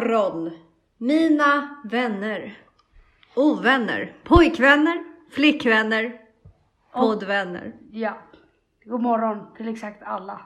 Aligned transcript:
morgon 0.00 0.50
mina 0.98 1.76
vänner, 1.84 2.58
ovänner, 3.34 4.12
pojkvänner, 4.24 5.04
flickvänner, 5.30 6.20
poddvänner. 6.92 7.72
Ja. 7.92 8.18
God 8.84 9.02
morgon 9.02 9.54
till 9.56 9.68
exakt 9.68 10.02
alla. 10.02 10.40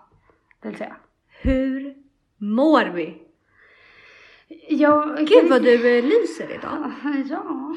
Vill 0.63 0.77
säga. 0.77 0.97
Hur 1.43 1.95
mår 2.39 2.85
vi? 2.95 3.23
Jag, 4.69 5.19
Gud 5.19 5.51
vad 5.51 5.63
du 5.63 5.99
eh, 5.99 6.05
lyser 6.05 6.55
idag. 6.55 6.93
Ja. 7.31 7.77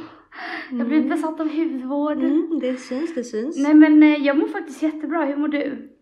Jag 0.71 0.77
har 0.77 0.85
blivit 0.85 1.09
besatt 1.09 1.39
av 1.39 1.49
hudvård. 1.49 2.17
Mm, 2.17 2.59
det 2.61 2.77
syns, 2.77 3.15
det 3.15 3.23
syns. 3.23 3.57
Nej 3.57 3.73
men 3.73 4.03
eh, 4.03 4.25
jag 4.25 4.37
mår 4.37 4.47
faktiskt 4.47 4.81
jättebra. 4.81 5.25
Hur 5.25 5.35
mår 5.35 5.47
du? 5.47 5.96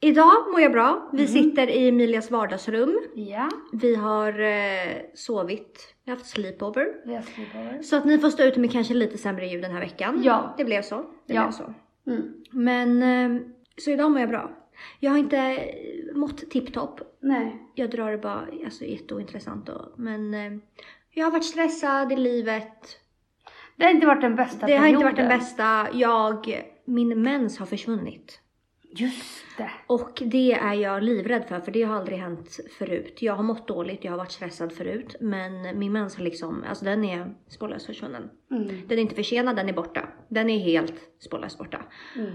Idag 0.00 0.50
mår 0.52 0.60
jag 0.60 0.72
bra. 0.72 1.10
Vi 1.12 1.26
sitter 1.26 1.70
i 1.70 1.88
Emilias 1.88 2.30
vardagsrum. 2.30 2.98
Ja. 3.14 3.48
Vi 3.72 3.94
har 3.94 4.40
eh, 4.40 4.96
sovit, 5.14 5.94
vi 6.04 6.10
har 6.10 6.16
haft 6.18 6.30
sleepover. 6.30 6.86
Vi 7.04 7.14
har 7.14 7.22
sleepover. 7.22 7.82
Så 7.82 7.96
att 7.96 8.04
ni 8.04 8.18
får 8.18 8.30
stå 8.30 8.42
ut 8.42 8.56
med 8.56 8.72
kanske 8.72 8.94
lite 8.94 9.18
sämre 9.18 9.46
ljud 9.46 9.62
den 9.62 9.72
här 9.72 9.80
veckan. 9.80 10.20
Ja. 10.24 10.54
Det 10.58 10.64
blev 10.64 10.82
så. 10.82 10.96
Det 11.26 11.34
Ja. 11.34 11.42
blev 11.42 11.52
så. 11.52 11.74
Mm. 12.06 12.34
Men, 12.50 13.02
eh, 13.02 13.42
så 13.76 13.90
idag 13.90 14.10
mår 14.10 14.20
jag 14.20 14.28
bra. 14.28 14.50
Jag 15.00 15.10
har 15.10 15.18
inte 15.18 15.58
mått 16.14 16.50
tipptopp. 16.50 17.00
Nej. 17.20 17.62
Jag 17.74 17.90
drar 17.90 18.10
det 18.10 18.18
bara, 18.18 18.46
alltså 18.64 18.84
jätteointressant 18.84 19.66
då. 19.66 19.92
Men 19.96 20.34
eh, 20.34 20.52
jag 21.10 21.24
har 21.26 21.30
varit 21.32 21.44
stressad 21.44 22.12
i 22.12 22.16
livet. 22.16 22.96
Det 23.76 23.84
har 23.84 23.90
inte 23.90 24.06
varit 24.06 24.20
den 24.20 24.36
bästa 24.36 24.66
Det 24.66 24.76
har 24.76 24.86
inte 24.86 25.04
varit 25.04 25.16
den 25.16 25.28
perioden. 25.28 25.38
bästa. 25.38 25.88
Jag, 25.92 26.62
min 26.84 27.22
mens 27.22 27.58
har 27.58 27.66
försvunnit. 27.66 28.40
Just 28.90 29.44
det. 29.58 29.70
Och 29.86 30.22
det 30.26 30.52
är 30.52 30.74
jag 30.74 31.02
livrädd 31.02 31.44
för, 31.48 31.60
för 31.60 31.72
det 31.72 31.82
har 31.82 31.96
aldrig 31.96 32.18
hänt 32.18 32.60
förut. 32.78 33.22
Jag 33.22 33.34
har 33.34 33.42
mått 33.42 33.68
dåligt, 33.68 34.04
jag 34.04 34.12
har 34.12 34.18
varit 34.18 34.32
stressad 34.32 34.72
förut. 34.72 35.16
Men 35.20 35.78
min 35.78 35.92
mens 35.92 36.16
har 36.16 36.24
liksom, 36.24 36.64
alltså 36.68 36.84
den 36.84 37.04
är 37.04 37.34
spårlöst 37.48 37.86
försvunnen. 37.86 38.30
Mm. 38.50 38.66
Den 38.88 38.98
är 38.98 39.02
inte 39.02 39.14
försenad, 39.14 39.56
den 39.56 39.68
är 39.68 39.72
borta. 39.72 40.08
Den 40.28 40.50
är 40.50 40.58
helt 40.58 40.94
spårlöst 41.18 41.58
borta. 41.58 41.82
Mm. 42.16 42.30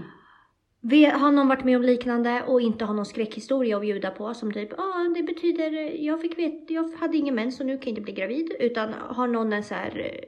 Vi, 0.80 1.04
har 1.04 1.32
någon 1.32 1.48
varit 1.48 1.64
med 1.64 1.76
om 1.76 1.82
liknande 1.82 2.42
och 2.46 2.60
inte 2.60 2.84
har 2.84 2.94
någon 2.94 3.06
skräckhistoria 3.06 3.76
att 3.76 3.82
bjuda 3.82 4.10
på 4.10 4.34
som 4.34 4.52
typ, 4.52 4.72
ah, 4.78 5.08
det 5.14 5.22
betyder, 5.22 5.70
jag 6.04 6.20
fick 6.20 6.38
veta, 6.38 6.72
jag 6.72 6.92
hade 6.92 7.16
ingen 7.16 7.34
mens 7.34 7.56
så 7.56 7.64
nu 7.64 7.72
kan 7.78 7.82
jag 7.82 7.88
inte 7.88 8.00
bli 8.00 8.12
gravid. 8.12 8.52
Utan 8.60 8.92
har 8.92 9.26
någon 9.26 9.52
en 9.52 9.64
så 9.64 9.74
här 9.74 10.24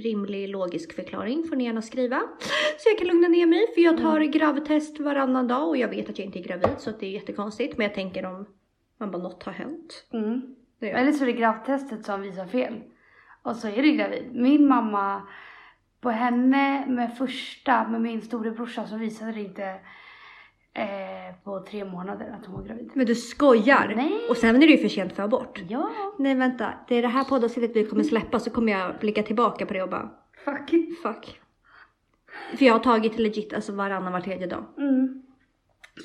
rimlig 0.00 0.48
logisk 0.48 0.92
förklaring 0.92 1.44
får 1.48 1.56
ni 1.56 1.64
gärna 1.64 1.82
skriva. 1.82 2.22
Så 2.78 2.88
jag 2.88 2.98
kan 2.98 3.06
lugna 3.06 3.28
ner 3.28 3.46
mig 3.46 3.66
för 3.74 3.80
jag 3.80 3.98
tar 3.98 4.20
gravtest 4.20 5.00
varannan 5.00 5.48
dag 5.48 5.68
och 5.68 5.76
jag 5.76 5.88
vet 5.88 6.10
att 6.10 6.18
jag 6.18 6.26
inte 6.26 6.38
är 6.38 6.42
gravid 6.42 6.74
så 6.78 6.90
det 6.90 7.06
är 7.06 7.10
jättekonstigt. 7.10 7.78
Men 7.78 7.84
jag 7.84 7.94
tänker 7.94 8.26
om 8.26 8.46
man 8.98 9.10
bara 9.10 9.22
något 9.22 9.42
har 9.42 9.52
hänt. 9.52 10.06
Mm. 10.12 10.54
Eller 10.80 11.12
så 11.12 11.24
är 11.24 11.26
det 11.26 11.32
gravtestet 11.32 12.04
som 12.04 12.22
visar 12.22 12.46
fel. 12.46 12.74
Och 13.42 13.56
så 13.56 13.68
är 13.68 13.82
du 13.82 13.92
gravid. 13.92 14.30
Min 14.32 14.68
mamma, 14.68 15.22
på 16.00 16.10
henne 16.10 16.86
med 16.86 17.16
första, 17.18 17.88
med 17.88 18.00
min 18.00 18.22
storebrorsa 18.22 18.86
så 18.86 18.96
visade 18.96 19.32
det 19.32 19.40
inte 19.40 19.80
eh, 20.80 21.34
på 21.44 21.60
tre 21.60 21.84
månader 21.84 22.36
att 22.40 22.46
hon 22.46 22.54
var 22.54 22.62
gravid. 22.62 22.90
Men 22.94 23.06
du 23.06 23.14
skojar! 23.14 23.92
Nej. 23.96 24.26
Och 24.30 24.36
sen 24.36 24.56
är 24.56 24.60
det 24.60 24.72
ju 24.72 24.78
för 24.78 24.88
sent 24.88 25.12
för 25.12 25.22
abort. 25.22 25.62
Ja, 25.68 25.90
Nej 26.18 26.34
vänta, 26.34 26.74
det 26.88 26.94
är 26.94 27.02
det 27.02 27.08
här 27.08 27.24
poddavsnittet 27.24 27.76
vi 27.76 27.84
kommer 27.84 28.04
släppa 28.04 28.38
så 28.40 28.50
kommer 28.50 28.72
jag 28.72 28.98
blicka 29.00 29.22
tillbaka 29.22 29.66
på 29.66 29.74
det 29.74 29.82
och 29.82 29.90
bara 29.90 30.10
fuck. 30.44 30.70
Fuck. 31.02 31.40
För 32.58 32.64
jag 32.64 32.72
har 32.72 32.80
tagit 32.80 33.18
legit 33.18 33.52
alltså 33.52 33.72
varannan 33.72 34.12
var 34.12 34.20
tredje 34.20 34.46
dag. 34.46 34.64
Mm. 34.78 35.22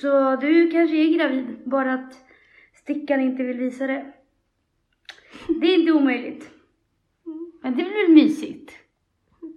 Så 0.01 0.35
du 0.35 0.71
kanske 0.71 0.95
är 0.95 1.17
gravid, 1.17 1.45
bara 1.65 1.93
att 1.93 2.13
stickan 2.73 3.21
inte 3.21 3.43
vill 3.43 3.57
visa 3.57 3.87
det. 3.87 4.13
Det 5.47 5.67
är 5.67 5.79
inte 5.79 5.91
omöjligt. 5.91 6.49
Men 7.61 7.71
det 7.71 7.83
blir 7.83 8.07
väl 8.07 8.15
mysigt? 8.15 8.71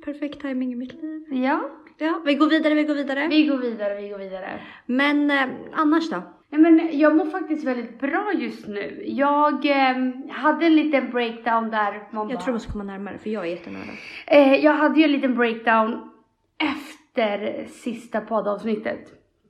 Perfekt 0.04 0.40
timing 0.40 0.72
i 0.72 0.76
mitt 0.76 1.02
liv. 1.02 1.24
Ja, 1.30 1.70
Ja, 1.98 2.22
vi 2.24 2.34
går 2.34 2.46
vidare, 2.50 2.74
vi 2.74 2.84
går 2.84 2.94
vidare. 2.94 3.28
vi 3.28 3.46
går 3.46 3.56
vidare, 3.58 4.00
vi 4.00 4.08
går 4.08 4.18
vidare. 4.18 4.60
Men 4.86 5.30
eh, 5.30 5.48
annars 5.72 6.10
då? 6.10 6.22
Nej, 6.50 6.60
men 6.60 6.98
jag 6.98 7.16
mår 7.16 7.26
faktiskt 7.26 7.64
väldigt 7.64 8.00
bra 8.00 8.32
just 8.34 8.66
nu. 8.66 9.02
Jag 9.06 9.66
eh, 9.66 9.96
hade 10.30 10.66
en 10.66 10.76
liten 10.76 11.10
breakdown 11.10 11.70
där. 11.70 11.92
Man 11.92 12.28
Jag 12.28 12.28
bara, 12.28 12.36
tror 12.38 12.46
du 12.46 12.52
måste 12.52 12.72
komma 12.72 12.84
närmare 12.84 13.18
för 13.18 13.30
jag 13.30 13.46
är 13.46 13.50
jättenära. 13.50 13.82
eh, 14.26 14.54
jag 14.54 14.72
hade 14.72 14.98
ju 14.98 15.04
en 15.04 15.12
liten 15.12 15.34
breakdown 15.36 16.10
efter 16.58 17.66
sista 17.66 18.20
poddavsnittet 18.20 19.00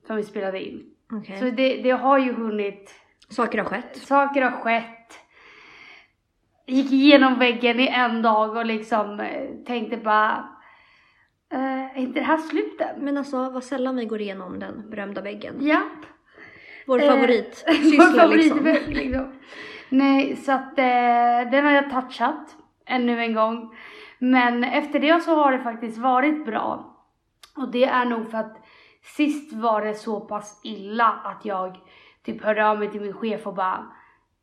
som 0.07 0.15
vi 0.15 0.23
spelade 0.23 0.63
in. 0.63 0.83
Okej. 1.11 1.37
Så 1.39 1.45
det, 1.45 1.81
det 1.81 1.91
har 1.91 2.17
ju 2.17 2.33
hunnit, 2.33 2.95
Saker 3.29 3.57
har 3.57 3.65
skett. 3.65 3.97
saker 3.97 4.41
har 4.41 4.51
skett. 4.51 5.19
Gick 6.65 6.91
igenom 6.91 7.39
väggen 7.39 7.79
i 7.79 7.87
en 7.87 8.21
dag 8.21 8.55
och 8.57 8.65
liksom 8.65 9.19
eh, 9.19 9.47
tänkte 9.65 9.97
bara, 9.97 10.47
eh, 11.53 11.97
är 11.97 11.97
inte 11.97 12.19
det 12.19 12.25
här 12.25 12.37
slutet? 12.37 12.97
Men 12.97 13.17
alltså 13.17 13.49
vad 13.49 13.63
sällan 13.63 13.95
vi 13.95 14.05
går 14.05 14.21
igenom 14.21 14.59
den 14.59 14.89
berömda 14.89 15.21
väggen. 15.21 15.55
Japp. 15.59 16.05
Vår 16.87 17.01
Eh, 17.01 17.09
favorit 17.09 17.63
Vår 17.67 17.73
syssla 17.73 18.25
liksom. 18.25 18.57
favoritvägg 18.57 18.87
liksom. 18.95 19.33
Nej, 19.89 20.35
så 20.35 20.51
att 20.51 20.79
eh, 20.79 21.51
den 21.51 21.65
har 21.65 21.71
jag 21.71 21.89
touchat 21.91 22.55
ännu 22.85 23.21
en 23.21 23.33
gång. 23.33 23.75
Men 24.19 24.63
efter 24.63 24.99
det 24.99 25.23
så 25.23 25.35
har 25.35 25.51
det 25.51 25.59
faktiskt 25.59 25.97
varit 25.97 26.45
bra. 26.45 26.97
Och 27.57 27.71
det 27.71 27.83
är 27.83 28.05
nog 28.05 28.31
för 28.31 28.37
att 28.37 28.65
sist 29.15 29.53
var 29.53 29.81
det 29.81 29.93
så 29.93 30.19
pass 30.19 30.61
illa 30.63 31.07
att 31.23 31.45
jag 31.45 31.77
typ 32.25 32.43
hörde 32.43 32.67
av 32.67 32.79
mig 32.79 32.91
till 32.91 33.01
min 33.01 33.13
chef 33.13 33.47
och 33.47 33.53
bara 33.53 33.91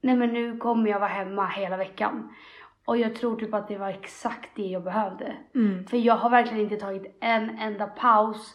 Nej 0.00 0.16
men 0.16 0.32
nu 0.32 0.56
kommer 0.56 0.90
jag 0.90 1.00
vara 1.00 1.10
hemma 1.10 1.46
hela 1.46 1.76
veckan. 1.76 2.34
Och 2.84 2.96
jag 2.96 3.14
tror 3.14 3.36
typ 3.36 3.54
att 3.54 3.68
det 3.68 3.78
var 3.78 3.88
exakt 3.88 4.50
det 4.56 4.62
jag 4.62 4.84
behövde. 4.84 5.36
Mm. 5.54 5.86
För 5.86 5.96
jag 5.96 6.16
har 6.16 6.30
verkligen 6.30 6.60
inte 6.64 6.76
tagit 6.76 7.16
en 7.20 7.58
enda 7.58 7.86
paus 7.86 8.54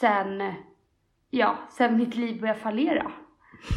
sen, 0.00 0.52
ja, 1.30 1.56
sen 1.70 1.96
mitt 1.96 2.14
liv 2.14 2.40
började 2.40 2.60
fallera. 2.60 3.12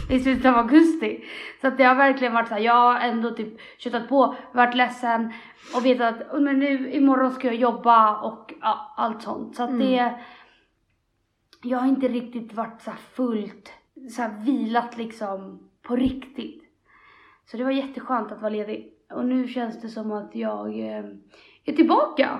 I 0.10 0.20
slutet 0.20 0.46
av 0.46 0.58
augusti. 0.58 1.24
Så 1.62 1.68
att 1.68 1.78
det 1.78 1.84
har 1.84 1.96
verkligen 1.96 2.34
varit 2.34 2.48
så 2.48 2.54
här, 2.54 2.62
jag 2.62 2.74
har 2.74 3.00
ändå 3.00 3.32
typ 3.32 3.60
köttat 3.78 4.10
på, 4.10 4.36
varit 4.52 4.76
ledsen 4.76 5.34
och 5.76 5.86
vetat 5.86 6.22
att 6.22 6.34
"Oh, 6.34 6.42
men 6.42 6.60
nu 6.60 6.92
imorgon 6.92 7.32
ska 7.32 7.48
jag 7.48 7.56
jobba 7.56 8.22
och 8.22 8.54
ja, 8.62 8.94
allt 8.98 9.22
sånt. 9.22 9.56
Så 9.56 9.64
att 9.64 9.80
det, 9.80 10.14
jag 11.62 11.78
har 11.78 11.88
inte 11.88 12.08
riktigt 12.08 12.54
varit 12.54 12.82
så 12.82 12.92
fullt, 12.92 13.74
så 14.10 14.30
vilat 14.40 14.98
liksom 14.98 15.70
på 15.82 15.96
riktigt. 15.96 16.64
Så 17.46 17.58
det 17.58 17.64
var 17.64 17.72
jätteskönt 17.72 18.32
att 18.32 18.42
vara 18.42 18.50
ledig. 18.50 18.91
Och 19.16 19.26
nu 19.26 19.48
känns 19.48 19.82
det 19.82 19.90
som 19.90 20.12
att 20.12 20.36
jag 20.36 20.80
eh, 20.80 21.04
är 21.66 21.74
tillbaka 21.76 22.40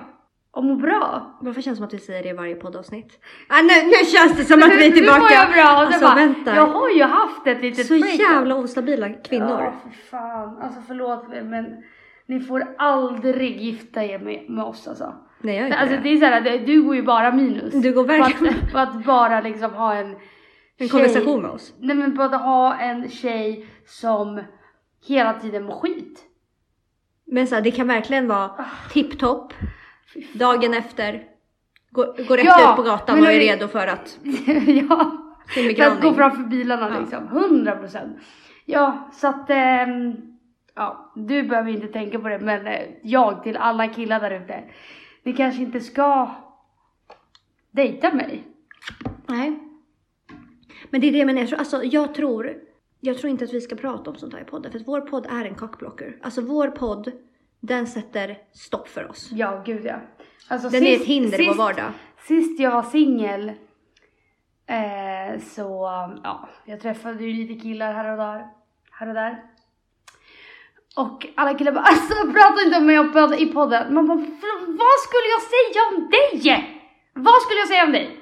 och 0.50 0.64
mår 0.64 0.76
bra. 0.76 1.38
Varför 1.40 1.60
känns 1.62 1.76
det 1.78 1.80
som 1.80 1.86
att 1.86 1.94
vi 1.94 1.98
säger 1.98 2.22
det 2.22 2.28
i 2.28 2.32
varje 2.32 2.54
poddavsnitt? 2.54 3.20
Ah, 3.48 3.62
nu, 3.62 3.86
nu 3.86 4.06
känns 4.06 4.36
det 4.36 4.44
som 4.44 4.62
att 4.62 4.68
vi 4.78 4.86
är 4.86 4.90
tillbaka! 4.92 5.18
Nu 5.18 5.24
mår 5.24 5.30
jag 5.32 5.52
bra 5.52 5.72
och 5.72 5.78
alltså 5.80 5.98
så 5.98 6.04
bara, 6.04 6.14
vänta. 6.14 6.54
jag 6.56 6.66
har 6.66 6.88
ju 6.90 7.02
haft 7.02 7.46
ett 7.46 7.62
litet 7.62 7.86
Så 7.86 7.98
break. 7.98 8.14
jävla 8.20 8.54
ostabila 8.56 9.08
kvinnor. 9.08 9.48
Ja, 9.62 9.74
för 9.82 9.90
fan. 10.10 10.58
Alltså 10.62 10.80
förlåt 10.86 11.28
men 11.28 11.82
ni 12.26 12.40
får 12.40 12.74
aldrig 12.78 13.60
gifta 13.60 14.04
er 14.04 14.18
med, 14.18 14.50
med 14.50 14.64
oss 14.64 14.88
alltså. 14.88 15.14
Nej 15.40 15.54
jag 15.54 15.62
är 15.62 15.66
inte 15.66 15.78
Alltså 15.78 15.96
det. 15.96 16.02
det 16.02 16.08
är 16.08 16.16
såhär, 16.16 16.40
det- 16.40 16.58
du 16.58 16.82
går 16.82 16.96
ju 16.96 17.02
bara 17.02 17.32
minus. 17.32 17.74
Du 17.74 17.92
går 17.92 18.04
verkligen- 18.04 18.54
På 18.54 18.60
att, 18.60 18.72
på 18.72 18.78
att 18.98 19.04
bara 19.06 19.40
liksom 19.40 19.74
ha 19.74 19.94
en 19.94 20.16
En 20.76 20.88
konversation 20.88 21.42
med 21.42 21.50
oss. 21.50 21.74
Nej 21.80 21.96
men 21.96 22.16
på 22.16 22.22
att 22.22 22.40
ha 22.42 22.74
en 22.78 23.08
tjej 23.10 23.66
som 23.86 24.40
hela 25.06 25.32
tiden 25.32 25.64
mår 25.64 25.74
skit. 25.74 26.22
Men 27.32 27.46
så 27.46 27.54
här, 27.54 27.62
det 27.62 27.70
kan 27.70 27.86
verkligen 27.88 28.28
vara 28.28 28.44
Ah. 28.44 28.64
tipptopp. 28.92 29.52
Dagen 30.32 30.74
efter. 30.74 31.24
Går, 31.90 32.24
går 32.28 32.36
rätt 32.36 32.44
Ja, 32.46 32.70
ut 32.70 32.76
på 32.76 32.82
gatan 32.82 33.20
och 33.20 33.26
är 33.32 33.38
redo 33.38 33.68
för 33.68 33.86
att 33.86 34.18
ja. 34.66 35.12
För 35.54 35.82
att 35.82 36.02
gå 36.02 36.14
framför 36.14 36.42
bilarna 36.42 36.90
Ja. 36.94 37.00
liksom. 37.00 37.26
100 37.28 37.76
procent. 37.76 38.16
Ja, 38.64 39.10
så 39.12 39.28
att 39.28 39.50
ehm, 39.50 40.14
ja, 40.74 41.12
du 41.14 41.42
behöver 41.42 41.70
inte 41.70 41.86
tänka 41.86 42.18
på 42.18 42.28
det, 42.28 42.38
men 42.38 42.66
eh, 42.66 42.80
jag 43.02 43.42
till 43.42 43.56
alla 43.56 43.88
killar 43.88 44.20
där 44.20 44.30
ute. 44.30 44.64
Ni 45.22 45.32
kanske 45.32 45.62
inte 45.62 45.80
ska 45.80 46.30
dejta 47.70 48.12
mig. 48.14 48.44
Nej. 49.26 49.58
Men 50.90 51.00
det 51.00 51.08
är 51.08 51.12
det 51.12 51.18
jag 51.18 51.26
menar. 51.26 51.54
Alltså, 51.58 51.84
jag 51.84 52.14
tror, 52.14 52.54
jag 53.04 53.18
tror 53.18 53.30
inte 53.30 53.44
att 53.44 53.52
vi 53.52 53.60
ska 53.60 53.76
prata 53.76 54.10
om 54.10 54.16
sånt 54.16 54.32
här 54.34 54.40
i 54.40 54.44
podden. 54.44 54.72
För 54.72 54.78
att 54.80 54.88
vår 54.88 55.00
podd 55.00 55.26
är 55.30 55.44
en 55.44 55.54
cockblocker. 55.54 56.16
Alltså 56.22 56.40
vår 56.40 56.68
podd, 56.68 57.12
den 57.60 57.86
sätter 57.86 58.38
stopp 58.52 58.88
för 58.88 59.10
oss. 59.10 59.28
Ja, 59.32 59.62
gud 59.66 59.84
ja. 59.84 59.96
Alltså, 60.48 60.68
Den 60.68 60.82
är 60.86 60.96
ett 60.96 61.04
hinder 61.04 61.40
i 61.40 61.44
vår 61.46 61.52
sist, 61.52 61.58
vardag. 61.58 61.92
Sist 62.28 62.60
jag 62.60 62.70
var 62.70 62.82
singel 62.82 63.48
eh, 64.66 65.40
så, 65.42 65.62
ja, 66.24 66.48
jag 66.64 66.80
träffade 66.80 67.24
ju 67.24 67.32
lite 67.46 67.62
killar 67.62 67.92
här 67.92 68.10
och 68.10 68.16
där. 68.18 68.46
Här 68.90 69.08
och 69.08 69.14
där. 69.14 69.42
Och 70.96 71.26
alla 71.36 71.54
killar 71.58 71.72
bara 71.72 71.84
alltså 71.84 72.14
prata 72.14 72.62
inte 72.64 72.78
om 72.78 72.86
mig 72.86 73.42
i 73.42 73.46
podden. 73.46 73.94
Man 73.94 74.06
bara 74.06 74.18
"För- 74.18 74.66
vad 74.66 74.98
skulle 75.06 75.28
jag 75.34 75.42
säga 75.42 75.80
om 75.90 76.10
dig? 76.10 76.62
Vad 77.14 77.42
skulle 77.42 77.58
jag 77.60 77.68
säga 77.68 77.84
om 77.84 77.92
dig? 77.92 78.18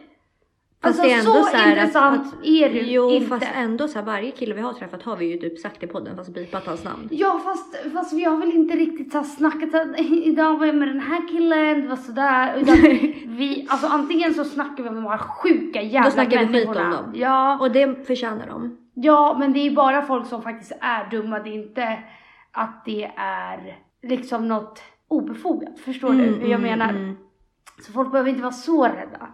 Alltså 0.83 1.03
det 1.03 1.13
är 1.13 1.19
ändå 1.19 1.33
så, 1.33 1.43
så 1.45 1.57
här 1.57 1.73
att- 1.73 1.79
intressant 1.79 2.27
att- 2.35 2.47
är 2.47 2.69
du 2.71 2.81
Jo 2.81 3.11
inte. 3.11 3.27
fast 3.29 3.47
ändå 3.55 3.89
så 3.89 3.99
här, 3.99 4.07
varje 4.07 4.31
kille 4.31 4.55
vi 4.55 4.61
har 4.61 4.73
träffat 4.73 5.03
har 5.03 5.17
vi 5.17 5.27
ju 5.33 5.39
typ 5.39 5.59
sagt 5.59 5.83
i 5.83 5.87
podden 5.87 6.17
fast 6.17 6.35
bipat 6.35 6.67
hans 6.67 6.85
namn. 6.85 7.09
Ja 7.11 7.39
fast, 7.45 7.93
fast 7.93 8.13
vi 8.13 8.25
har 8.25 8.37
väl 8.37 8.53
inte 8.53 8.75
riktigt 8.77 9.13
så 9.13 9.19
här 9.19 9.25
snackat 9.25 9.73
här, 9.73 10.13
idag 10.27 10.59
var 10.59 10.67
jag 10.67 10.75
med 10.75 10.89
den 10.89 11.01
här 11.01 11.29
killen, 11.29 11.81
det 11.83 11.89
var 11.89 11.97
sådär. 11.97 12.57
Utan 12.57 12.75
vi, 13.37 13.67
alltså 13.71 13.87
antingen 13.87 14.35
så 14.35 14.45
snackar 14.45 14.83
vi 14.83 14.89
om 14.89 14.95
de 14.95 15.07
här 15.07 15.19
sjuka 15.19 15.83
jävla 15.83 16.09
Då 16.09 16.15
snackar 16.15 16.45
vi 16.45 16.59
skit 16.59 16.69
om 16.69 16.75
dem. 16.75 17.13
Ja, 17.15 17.59
Och 17.61 17.71
det 17.71 18.07
förtjänar 18.07 18.47
de. 18.47 18.77
ja, 18.95 19.37
men 19.39 19.53
det 19.53 19.67
är 19.67 19.71
bara 19.71 20.03
folk 20.03 20.27
som 20.27 20.43
faktiskt 20.43 20.73
är 20.81 21.11
dumma. 21.11 21.39
Det 21.39 21.51
är 21.51 21.55
inte 21.55 21.99
att 22.53 22.83
det 22.85 23.11
är 23.17 23.79
liksom 24.03 24.49
något 24.49 24.83
obefogat. 25.09 25.81
Förstår 25.81 26.13
du 26.13 26.25
hur 26.25 26.51
jag 26.51 26.61
menar? 26.61 26.89
mm. 26.89 27.17
Så 27.87 27.93
folk 27.93 28.11
behöver 28.13 28.31
inte 28.31 28.43
vara 28.43 28.53
så 28.53 28.85
rädda. 28.85 29.29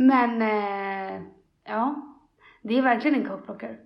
Men 0.00 0.42
eh, 0.42 1.22
ja, 1.64 2.02
det 2.62 2.78
är 2.78 2.82
verkligen 2.82 3.20
en 3.22 3.28
kockblockare. 3.28 3.76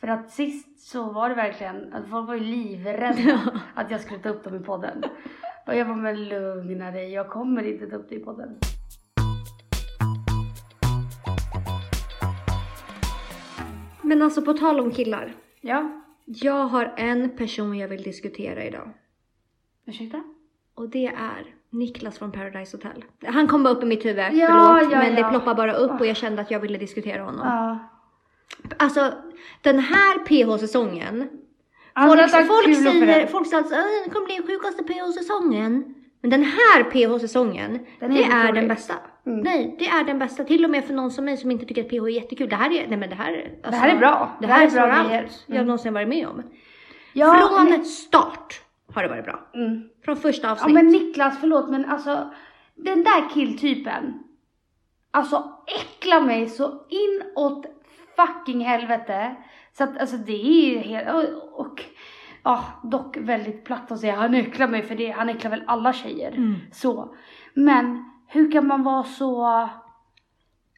För 0.00 0.08
att 0.08 0.30
sist 0.30 0.80
så 0.80 1.12
var 1.12 1.28
det 1.28 1.34
verkligen 1.34 1.92
att 1.92 2.08
folk 2.10 2.28
var 2.28 2.34
ju 2.34 2.40
livrädda 2.40 3.40
att 3.74 3.90
jag 3.90 4.00
skulle 4.00 4.18
ta 4.20 4.28
upp 4.28 4.44
dem 4.44 4.54
i 4.56 4.58
podden. 4.60 5.02
Och 5.66 5.74
jag 5.74 5.84
var 5.84 5.94
men 5.94 6.28
lugna 6.28 6.90
dig, 6.90 7.12
jag 7.12 7.28
kommer 7.28 7.62
inte 7.62 7.86
ta 7.86 7.96
upp 7.96 8.08
det 8.08 8.14
i 8.14 8.18
podden. 8.24 8.58
Men 14.02 14.22
alltså 14.22 14.42
på 14.42 14.52
tal 14.52 14.80
om 14.80 14.90
killar. 14.90 15.34
Ja, 15.60 16.02
Jag 16.24 16.66
har 16.66 16.94
en 16.96 17.36
person 17.36 17.78
jag 17.78 17.88
vill 17.88 18.02
diskutera 18.02 18.64
idag. 18.64 18.90
ursäkta? 19.86 20.22
Och 20.74 20.88
det 20.88 21.06
är 21.06 21.54
Niklas 21.72 22.18
från 22.18 22.32
Paradise 22.32 22.76
Hotel. 22.76 23.04
Han 23.26 23.46
kom 23.48 23.62
bara 23.62 23.74
upp 23.74 23.82
i 23.82 23.86
mitt 23.86 24.04
huvud, 24.04 24.18
Ja, 24.32 24.46
förlåt. 24.78 24.92
ja, 24.92 24.98
men 24.98 25.14
det 25.14 25.20
ja. 25.20 25.30
ploppar 25.30 25.54
bara 25.54 25.72
upp 25.74 26.00
och 26.00 26.06
jag 26.06 26.16
kände 26.16 26.42
att 26.42 26.50
jag 26.50 26.60
ville 26.60 26.78
diskutera 26.78 27.22
honom. 27.22 27.40
Ja. 27.46 27.78
Alltså 28.76 29.12
den 29.62 29.78
här 29.78 30.18
PH-säsongen. 30.18 31.28
Alltså, 31.92 32.16
Folk, 32.18 32.32
det 32.32 32.38
är 32.38 32.44
folk 32.44 32.76
säger, 33.02 33.26
folk 33.26 33.46
säger 33.46 33.62
att 33.64 33.72
"Åh, 33.72 34.04
det 34.04 34.10
kommer 34.10 34.26
bli 34.26 34.36
den 34.36 34.46
sjukaste 34.46 34.82
PH-säsongen. 34.84 35.94
Men 36.20 36.30
den 36.30 36.42
här 36.42 36.84
PH-säsongen, 36.84 37.78
är 38.00 38.08
det 38.08 38.22
är 38.24 38.52
den 38.52 38.68
bästa. 38.68 38.94
Mm. 39.26 39.40
Nej, 39.40 39.76
det 39.78 39.86
är 39.88 40.04
den 40.04 40.18
bästa. 40.18 40.44
Till 40.44 40.64
och 40.64 40.70
med 40.70 40.84
för 40.84 40.94
någon 40.94 41.10
som 41.10 41.24
mig 41.24 41.36
som 41.36 41.50
inte 41.50 41.64
tycker 41.66 41.82
att 41.84 41.88
PH 41.88 41.94
är 41.94 42.08
jättekul. 42.08 42.48
Det 42.48 42.56
här 42.56 42.70
är, 42.72 42.88
nej 42.88 42.98
men 42.98 43.08
det 43.10 43.14
här, 43.14 43.50
alltså, 43.54 43.70
Det 43.70 43.76
här 43.76 43.88
är 43.94 43.98
bra. 43.98 44.36
Det 44.40 44.46
här 44.46 44.66
är 44.66 44.70
bra 44.70 44.86
bra 44.86 44.94
allt 44.94 45.42
jag 45.46 45.66
någonsin 45.66 45.94
varit 45.94 46.08
med 46.08 46.28
om. 46.28 46.42
Ja, 47.12 47.48
Från 47.50 47.64
men- 47.70 47.84
start 47.84 48.60
har 48.94 49.02
det 49.02 49.08
varit 49.08 49.24
bra. 49.24 49.50
Mm. 49.54 49.82
Från 50.04 50.16
första 50.16 50.46
Ja 50.46 50.52
avsnitt. 50.52 50.74
men 50.74 50.86
Niklas, 50.86 51.38
förlåt 51.40 51.70
men 51.70 51.84
alltså 51.84 52.30
den 52.74 53.04
där 53.04 53.30
killtypen. 53.34 54.22
Alltså 55.10 55.44
äcklar 55.80 56.20
mig 56.20 56.48
så 56.48 56.64
inåt 56.88 57.66
fucking 58.16 58.60
helvete. 58.60 59.36
Så 59.72 59.84
att 59.84 59.98
alltså 60.00 60.16
det 60.16 60.32
är 60.32 60.70
ju 60.70 60.78
helt, 60.78 61.08
och, 61.14 61.60
och 61.60 61.84
ja 62.42 62.64
dock 62.82 63.16
väldigt 63.16 63.64
platt 63.64 63.92
att 63.92 64.00
säga 64.00 64.16
han 64.16 64.34
äcklar 64.34 64.68
mig 64.68 64.82
för 64.82 64.94
det, 64.94 65.10
han 65.10 65.28
äcklar 65.28 65.50
väl 65.50 65.64
alla 65.66 65.92
tjejer. 65.92 66.32
Mm. 66.32 66.54
Så. 66.72 67.14
Men 67.54 68.10
hur 68.26 68.52
kan 68.52 68.66
man 68.66 68.82
vara 68.82 69.04
så, 69.04 69.68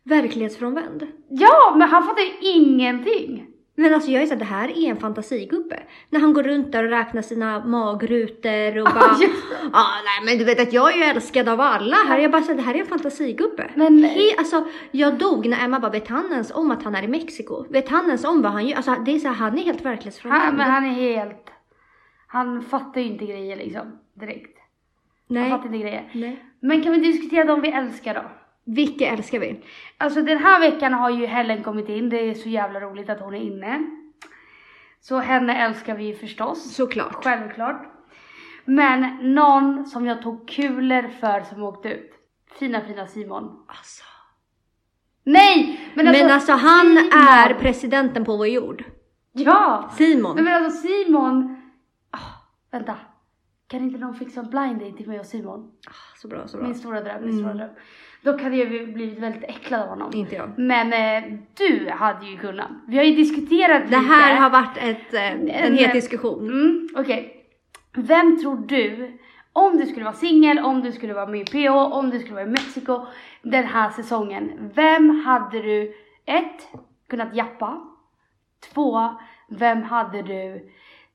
Verklighetsfrånvänd. 0.04 1.06
ja 1.28 1.74
men 1.76 1.88
han 1.88 2.02
fattar 2.02 2.22
ju 2.22 2.50
ingenting. 2.50 3.46
Men 3.76 3.94
alltså 3.94 4.10
jag 4.10 4.22
är 4.22 4.26
så 4.26 4.32
här, 4.32 4.38
det 4.38 4.44
här 4.44 4.68
är 4.68 4.90
en 4.90 4.96
fantasigubbe. 4.96 5.82
När 6.10 6.20
han 6.20 6.32
går 6.32 6.42
runt 6.42 6.72
där 6.72 6.84
och 6.84 6.90
räknar 6.90 7.22
sina 7.22 7.64
magrutor 7.64 8.78
och 8.78 8.84
bara 8.94 9.16
Ja. 9.20 9.28
Ja, 9.72 9.86
nej 10.04 10.24
men 10.24 10.38
du 10.38 10.44
vet 10.44 10.60
att 10.60 10.72
jag 10.72 10.92
är 10.92 10.96
ju 10.96 11.02
älskad 11.02 11.48
av 11.48 11.60
alla 11.60 11.96
här. 11.96 12.18
Jag 12.18 12.30
bara 12.30 12.42
så 12.42 12.48
här, 12.48 12.56
det 12.56 12.62
här 12.62 12.74
är 12.74 12.78
en 12.80 12.86
fantasigubbe. 12.86 13.70
Men- 13.74 14.04
He, 14.04 14.34
alltså 14.38 14.64
jag 14.90 15.18
dog 15.18 15.46
när 15.46 15.64
Emma 15.64 15.80
bara, 15.80 15.90
vet 15.92 16.08
han 16.08 16.32
ens 16.32 16.50
om 16.50 16.70
att 16.70 16.82
han 16.82 16.94
är 16.94 17.02
i 17.02 17.08
Mexiko? 17.08 17.66
Vet 17.72 17.88
han 17.88 18.06
ens 18.06 18.24
om 18.24 18.42
vad 18.42 18.52
han 18.52 18.66
gör? 18.68 18.76
Alltså 18.76 18.96
det 19.04 19.14
är 19.14 19.18
så 19.18 19.28
här, 19.28 19.34
han 19.34 19.58
är 19.58 19.62
helt 19.62 19.84
verklighetsfrånvänd. 19.84 20.42
Han, 20.44 20.56
men 20.56 20.70
han 20.70 20.84
är 20.84 20.90
helt, 20.94 21.50
han 22.26 22.62
fattar 22.62 23.00
ju 23.00 23.06
inte 23.06 23.24
grejer 23.26 23.56
liksom 23.56 23.98
direkt. 24.14 24.58
Han 25.28 25.34
nej. 25.38 25.50
fattar 25.50 25.66
inte 25.66 25.78
grejer. 25.78 26.10
nej. 26.14 26.44
Men 26.60 26.82
kan 26.82 26.92
vi 26.92 26.98
diskutera 26.98 27.44
de 27.44 27.60
vi 27.60 27.68
älskar 27.72 28.14
då? 28.14 28.22
Vilka 28.64 29.06
älskar 29.06 29.38
vi? 29.38 29.64
Alltså 29.98 30.22
den 30.22 30.38
här 30.38 30.60
veckan 30.60 30.92
har 30.92 31.10
ju 31.10 31.26
Helen 31.26 31.62
kommit 31.62 31.88
in. 31.88 32.08
Det 32.08 32.16
är 32.30 32.34
så 32.34 32.48
jävla 32.48 32.80
roligt 32.80 33.10
att 33.10 33.20
hon 33.20 33.34
är 33.34 33.40
inne. 33.40 33.86
Så 35.00 35.18
henne 35.18 35.64
älskar 35.64 35.96
vi 35.96 36.14
förstås. 36.14 36.74
Såklart. 36.74 37.24
Självklart. 37.24 37.86
Men 38.64 39.18
någon 39.34 39.86
som 39.86 40.06
jag 40.06 40.22
tog 40.22 40.48
kulor 40.48 41.08
för 41.20 41.40
som 41.40 41.62
åkte 41.62 41.88
ut. 41.88 42.10
Fina 42.58 42.80
fina 42.80 43.06
Simon. 43.06 43.64
Alltså. 43.68 44.04
Nej! 45.24 45.80
Men 45.94 46.08
alltså, 46.08 46.22
Men 46.24 46.32
alltså 46.32 46.52
han 46.52 46.86
Simon. 46.96 47.10
är 47.12 47.54
presidenten 47.54 48.24
på 48.24 48.36
vår 48.36 48.46
jord. 48.46 48.84
Ja! 49.32 49.90
Simon. 49.96 50.34
Nej 50.36 50.44
men 50.44 50.64
alltså 50.64 50.86
Simon. 50.88 51.56
Ah, 52.10 52.18
vänta. 52.70 52.94
Kan 53.68 53.80
inte 53.82 53.98
någon 53.98 54.14
fixa 54.14 54.40
en 54.40 54.50
blind 54.50 54.78
date 54.78 54.96
till 54.96 55.08
mig 55.08 55.20
och 55.20 55.26
Simon? 55.26 55.70
Ah, 55.88 56.16
Så 56.16 56.28
bra, 56.28 56.48
så 56.48 56.56
bra. 56.56 56.66
Min 56.66 56.74
stora 56.74 57.00
dröm, 57.00 57.24
min 57.24 57.38
stora 57.38 57.54
dröm. 57.54 57.70
Då 58.24 58.30
hade 58.38 58.56
jag 58.56 58.68
blivit 58.94 59.18
väldigt 59.18 59.42
äcklad 59.44 59.80
av 59.82 59.88
honom. 59.88 60.10
Inte 60.14 60.34
jag. 60.34 60.58
Men 60.58 60.92
eh, 60.92 61.38
du 61.54 61.90
hade 61.90 62.26
ju 62.26 62.36
kunnat. 62.38 62.68
Vi 62.88 62.96
har 62.96 63.04
ju 63.04 63.14
diskuterat 63.16 63.82
Det 63.82 63.86
lite. 63.86 63.96
här 64.12 64.36
har 64.40 64.50
varit 64.50 64.76
ett, 64.76 65.14
eh, 65.14 65.32
en 65.32 65.48
En- 65.50 65.74
het 65.76 65.92
diskussion. 65.92 66.44
Mm, 66.48 66.88
Okej. 66.96 67.46
Vem 67.96 68.38
tror 68.40 68.56
du, 68.56 69.18
om 69.52 69.76
du 69.76 69.86
skulle 69.86 70.04
vara 70.04 70.14
singel, 70.14 70.58
om 70.58 70.80
du 70.80 70.92
skulle 70.92 71.14
vara 71.14 71.26
med 71.26 71.40
i 71.40 71.44
PH, 71.44 71.70
om 71.92 72.10
du 72.10 72.18
skulle 72.18 72.34
vara 72.34 72.44
i 72.46 72.50
Mexiko 72.50 73.06
den 73.42 73.64
här 73.64 73.90
säsongen. 73.90 74.70
Vem 74.74 75.24
hade 75.24 75.62
du, 75.62 75.94
ett, 76.26 76.68
kunnat 77.08 77.34
jappa? 77.36 77.80
Två, 78.74 79.08
vem 79.48 79.82
hade 79.82 80.22
du, 80.22 80.70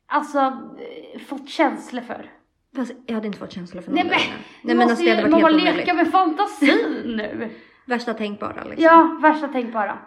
alltså, 0.08 0.40
eh, 0.40 1.20
fått 1.20 1.50
känslor 1.50 2.02
för? 2.02 2.26
Fast 2.76 2.92
jag 3.06 3.16
hade 3.16 3.28
inte 3.28 3.40
fått 3.40 3.52
känslor 3.52 3.82
för 3.82 3.92
någon 3.92 3.96
Nej 3.96 4.10
där 4.10 4.26
inne. 4.26 4.36
Nej 4.62 4.76
men 4.76 4.90
alltså 4.90 5.06
det 5.06 5.10
hade 5.10 5.22
varit 5.22 5.32
man 5.32 5.42
helt 5.42 5.54
omöjligt. 5.62 5.78
leka 5.78 5.94
med 5.94 6.12
fantasin 6.12 7.02
nu. 7.06 7.50
Värsta 7.86 8.14
tänkbara 8.14 8.64
liksom. 8.64 8.84
Ja, 8.84 9.20
värsta 9.22 9.48
tänkbara. 9.48 9.98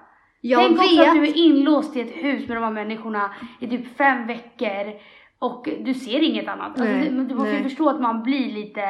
Jag 0.41 0.61
Tänk 0.61 0.79
också 0.79 0.97
vet. 0.97 1.09
att 1.09 1.15
du 1.15 1.23
är 1.23 1.37
inlåst 1.37 1.97
i 1.97 2.01
ett 2.01 2.11
hus 2.11 2.49
med 2.49 2.57
de 2.57 2.65
här 2.65 2.71
människorna 2.71 3.35
i 3.61 3.67
typ 3.69 3.97
fem 3.97 4.27
veckor 4.27 4.93
och 5.39 5.69
du 5.85 5.95
ser 5.95 6.23
inget 6.23 6.49
annat. 6.49 6.67
Alltså, 6.69 6.85
Nej, 6.85 7.11
du, 7.11 7.25
du 7.25 7.35
måste 7.35 7.51
ju 7.51 7.63
förstå 7.63 7.89
att 7.89 8.01
man 8.01 8.23
blir 8.23 8.53
lite... 8.53 8.81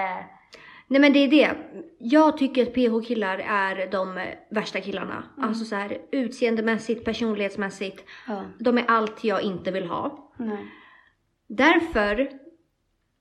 Nej 0.89 1.01
men 1.01 1.13
det 1.13 1.19
är 1.19 1.29
det. 1.29 1.51
Jag 1.99 2.39
tycker 2.39 2.63
att 2.63 2.75
PH-killar 2.75 3.39
är 3.39 3.91
de 3.91 4.27
värsta 4.51 4.81
killarna. 4.81 5.23
Mm. 5.37 5.49
Alltså 5.49 5.65
så 5.65 5.77
här 5.77 5.99
utseendemässigt, 6.13 7.05
personlighetsmässigt. 7.05 8.05
Ja. 8.29 8.43
De 8.59 8.79
är 8.79 8.85
allt 8.89 9.25
jag 9.25 9.43
inte 9.43 9.71
vill 9.71 9.87
ha. 9.87 10.33
Nej. 10.39 10.67
Därför 11.49 12.29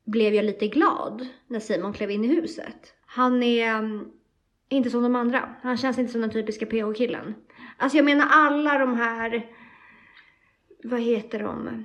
blev 0.04 0.34
jag 0.34 0.46
lite 0.46 0.68
glad 0.68 1.28
när 1.48 1.60
Simon 1.60 1.94
klev 1.94 2.12
in 2.12 2.26
i 2.26 2.28
huset. 2.28 2.94
Han 3.06 3.44
är 3.44 3.68
mm, 3.68 4.06
inte 4.70 4.90
som 4.90 5.04
de 5.04 5.16
andra. 5.16 5.50
Han 5.62 5.78
känns 5.78 5.98
inte 5.98 6.12
som 6.12 6.22
den 6.22 6.30
typiska 6.30 6.66
PH-killen. 6.66 7.36
Alltså 7.78 7.98
jag 7.98 8.06
menar 8.06 8.28
alla 8.32 8.78
de 8.78 8.96
här, 8.96 9.46
vad 10.84 11.02
heter 11.02 11.44
de? 11.44 11.84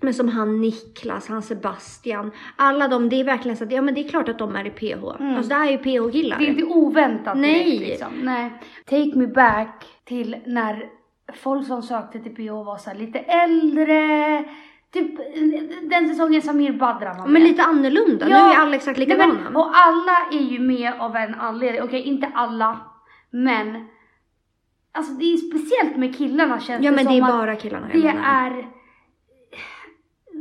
Men 0.00 0.14
som 0.14 0.28
han 0.28 0.60
Niklas, 0.60 1.28
han 1.28 1.42
Sebastian. 1.42 2.30
Alla 2.56 2.88
de, 2.88 3.08
det 3.08 3.20
är 3.20 3.24
verkligen 3.24 3.56
så 3.56 3.64
att, 3.64 3.72
ja 3.72 3.82
men 3.82 3.94
det 3.94 4.00
är 4.00 4.08
klart 4.08 4.28
att 4.28 4.38
de 4.38 4.56
är 4.56 4.64
i 4.64 4.70
PH. 4.70 5.04
Alltså 5.04 5.48
det 5.48 5.54
här 5.54 5.66
är 5.66 5.70
ju 5.70 5.78
PH-killar. 5.78 6.38
Det 6.38 6.44
är 6.44 6.48
inte 6.48 6.64
oväntat 6.64 7.42
direkt 7.42 7.66
Nej. 7.66 7.78
liksom. 7.78 8.12
Nej. 8.22 8.50
Take 8.84 9.12
me 9.14 9.26
back 9.26 9.84
till 10.04 10.36
när 10.46 10.90
folk 11.34 11.66
som 11.66 11.82
sökte 11.82 12.18
till 12.20 12.34
PH 12.34 12.52
var 12.52 12.78
så 12.78 12.94
lite 12.94 13.18
äldre. 13.18 14.44
Typ 14.92 15.16
den 15.90 16.08
säsongen 16.08 16.42
Samir 16.42 16.72
Badran 16.72 17.16
var 17.16 17.24
med. 17.24 17.32
Men 17.32 17.42
lite 17.42 17.62
annorlunda. 17.62 18.26
Nu 18.26 18.34
är 18.34 18.56
alla 18.56 18.76
exakt 18.76 18.98
Nej, 18.98 19.06
likadana. 19.06 19.34
men, 19.44 19.56
och 19.56 19.70
alla 19.74 20.16
är 20.32 20.42
ju 20.50 20.58
med 20.58 20.92
av 21.00 21.16
en 21.16 21.34
anledning. 21.34 21.82
Okej, 21.82 22.02
inte 22.02 22.30
alla. 22.34 22.80
Men. 23.30 23.86
Alltså 24.92 25.12
det 25.12 25.24
är 25.32 25.36
speciellt 25.36 25.96
med 25.96 26.16
killarna 26.18 26.60
känns 26.60 26.84
ja 26.84 26.90
det 26.90 26.96
men 26.96 27.04
som 27.04 27.14
det 27.14 27.18
är 27.20 27.22
bara 27.22 27.56
killarna 27.56 27.88
det 27.92 28.08
är. 28.24 28.68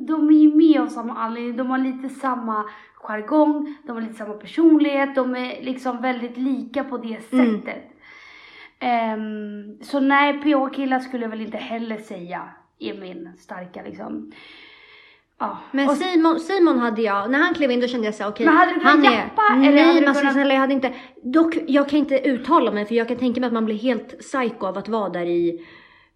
De 0.07 0.29
är 0.29 0.33
ju 0.33 0.55
med 0.55 0.81
av 0.81 0.87
samma 0.87 1.13
anledning. 1.13 1.57
De 1.57 1.69
har 1.69 1.77
lite 1.77 2.09
samma 2.09 2.65
jargong. 2.95 3.75
De 3.83 3.91
har 3.91 4.01
lite 4.01 4.13
samma 4.13 4.33
personlighet. 4.33 5.15
De 5.15 5.35
är 5.35 5.63
liksom 5.63 6.01
väldigt 6.01 6.37
lika 6.37 6.83
på 6.83 6.97
det 6.97 7.33
Mm. 7.33 7.61
sättet. 7.61 7.83
Ehm, 8.79 9.77
så 9.81 9.99
nej, 9.99 10.33
PH-killar 10.41 10.99
skulle 10.99 11.23
jag 11.23 11.29
väl 11.29 11.41
inte 11.41 11.57
heller 11.57 11.97
säga 11.97 12.41
är 12.79 12.93
min 12.93 13.29
starka 13.39 13.83
liksom. 13.83 14.31
Ja. 15.39 15.57
Men 15.71 15.89
och 15.89 15.95
Simon, 15.97 16.39
Simon 16.39 16.79
hade 16.79 17.01
jag, 17.01 17.31
när 17.31 17.39
han 17.39 17.53
klev 17.53 17.71
in 17.71 17.79
då 17.79 17.87
kände 17.87 18.05
jag 18.07 18.15
så 18.15 18.23
här, 18.23 18.29
okej. 18.29 18.45
Men 18.45 18.55
hade 18.55 18.71
du 18.73 18.79
kunnat 18.79 18.93
han 18.95 19.05
är, 19.05 19.11
jappa, 19.11 19.55
Nej 19.55 19.67
eller 19.67 19.83
hade 19.83 19.99
du 19.99 20.05
men 20.05 20.15
kunnat- 20.15 20.33
snälla 20.33 20.53
jag 20.53 20.61
hade 20.61 20.73
inte. 20.73 20.93
Dock, 21.23 21.57
jag 21.67 21.89
kan 21.89 21.99
inte 21.99 22.19
uttala 22.29 22.71
mig 22.71 22.85
för 22.85 22.95
jag 22.95 23.07
kan 23.07 23.17
tänka 23.17 23.39
mig 23.41 23.47
att 23.47 23.53
man 23.53 23.65
blir 23.65 23.75
helt 23.75 24.19
psycho 24.19 24.65
av 24.65 24.77
att 24.77 24.87
vara 24.89 25.09
där 25.09 25.25
i 25.25 25.65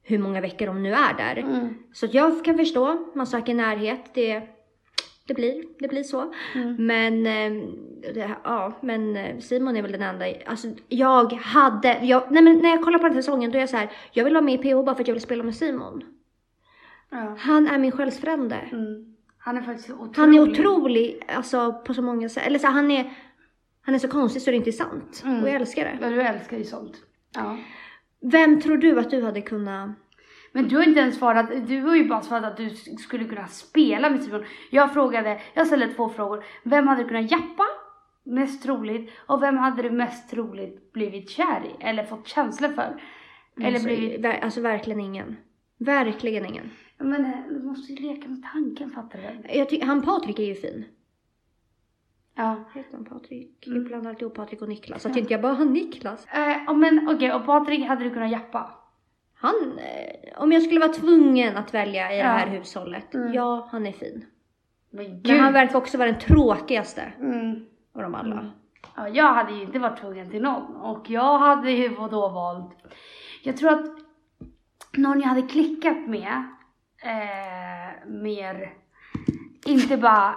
hur 0.03 0.17
många 0.19 0.41
veckor 0.41 0.65
de 0.65 0.83
nu 0.83 0.93
är 0.93 1.13
där. 1.17 1.37
Mm. 1.37 1.73
Så 1.93 2.05
att 2.05 2.13
jag 2.13 2.45
kan 2.45 2.57
förstå, 2.57 3.11
man 3.15 3.27
söker 3.27 3.53
närhet. 3.53 4.11
Det, 4.13 4.41
det 5.27 5.33
blir, 5.33 5.63
det 5.79 5.87
blir 5.87 6.03
så. 6.03 6.33
Mm. 6.55 6.75
Men, 6.85 7.25
eh, 7.27 7.63
det, 8.13 8.29
ja, 8.43 8.79
men 8.81 9.15
eh, 9.17 9.37
Simon 9.39 9.77
är 9.77 9.81
väl 9.81 9.91
den 9.91 10.01
enda, 10.01 10.25
alltså 10.45 10.67
jag 10.87 11.33
hade, 11.33 11.99
jag, 12.01 12.23
nej 12.31 12.43
men 12.43 12.57
när 12.57 12.69
jag 12.69 12.83
kollar 12.83 12.99
på 12.99 13.05
den 13.07 13.15
här 13.15 13.21
säsongen 13.21 13.51
då 13.51 13.57
är 13.57 13.61
jag 13.61 13.69
så 13.69 13.77
här, 13.77 13.91
jag 14.11 14.23
vill 14.23 14.33
vara 14.33 14.43
med 14.43 14.53
i 14.53 14.57
PH 14.57 14.83
bara 14.85 14.95
för 14.95 15.01
att 15.01 15.07
jag 15.07 15.15
vill 15.15 15.23
spela 15.23 15.43
med 15.43 15.55
Simon. 15.55 16.03
Ja. 17.11 17.35
Han 17.39 17.67
är 17.67 17.77
min 17.77 17.91
själsfrände. 17.91 18.55
Mm. 18.55 19.15
Han 19.37 19.57
är 19.57 19.61
faktiskt 19.61 19.89
otrolig. 19.89 20.15
Han 20.17 20.33
är 20.33 20.39
otrolig, 20.39 21.23
alltså 21.27 21.73
på 21.85 21.93
så 21.93 22.01
många 22.01 22.29
sätt. 22.29 22.47
Eller 22.47 22.59
så 22.59 22.67
han 22.67 22.91
är, 22.91 23.13
han 23.81 23.95
är 23.95 23.99
så 23.99 24.07
konstig 24.07 24.41
så 24.41 24.51
det 24.51 24.55
är 24.55 24.57
inte 24.57 24.71
sant. 24.71 25.23
Mm. 25.25 25.43
Och 25.43 25.49
jag 25.49 25.55
älskar 25.55 25.83
det. 25.83 25.97
Ja, 26.01 26.09
du 26.09 26.21
älskar 26.21 26.57
ju 26.57 26.63
sånt. 26.63 26.95
Ja. 27.35 27.57
Vem 28.31 28.61
tror 28.61 28.77
du 28.77 28.99
att 28.99 29.09
du 29.09 29.23
hade 29.23 29.41
kunnat... 29.41 29.89
Men 30.53 30.67
du 30.67 30.75
har 30.75 30.83
inte 30.83 30.99
ens 30.99 31.17
svarat, 31.17 31.67
du 31.67 31.81
har 31.81 31.95
ju 31.95 32.07
bara 32.07 32.21
svarat 32.21 32.43
att 32.43 32.57
du 32.57 32.69
skulle 32.99 33.25
kunna 33.25 33.47
spela 33.47 34.09
med 34.09 34.23
Simon. 34.23 34.43
Jag 34.69 34.93
frågade, 34.93 35.41
jag 35.53 35.67
ställde 35.67 35.87
två 35.87 36.09
frågor. 36.09 36.43
Vem 36.63 36.87
hade 36.87 37.03
du 37.03 37.07
kunnat 37.07 37.31
jappa 37.31 37.63
mest 38.23 38.63
troligt? 38.63 39.11
Och 39.27 39.43
vem 39.43 39.57
hade 39.57 39.81
du 39.81 39.89
mest 39.91 40.29
troligt 40.29 40.93
blivit 40.93 41.29
kär 41.29 41.61
i? 41.65 41.83
Eller 41.83 42.03
fått 42.03 42.27
känslor 42.27 42.69
för? 42.69 43.01
Eller 43.57 43.67
alltså, 43.67 43.87
blivit... 43.87 44.21
ver- 44.21 44.39
alltså 44.41 44.61
verkligen 44.61 44.99
ingen. 44.99 45.37
Verkligen 45.77 46.45
ingen. 46.45 46.71
Men 47.01 47.25
eh, 47.25 47.31
du 47.49 47.59
måste 47.63 47.93
ju 47.93 48.07
leka 48.07 48.27
med 48.29 48.43
tanken, 48.53 48.89
fattar 48.91 49.19
du? 49.19 49.57
Jag 49.57 49.69
tycker, 49.69 49.85
han 49.85 50.01
Patrik 50.01 50.39
är 50.39 50.43
ju 50.43 50.55
fin. 50.55 50.85
Ja. 52.35 52.55
Heter 52.73 52.93
han 52.93 53.05
Patrik? 53.05 53.67
Mm. 53.67 53.77
Jag 53.79 53.87
blandar 53.87 54.09
alltid 54.09 54.21
ihop 54.21 54.35
Patrik 54.35 54.61
och 54.61 54.69
Niklas. 54.69 55.01
Så 55.01 55.09
att 55.09 55.17
inte 55.17 55.33
jag 55.33 55.41
bara, 55.41 55.53
han 55.53 55.73
Niklas. 55.73 56.27
Eh, 56.33 56.57
ja, 56.65 56.73
men 56.73 57.09
okej, 57.09 57.33
och 57.33 57.45
Patrik 57.45 57.85
hade 57.87 58.03
du 58.03 58.09
kunnat 58.09 58.31
jappa? 58.31 58.69
Han, 59.33 59.79
eh, 59.79 60.41
om 60.41 60.51
jag 60.51 60.61
skulle 60.63 60.79
vara 60.79 60.93
tvungen 60.93 61.57
att 61.57 61.73
välja 61.73 62.11
i 62.11 62.15
det 62.15 62.19
Ja. 62.21 62.25
här 62.27 62.47
hushållet. 62.47 63.13
Mm. 63.15 63.33
Ja, 63.33 63.67
han 63.71 63.87
är 63.87 63.91
fin. 63.91 64.25
Men 64.89 65.21
Men 65.27 65.39
han 65.39 65.53
verkar 65.53 65.77
också 65.77 65.97
vara 65.97 66.11
den 66.11 66.19
tråkigaste 66.19 67.13
Mm. 67.19 67.65
av 67.93 68.01
dem 68.01 68.15
alla. 68.15 68.39
Mm. 68.39 68.51
Ja, 68.95 69.09
jag 69.09 69.33
hade 69.33 69.53
ju 69.53 69.61
inte 69.63 69.79
varit 69.79 69.99
tvungen 69.99 70.29
till 70.29 70.41
någon 70.41 70.75
och 70.75 71.09
jag 71.09 71.37
hade 71.39 71.71
ju 71.71 71.89
då 71.89 72.29
valt. 72.29 72.75
Jag 73.43 73.57
tror 73.57 73.69
att 73.69 73.85
någon 74.97 75.19
jag 75.21 75.27
hade 75.27 75.41
klickat 75.41 76.07
med 76.07 76.43
eh, 77.01 78.07
mer, 78.09 78.73
inte 79.65 79.97
bara 79.97 80.35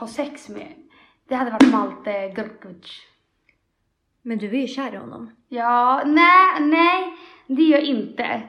ha 0.00 0.06
sex 0.06 0.48
med. 0.48 0.72
Det 1.28 1.34
hade 1.34 1.50
varit 1.50 1.72
Malte 1.72 2.28
Grkovic. 2.36 3.02
Men 4.22 4.38
du 4.38 4.46
är 4.46 4.60
ju 4.60 4.66
kär 4.66 4.94
i 4.94 4.96
honom. 4.96 5.30
Ja, 5.48 6.02
nej, 6.06 6.60
nej, 6.60 7.14
det 7.46 7.62
är 7.62 7.70
jag 7.70 7.82
inte. 7.82 8.42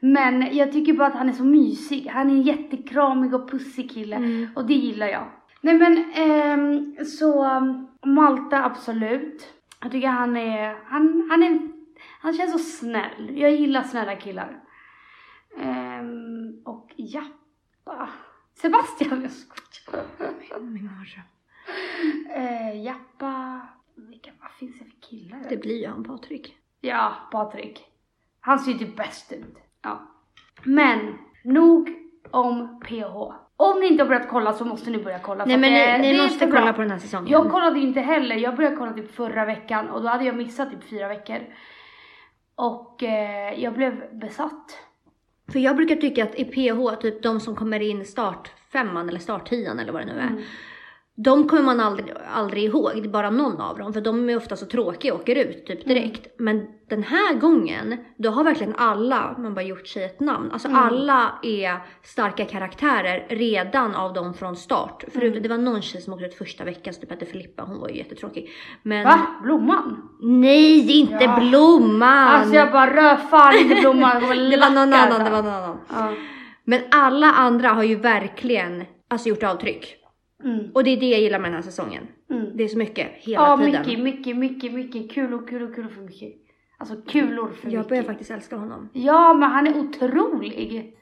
Men 0.00 0.56
jag 0.56 0.72
tycker 0.72 0.92
bara 0.92 1.08
att 1.08 1.14
han 1.14 1.28
är 1.28 1.32
så 1.32 1.44
mysig. 1.44 2.06
Han 2.12 2.30
är 2.30 2.34
en 2.34 2.42
jättekramig 2.42 3.34
och 3.34 3.50
pussig 3.50 3.90
kille 3.90 4.16
Mm. 4.16 4.48
och 4.56 4.66
det 4.66 4.74
gillar 4.74 5.06
jag. 5.06 5.26
Nej 5.60 5.74
men 5.74 6.12
ehm, 6.14 6.96
så 7.04 7.44
Malta 8.06 8.64
absolut. 8.64 9.54
Jag 9.82 9.92
tycker 9.92 10.08
han 10.08 10.36
är, 10.36 10.76
han, 10.84 11.28
han 11.30 11.42
är, 11.42 11.60
han 12.20 12.32
känns 12.32 12.52
så 12.52 12.58
snäll. 12.58 13.30
Jag 13.38 13.50
gillar 13.52 13.82
snälla 13.82 14.16
killar. 14.16 14.58
Ehm, 16.02 16.62
och 16.64 16.92
Jappa. 16.96 18.08
Sebastian, 18.54 19.22
jag 19.22 19.30
skojar. 19.30 20.60
Min 20.60 20.84
mardröm. 20.84 21.24
Eh, 22.36 22.82
Jappa, 22.84 23.60
vilka, 23.94 24.30
vad 24.40 24.50
finns 24.52 24.78
det 24.78 24.84
för 24.84 25.00
killar? 25.00 25.42
Det 25.48 25.56
blir 25.56 25.80
ju 25.80 25.86
han 25.86 26.04
Patrik. 26.04 26.56
Ja, 26.80 27.12
Patrik. 27.32 27.84
Han 28.40 28.58
ser 28.58 28.72
ju 28.72 28.78
typ 28.78 28.96
bäst 28.96 29.32
ut. 29.32 29.56
Ja. 29.82 30.00
Men, 30.64 31.18
nog 31.44 31.90
om 32.30 32.80
PH. 32.80 33.16
Om 33.56 33.80
ni 33.80 33.86
inte 33.86 34.02
har 34.02 34.08
börjat 34.08 34.28
kolla 34.28 34.52
så 34.52 34.64
måste 34.64 34.90
ni 34.90 34.98
börja 35.04 35.18
kolla. 35.18 35.44
Nej 35.44 35.54
för 35.54 35.60
men 35.60 35.72
det- 35.72 35.98
ni, 35.98 36.16
det 36.16 36.22
måste 36.22 36.38
för 36.38 36.46
bra. 36.46 36.60
kolla 36.60 36.72
på 36.72 36.80
den 36.82 36.90
här 36.90 36.98
säsongen. 36.98 37.32
Jag 37.32 37.50
kollade 37.50 37.78
ju 37.80 37.86
inte 37.86 38.00
heller. 38.00 38.36
Jag 38.36 38.56
började 38.56 38.76
kolla 38.76 38.92
typ 38.92 39.14
förra 39.14 39.44
veckan 39.44 39.90
och 39.90 40.02
då 40.02 40.08
hade 40.08 40.24
jag 40.24 40.36
missat 40.36 40.70
typ 40.70 40.84
fyra 40.84 41.08
veckor. 41.08 41.38
Och 42.54 43.02
eh, 43.02 43.60
jag 43.62 43.74
blev 43.74 44.18
besatt. 44.18 44.78
För 45.48 45.58
jag 45.58 45.76
brukar 45.76 45.96
tycka 45.96 46.24
att 46.24 46.34
i 46.34 46.44
PH, 46.44 47.00
typ 47.00 47.22
de 47.22 47.40
som 47.40 47.56
kommer 47.56 47.80
in 47.80 48.04
start 48.04 48.50
femman 48.72 49.08
eller 49.08 49.18
start 49.18 49.48
tian 49.48 49.78
eller 49.78 49.92
vad 49.92 50.02
det 50.02 50.06
nu 50.06 50.18
är. 50.20 50.26
Mm. 50.26 50.42
De 51.16 51.48
kommer 51.48 51.62
man 51.62 51.80
aldrig, 51.80 52.12
aldrig 52.34 52.64
ihåg, 52.64 52.90
det 52.94 53.08
är 53.08 53.08
bara 53.08 53.30
någon 53.30 53.60
av 53.60 53.78
dem. 53.78 53.92
För 53.92 54.00
de 54.00 54.30
är 54.30 54.36
ofta 54.36 54.56
så 54.56 54.66
tråkiga 54.66 55.14
och 55.14 55.20
åker 55.20 55.36
ut 55.36 55.66
typ 55.66 55.84
direkt. 55.84 56.26
Men 56.38 56.66
den 56.88 57.02
här 57.02 57.34
gången, 57.34 57.96
då 58.18 58.30
har 58.30 58.44
verkligen 58.44 58.74
alla, 58.76 59.34
man 59.38 59.54
bara 59.54 59.62
gjort 59.62 59.86
sig 59.88 60.04
ett 60.04 60.20
namn. 60.20 60.50
Alltså 60.52 60.68
Mm. 60.68 60.80
alla 60.80 61.32
är 61.42 61.76
starka 62.02 62.44
karaktärer 62.44 63.26
redan 63.28 63.94
av 63.94 64.12
dem 64.12 64.34
från 64.34 64.56
start. 64.56 65.04
Förutom, 65.12 65.28
Mm. 65.30 65.42
det 65.42 65.48
var 65.48 65.58
någon 65.58 65.82
tjej 65.82 66.00
som 66.02 66.12
åkte 66.12 66.24
ut 66.26 66.34
första 66.34 66.64
veckan, 66.64 66.94
som 66.94 67.00
typ 67.00 67.10
hette 67.10 67.26
Filippa, 67.26 67.62
hon 67.62 67.80
var 67.80 67.88
ju 67.88 67.96
jättetråkig. 67.96 68.50
Men 68.82 69.04
Va? 69.04 69.20
Blomman? 69.42 70.08
nej, 70.20 70.90
inte 71.00 71.24
Ja. 71.24 71.36
Blomman! 71.40 72.28
Alltså 72.28 72.54
jag 72.54 72.72
bara 72.72 72.96
rör 72.96 73.16
fan 73.16 73.54
inte 73.58 73.74
Blomman. 73.80 74.20
det 74.50 74.56
var 74.56 74.70
någon 74.70 74.92
annan, 74.92 75.12
så. 75.12 75.18
det 75.24 75.30
var 75.30 75.42
någon 75.42 75.52
annan. 75.52 75.78
Ja. 75.94 76.12
Men 76.64 76.80
alla 76.90 77.26
andra 77.32 77.68
har 77.68 77.82
ju 77.82 77.94
verkligen 77.96 78.84
alltså, 79.10 79.28
gjort 79.28 79.42
avtryck. 79.42 79.96
Mm. 80.44 80.70
Och 80.74 80.84
det 80.84 80.90
är 80.90 80.96
det 81.00 81.06
jag 81.10 81.20
gillar 81.20 81.38
med 81.38 81.48
den 81.50 81.54
här 81.54 81.62
säsongen. 81.62 82.06
Mm. 82.30 82.56
Det 82.56 82.64
är 82.64 82.68
så 82.68 82.78
mycket 82.78 83.06
hela 83.12 83.42
Ja, 83.42 83.56
tiden. 83.56 83.82
mycket, 83.82 84.00
mycket, 84.04 84.36
mycket, 84.36 84.72
mycket 84.72 85.10
kulor, 85.12 85.46
kulor, 85.46 85.74
kulor 85.74 85.88
för 85.88 86.02
mycket. 86.02 86.34
Alltså 86.78 86.96
kulor 87.02 87.50
för 87.50 87.68
Jag 87.70 87.78
mycket. 87.78 87.88
börjar 87.88 88.02
faktiskt 88.02 88.30
älska 88.30 88.56
honom. 88.56 88.88
Ja, 88.92 89.34
men 89.34 89.50
han 89.50 89.66
är 89.66 89.78
otrolig. 89.78 90.94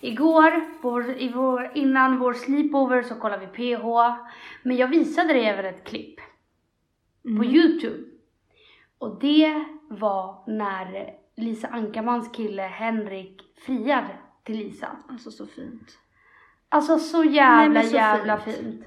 Igår, 0.00 0.50
på 0.82 0.90
vår, 0.90 1.10
i 1.10 1.28
vår, 1.28 1.70
innan 1.74 2.18
vår 2.18 2.32
sleepover 2.34 3.02
så 3.02 3.14
kollade 3.14 3.46
vi 3.46 3.76
PH. 3.76 3.84
Men 4.62 4.76
jag 4.76 4.88
visade 4.88 5.32
dig 5.32 5.44
även 5.44 5.64
ett 5.64 5.84
klipp 5.84 6.16
på 7.22 7.28
Mm. 7.28 7.44
Youtube. 7.54 8.04
Och 8.98 9.18
det 9.20 9.64
var 9.88 10.44
när 10.46 11.14
Lisa 11.36 11.68
Ankarmans 11.68 12.28
kille 12.32 12.62
Henrik 12.62 13.42
friar 13.66 14.20
till 14.44 14.56
Lisa. 14.58 14.88
Alltså 15.08 15.30
så 15.30 15.46
fint. 15.46 15.98
Alltså 16.68 16.98
så 16.98 17.24
jävla 17.24 17.80
Nej, 17.80 17.88
så 17.88 17.96
jävla 17.96 18.38
fint. 18.38 18.56
fint. 18.56 18.84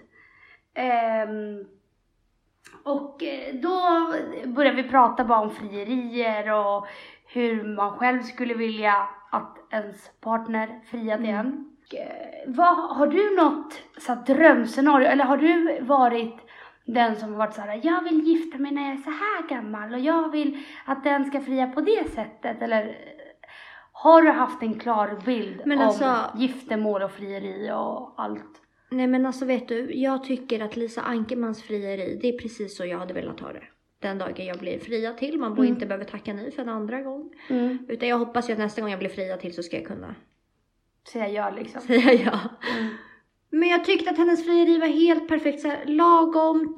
Ehm, 0.74 1.66
och 2.84 3.24
eh, 3.24 3.56
då 3.56 3.80
började 4.46 4.82
vi 4.82 4.90
prata 4.90 5.26
bara 5.26 5.40
om 5.40 5.52
frierier 5.52 6.54
och 6.54 6.88
hur 7.28 7.76
man 7.76 7.92
själv 7.92 8.22
skulle 8.22 8.54
vilja 8.54 9.08
att 9.32 9.58
ens 9.74 10.12
partner 10.22 10.80
till 10.92 11.10
Mm. 11.10 11.26
en. 11.36 11.72
Eh, 11.94 12.54
Vad, 12.54 12.98
har 12.98 13.08
du 13.08 13.36
något 13.36 13.74
så 13.98 14.16
drömscenario 14.16 15.08
eller 15.08 15.26
har 15.26 15.38
du 15.38 15.80
varit 15.82 16.45
den 16.86 17.16
som 17.16 17.32
har 17.32 17.38
varit 17.38 17.54
så 17.54 17.62
här, 17.62 17.80
jag 17.84 18.04
vill 18.04 18.22
gifta 18.22 18.58
mig 18.58 18.72
när 18.72 18.82
jag 18.82 18.92
är 18.92 18.98
så 19.04 19.10
här 19.10 19.50
gammal 19.50 19.94
och 19.94 20.00
jag 20.00 20.32
vill 20.32 20.58
att 20.86 21.04
den 21.04 21.26
ska 21.26 21.42
fria 21.42 21.68
på 21.68 21.82
det 21.82 22.10
sättet 22.10 22.62
eller 22.62 22.96
har 23.92 24.22
du 24.22 24.30
haft 24.32 24.64
en 24.64 24.80
klar 24.80 25.20
bild 25.26 25.62
Men 25.66 25.80
om 25.80 25.86
alltså- 25.88 26.32
giftermål 26.38 27.02
och 27.02 27.12
frieri 27.12 27.72
och 27.72 28.14
allt? 28.18 28.62
Nej 28.92 29.08
men 29.08 29.26
alltså 29.26 29.46
vet 29.46 29.68
du, 29.68 29.94
jag 29.96 30.24
tycker 30.24 30.60
att 30.64 30.76
Lisa 30.76 31.02
Ankermans 31.02 31.64
frieri, 31.64 32.20
det 32.22 32.30
är 32.30 32.38
precis 32.40 32.78
så 32.78 32.86
jag 32.86 33.00
hade 33.00 33.14
velat 33.14 33.40
ha 33.40 33.54
det. 33.54 33.64
Den 34.00 34.18
dagen 34.18 34.46
jag 34.46 34.60
blir 34.60 34.80
fria 34.80 35.14
till, 35.14 35.40
man 35.40 35.52
Mm. 35.52 35.66
inte 35.66 35.86
behöver 35.86 36.06
tacka 36.06 36.34
nej 36.34 36.52
för 36.52 36.62
en 36.62 36.70
andra 36.70 37.02
gång. 37.02 37.34
Mm. 37.50 37.78
Utan 37.90 38.10
jag 38.10 38.18
hoppas 38.20 38.50
ju 38.50 38.54
att 38.54 38.60
nästa 38.60 38.82
gång 38.82 38.90
jag 38.90 39.00
blir 39.00 39.10
fria 39.10 39.38
till 39.38 39.54
så 39.54 39.64
ska 39.64 39.78
jag 39.78 39.86
kunna 39.86 40.16
Säga 41.12 41.28
ja 41.30 41.50
liksom. 41.50 41.82
säga 41.88 42.14
ja. 42.14 42.40
Mm. 42.80 42.94
Men 43.60 43.70
jag 43.70 43.86
tyckte 43.86 44.10
att 44.10 44.18
hennes 44.18 44.44
frieri 44.46 44.78
var 44.78 44.88
helt 44.88 45.28
perfekt, 45.28 45.62
så 45.62 45.68
här, 45.68 45.80
lagomt, 45.86 46.78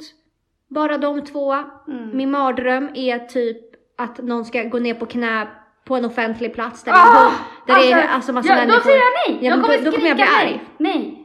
bara 0.69 0.97
de 0.97 1.21
två. 1.25 1.53
Mm. 1.53 2.17
Min 2.17 2.31
mardröm 2.31 2.89
är 2.93 3.19
typ 3.19 3.57
att 3.97 4.17
någon 4.17 4.45
ska 4.45 4.63
gå 4.63 4.79
ner 4.79 4.93
på 4.93 5.05
knä 5.05 5.47
på 5.85 5.95
en 5.95 6.05
offentlig 6.05 6.53
plats 6.53 6.83
där, 6.83 6.91
Ah! 6.95 7.31
det, 7.67 7.73
där 7.73 7.79
det 7.79 7.91
är 7.91 8.07
alltså 8.07 8.33
massa 8.33 8.49
ja, 8.49 8.55
människor. 8.55 8.77
Då 8.77 8.83
säger 8.83 8.97
jag 8.97 9.13
nej! 9.27 9.45
Ja, 9.45 9.55
jag 9.55 9.63
kommer 9.63 9.77
då- 9.77 9.83
då 9.83 9.91
kommer 9.91 10.07
jag 10.07 10.17
bli 10.17 10.25
nej. 10.25 10.45
arg. 10.47 10.61
Nej. 10.77 11.23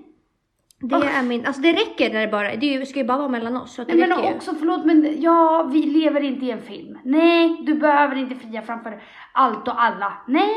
Det 0.84 0.94
är 0.96 1.22
min, 1.22 1.46
alltså 1.46 1.62
det 1.62 1.72
räcker 1.72 2.12
när 2.12 2.20
det 2.20 2.28
bara, 2.28 2.56
det 2.56 2.66
ju- 2.66 2.86
ska 2.86 2.98
ju 2.98 3.04
bara 3.04 3.18
vara 3.18 3.28
mellan 3.28 3.56
oss. 3.56 3.74
Så 3.74 3.82
att 3.82 3.88
det 3.88 3.94
Nej 3.94 4.08
men 4.08 4.24
ju. 4.24 4.34
också 4.34 4.54
förlåt 4.58 4.84
men 4.84 5.20
ja, 5.22 5.68
vi 5.72 5.82
lever 5.82 6.20
inte 6.24 6.46
i 6.46 6.50
en 6.50 6.62
film. 6.62 6.98
Nej, 7.04 7.56
du 7.66 7.74
behöver 7.74 8.16
inte 8.16 8.34
fria 8.34 8.62
framför 8.62 9.02
allt 9.34 9.68
och 9.68 9.82
alla. 9.82 10.12
Nej, 10.28 10.50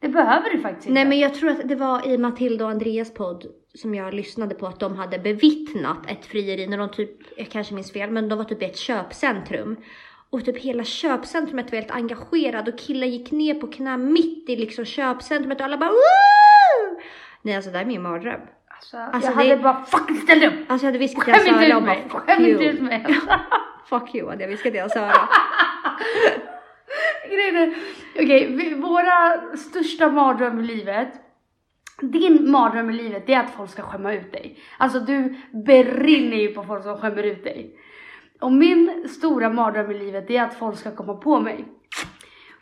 det 0.00 0.08
behöver 0.08 0.50
du 0.50 0.58
faktiskt 0.60 0.86
inte. 0.86 0.94
Nej 0.94 1.04
men 1.04 1.18
jag 1.18 1.34
tror 1.34 1.50
att 1.50 1.68
det 1.68 1.74
var 1.74 2.08
i 2.08 2.18
Matilda 2.18 2.64
och 2.64 2.70
Andreas 2.70 3.14
podd 3.14 3.44
som 3.76 3.94
jag 3.94 4.14
lyssnade 4.14 4.54
på 4.54 4.66
att 4.66 4.80
de 4.80 4.96
hade 4.96 5.18
bevittnat 5.18 5.98
ett 6.10 6.26
frieri 6.26 6.66
när 6.66 6.78
de 6.78 6.88
typ, 6.90 7.10
jag 7.36 7.48
kanske 7.50 7.74
minns 7.74 7.92
fel, 7.92 8.10
men 8.10 8.28
de 8.28 8.38
var 8.38 8.44
typ 8.44 8.62
i 8.62 8.64
ett 8.64 8.76
köpcentrum. 8.76 9.76
Och 10.30 10.44
typ 10.44 10.58
hela 10.58 10.84
köpcentrumet 10.84 11.72
var 11.72 11.78
helt 11.78 11.90
engagerad 11.90 12.68
och 12.68 12.78
killen 12.78 13.10
gick 13.10 13.30
ner 13.32 13.54
på 13.54 13.66
knä 13.66 13.96
mitt 13.96 14.48
i 14.48 14.56
liksom 14.56 14.84
köpcentrumet 14.84 15.58
och 15.60 15.64
alla 15.64 15.76
bara 15.76 15.90
Woo! 15.90 17.00
Nej 17.42 17.56
alltså 17.56 17.70
det 17.70 17.76
här 17.78 17.84
är 17.84 17.88
min 17.88 18.02
mardröm. 18.02 18.40
Alltså, 18.68 18.96
Alltså, 18.96 19.30
jag 19.30 19.38
det- 19.38 19.50
hade 19.50 19.62
bara 19.62 19.84
fucking 19.84 20.16
ställt 20.16 20.44
upp! 20.44 20.52
Alltså 20.68 20.86
jag 20.86 20.92
hade 20.92 20.98
viskat 20.98 21.24
till 21.24 21.32
hans 21.34 21.48
öra 21.48 21.76
och 21.76 21.82
bara 21.82 22.24
fuck 22.26 22.40
you. 22.40 22.62
ut 22.62 22.80
mig! 22.80 23.06
Fuck 23.88 24.14
you 24.14 24.28
hade 24.30 24.42
jag 24.42 24.48
viskat 24.48 24.72
till 24.72 24.80
hans 24.80 24.96
öra. 24.96 25.28
Grejen 27.30 27.56
är, 27.56 27.74
okej, 28.14 28.46
vi- 28.56 28.74
våra 28.74 29.40
största 29.56 30.08
mardröm 30.10 30.60
i 30.60 30.62
livet. 30.62 31.08
Din 32.02 32.50
mardröm 32.50 32.90
i 32.90 32.92
livet 32.92 33.26
det 33.26 33.34
är 33.34 33.40
att 33.40 33.50
folk 33.50 33.70
ska 33.70 33.82
skämma 33.82 34.14
ut 34.14 34.32
dig. 34.32 34.58
Alltså 34.78 35.00
du 35.00 35.34
brinner 35.64 36.36
ju 36.36 36.48
på 36.48 36.62
folk 36.62 36.82
som 36.82 36.96
skämmer 36.96 37.22
ut 37.22 37.44
dig. 37.44 37.76
Och 38.40 38.52
min 38.52 39.08
stora 39.08 39.50
mardröm 39.50 39.90
i 39.90 39.98
livet 39.98 40.28
det 40.28 40.36
är 40.36 40.44
att 40.44 40.58
folk 40.58 40.78
ska 40.78 40.96
komma 40.96 41.14
på 41.14 41.40
mig. 41.40 41.64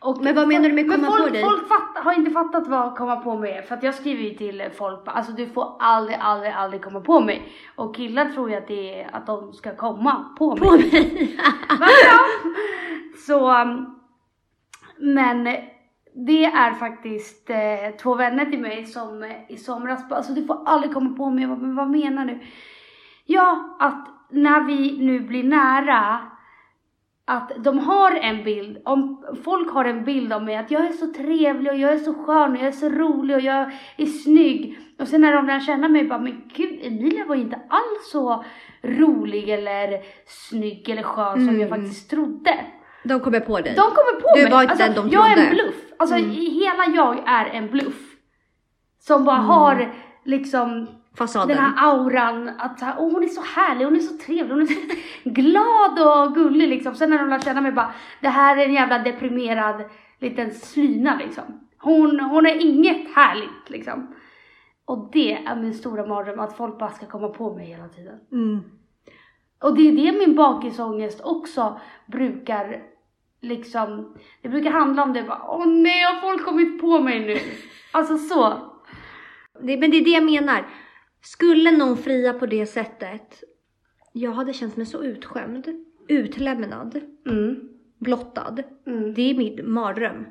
Och 0.01 0.25
Men 0.25 0.35
vad 0.35 0.49
menar 0.49 0.69
du 0.69 0.75
med 0.75 0.91
komma 0.91 1.07
folk, 1.07 1.25
på 1.25 1.29
dig? 1.29 1.43
Folk 1.43 1.69
fatt, 1.69 2.05
har 2.05 2.13
inte 2.13 2.31
fattat 2.31 2.67
vad 2.67 2.97
komma 2.97 3.17
på 3.17 3.37
mig 3.37 3.53
är. 3.53 3.63
För 3.63 3.75
att 3.75 3.83
jag 3.83 3.95
skriver 3.95 4.23
ju 4.23 4.35
till 4.35 4.65
folk, 4.79 5.01
alltså 5.05 5.33
du 5.33 5.47
får 5.47 5.77
aldrig, 5.79 6.19
aldrig, 6.21 6.53
aldrig 6.53 6.83
komma 6.83 7.01
på 7.01 7.21
mig. 7.21 7.53
Och 7.75 7.97
killar 7.97 8.31
tror 8.31 8.51
ju 8.51 8.57
att 8.57 8.69
det 8.69 9.03
är 9.03 9.11
att 9.13 9.27
de 9.27 9.53
ska 9.53 9.77
komma 9.77 10.35
på 10.39 10.51
mig. 10.51 10.61
På 10.61 10.71
mig. 10.71 11.39
Så, 13.27 13.63
um, 13.63 14.01
men 14.99 15.49
det 16.15 16.45
är 16.45 16.75
faktiskt 16.75 17.51
eh, 17.51 17.97
två 18.03 18.15
vänner 18.15 18.45
till 18.47 18.61
mig 18.61 18.85
som 18.85 19.23
eh, 19.23 19.31
i 19.49 19.57
somras 19.57 20.09
bara, 20.09 20.17
alltså 20.17 20.33
du 20.33 20.45
får 20.47 20.63
aldrig 20.67 20.93
komma 20.95 21.17
på 21.17 21.31
mig. 21.31 21.43
Jag 21.45 21.51
bara, 21.51 21.67
Men 21.67 21.77
vad 21.77 21.91
menar 21.91 22.25
du? 22.25 22.39
Ja, 23.27 23.77
att 23.81 24.09
när 24.31 24.61
vi 24.61 24.99
nu 24.99 25.21
blir 25.21 25.45
nära, 25.45 26.19
att 27.27 27.53
de 27.59 27.79
har 27.79 28.13
en 28.13 28.45
bild, 28.45 28.79
om 28.85 29.25
folk 29.45 29.71
har 29.73 29.85
en 29.85 30.05
bild 30.05 30.33
av 30.33 30.45
mig 30.45 30.57
att 30.57 30.71
jag 30.71 30.87
är 30.87 30.93
så 30.93 31.13
trevlig 31.13 31.73
och 31.73 31.79
jag 31.79 31.93
är 31.93 31.99
så 31.99 32.15
skön 32.15 32.53
och 32.53 32.59
jag 32.59 32.67
är 32.67 32.73
så 32.73 32.89
rolig 32.89 33.37
och 33.37 33.43
jag 33.43 33.71
är 33.97 34.07
snygg. 34.07 34.79
Och 34.99 35.09
sen 35.09 35.21
när 35.21 35.33
de 35.33 35.47
lär 35.47 35.61
känna 35.61 35.89
mig 35.89 36.05
bara, 36.05 36.19
men 36.19 36.43
gud 36.55 36.79
Emilia 36.83 37.25
var 37.27 37.35
ju 37.35 37.43
inte 37.43 37.61
alls 37.69 38.11
så 38.13 38.45
rolig 38.83 39.49
eller 39.49 40.01
snygg 40.27 40.89
eller 40.89 41.03
skön 41.03 41.35
som 41.35 41.49
Mm. 41.49 41.61
jag 41.61 41.69
faktiskt 41.71 42.11
trodde. 42.11 42.55
De 43.05 43.21
kommer 43.21 43.41
på 43.41 43.61
dig. 43.61 43.75
De 43.75 43.81
kommer 43.83 44.21
på 44.21 44.29
Du 44.37 44.43
mig. 44.43 44.53
var 44.53 44.63
inte 44.63 44.73
alltså, 44.73 44.87
den 44.87 44.95
de 45.11 45.17
jag 45.17 45.33
är 45.33 45.37
en 45.47 45.51
bluff. 45.51 45.75
Alltså 45.99 46.17
Mm. 46.17 46.31
hela 46.31 46.87
jag 46.95 47.23
är 47.29 47.45
en 47.47 47.71
bluff. 47.71 48.01
Som 48.99 49.25
bara 49.25 49.37
har 49.37 49.93
liksom 50.25 50.87
Fasaden. 51.19 51.49
den 51.49 51.59
här 51.59 51.73
auran 51.91 52.49
att 52.59 52.83
åh, 52.99 53.13
hon 53.13 53.25
är 53.25 53.29
så 53.29 53.41
härlig, 53.43 53.85
hon 53.85 53.97
är 53.97 54.01
så 54.01 54.19
trevlig, 54.19 54.55
hon 54.55 54.63
är 54.63 54.67
så 54.67 54.81
glad 55.31 55.99
och 56.27 56.35
gullig 56.35 56.69
liksom. 56.69 56.95
Sen 56.95 57.11
när 57.11 57.19
de 57.19 57.29
lär 57.29 57.39
känna 57.39 57.61
mig 57.61 57.73
bara, 57.73 57.93
det 58.21 58.29
här 58.29 58.57
är 58.57 58.65
en 58.67 58.73
jävla 58.75 58.99
deprimerad 58.99 59.85
liten 60.19 60.51
slyna 60.55 61.17
liksom. 61.17 61.45
Hon, 61.79 62.21
hon 62.21 62.47
är 62.47 62.55
inget 62.67 63.15
härligt 63.17 63.71
liksom. 63.71 64.15
Och 64.85 65.11
det 65.13 65.33
är 65.33 65.57
min 65.57 65.75
stora 65.75 66.07
mardröm, 66.07 66.41
att 66.41 66.57
folk 66.57 66.79
bara 66.79 66.91
ska 66.91 67.07
komma 67.07 67.29
på 67.29 67.55
mig 67.55 67.67
hela 67.67 67.89
tiden. 67.89 68.19
Mm. 68.33 68.61
Och 69.63 69.77
det 69.77 69.89
är 69.89 69.93
det 69.93 70.19
min 70.19 70.35
bakisångest 70.37 71.21
också 71.25 71.81
brukar 72.07 72.83
liksom, 73.45 74.15
det 74.43 74.49
brukar 74.49 74.71
handla 74.71 75.03
om 75.03 75.13
det 75.13 75.23
bara, 75.23 75.43
åh 75.49 75.67
nej 75.69 76.03
har 76.03 76.21
folk 76.21 76.45
kommit 76.45 76.81
på 76.81 77.01
mig 77.01 77.21
nu? 77.21 77.37
Alltså 77.93 78.19
så. 78.19 78.59
Det, 79.61 79.77
men 79.77 79.91
det 79.91 79.97
är 79.97 80.05
det 80.05 80.11
jag 80.11 80.25
menar. 80.25 80.67
Skulle 81.23 81.71
någon 81.71 81.97
fria 81.97 82.33
på 82.33 82.47
det 82.47 82.67
sättet, 82.67 83.43
jag 84.13 84.33
hade 84.33 84.53
känt 84.53 84.77
mig 84.77 84.87
så 84.87 85.03
utskämd, 85.03 85.69
utlämnad, 86.09 87.01
Mm. 87.27 87.69
blottad. 87.99 88.63
Mm. 88.87 89.15
Det 89.15 89.31
är 89.31 89.35
min 89.35 89.73
mardröm. 89.73 90.27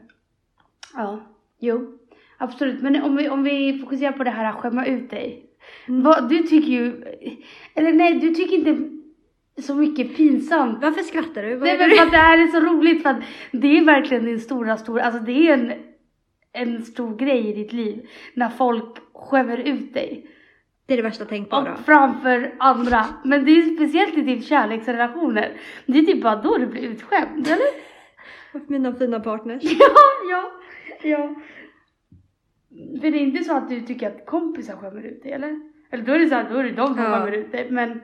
Ja, 0.93 1.19
jo. 1.59 1.97
Absolut, 2.37 2.81
men 2.81 3.01
om 3.03 3.15
vi, 3.15 3.29
om 3.29 3.43
vi 3.43 3.79
fokuserar 3.79 4.11
på 4.11 4.23
det 4.23 4.29
här 4.29 4.49
att 4.49 4.55
skämma 4.55 4.85
ut 4.85 5.09
dig. 5.09 5.45
Mm. 5.87 6.03
Vad, 6.03 6.29
du 6.29 6.43
tycker 6.43 6.71
ju, 6.71 7.03
eller 7.73 7.93
nej 7.93 8.19
du 8.19 8.29
tycker 8.35 8.55
inte 8.57 8.92
så 9.61 9.75
mycket 9.75 10.15
pinsamt. 10.17 10.79
Varför 10.81 11.01
skrattar 11.01 11.43
du? 11.43 11.55
Vad 11.55 11.67
Nej 11.67 11.77
men 11.77 11.89
för 11.89 12.03
att 12.05 12.11
det 12.11 12.17
här 12.17 12.37
är 12.43 12.47
så 12.47 12.59
roligt 12.59 13.03
för 13.03 13.09
att 13.09 13.23
det 13.51 13.77
är 13.77 13.85
verkligen 13.85 14.25
din 14.25 14.39
stora, 14.39 14.77
stora, 14.77 15.03
alltså 15.03 15.21
det 15.21 15.47
är 15.49 15.53
en, 15.53 15.73
en 16.53 16.81
stor 16.81 17.15
grej 17.17 17.49
i 17.49 17.53
ditt 17.53 17.73
liv. 17.73 18.09
När 18.33 18.49
folk 18.49 18.97
skämmer 19.13 19.57
ut 19.57 19.93
dig. 19.93 20.27
det 20.85 20.93
är 20.93 20.97
det 20.97 21.03
värsta 21.03 21.25
tänkbara. 21.25 21.73
Och 21.73 21.79
framför 21.85 22.55
andra. 22.59 23.05
Men 23.23 23.45
det 23.45 23.51
är 23.51 23.75
speciellt 23.75 24.17
i 24.17 24.23
typ 24.25 24.45
kärleksrelationer. 24.45 25.51
Det 25.85 25.99
är 25.99 26.03
typ 26.03 26.21
bara 26.23 26.35
då 26.35 26.57
du 26.57 26.65
blir 26.67 26.81
utskämd, 26.81 27.47
eller? 27.47 27.83
Mina 28.67 28.93
fina 28.93 29.19
partners. 29.19 29.63
Ja, 29.79 29.95
ja, 30.29 30.51
ja. 31.03 31.35
För 33.01 33.11
det 33.11 33.17
är 33.17 33.21
inte 33.21 33.43
så 33.43 33.53
att 33.57 33.69
du 33.69 33.81
tycker 33.81 34.07
att 34.07 34.25
kompisar 34.25 34.75
skämmer 34.75 35.01
ut 35.05 35.23
dig, 35.23 35.31
eller? 35.31 35.59
Eller 35.91 36.03
då 36.03 36.11
är 36.13 36.19
det 36.19 36.27
så 36.29 36.35
att 36.35 36.49
då 36.49 36.57
är 36.57 36.63
det 36.63 36.71
de 36.71 36.87
som 36.87 37.03
Ja. 37.03 37.11
skämmer 37.11 37.31
ut 37.31 37.51
dig, 37.51 37.67
men... 37.71 38.01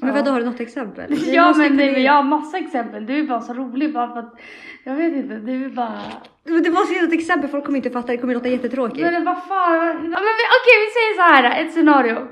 Men 0.00 0.14
vadå, 0.14 0.30
har 0.30 0.40
du 0.40 0.46
något 0.46 0.60
exempel? 0.60 1.10
Vi 1.10 1.34
Ja 1.34 1.54
men, 1.56 1.76
nej, 1.76 1.92
men 1.92 2.02
jag 2.02 2.12
har 2.12 2.22
massa 2.22 2.58
exempel, 2.58 3.06
du 3.06 3.18
är 3.18 3.26
bara 3.26 3.40
så 3.40 3.54
rolig 3.54 3.92
bara 3.92 4.12
för 4.12 4.20
att, 4.20 4.40
jag 4.84 4.94
vet 4.94 5.12
inte, 5.12 5.34
du 5.34 5.64
är 5.64 5.68
bara... 5.68 5.98
Men 6.44 6.62
Du 6.62 6.70
måste 6.70 6.94
ge 6.94 7.02
något 7.02 7.12
exempel, 7.12 7.50
folk 7.50 7.64
kommer 7.64 7.76
inte 7.76 7.90
fatta, 7.90 8.12
det 8.12 8.18
kommer 8.18 8.34
låta 8.34 8.48
jättetråkigt. 8.48 9.00
Men 9.00 9.24
vad 9.24 9.44
fan, 9.44 9.86
ja, 9.86 10.20
men 10.20 10.34
okej 10.60 10.76
vi 10.84 10.90
säger 10.90 11.14
så 11.16 11.22
här, 11.22 11.64
ett 11.64 11.72
scenario. 11.72 12.28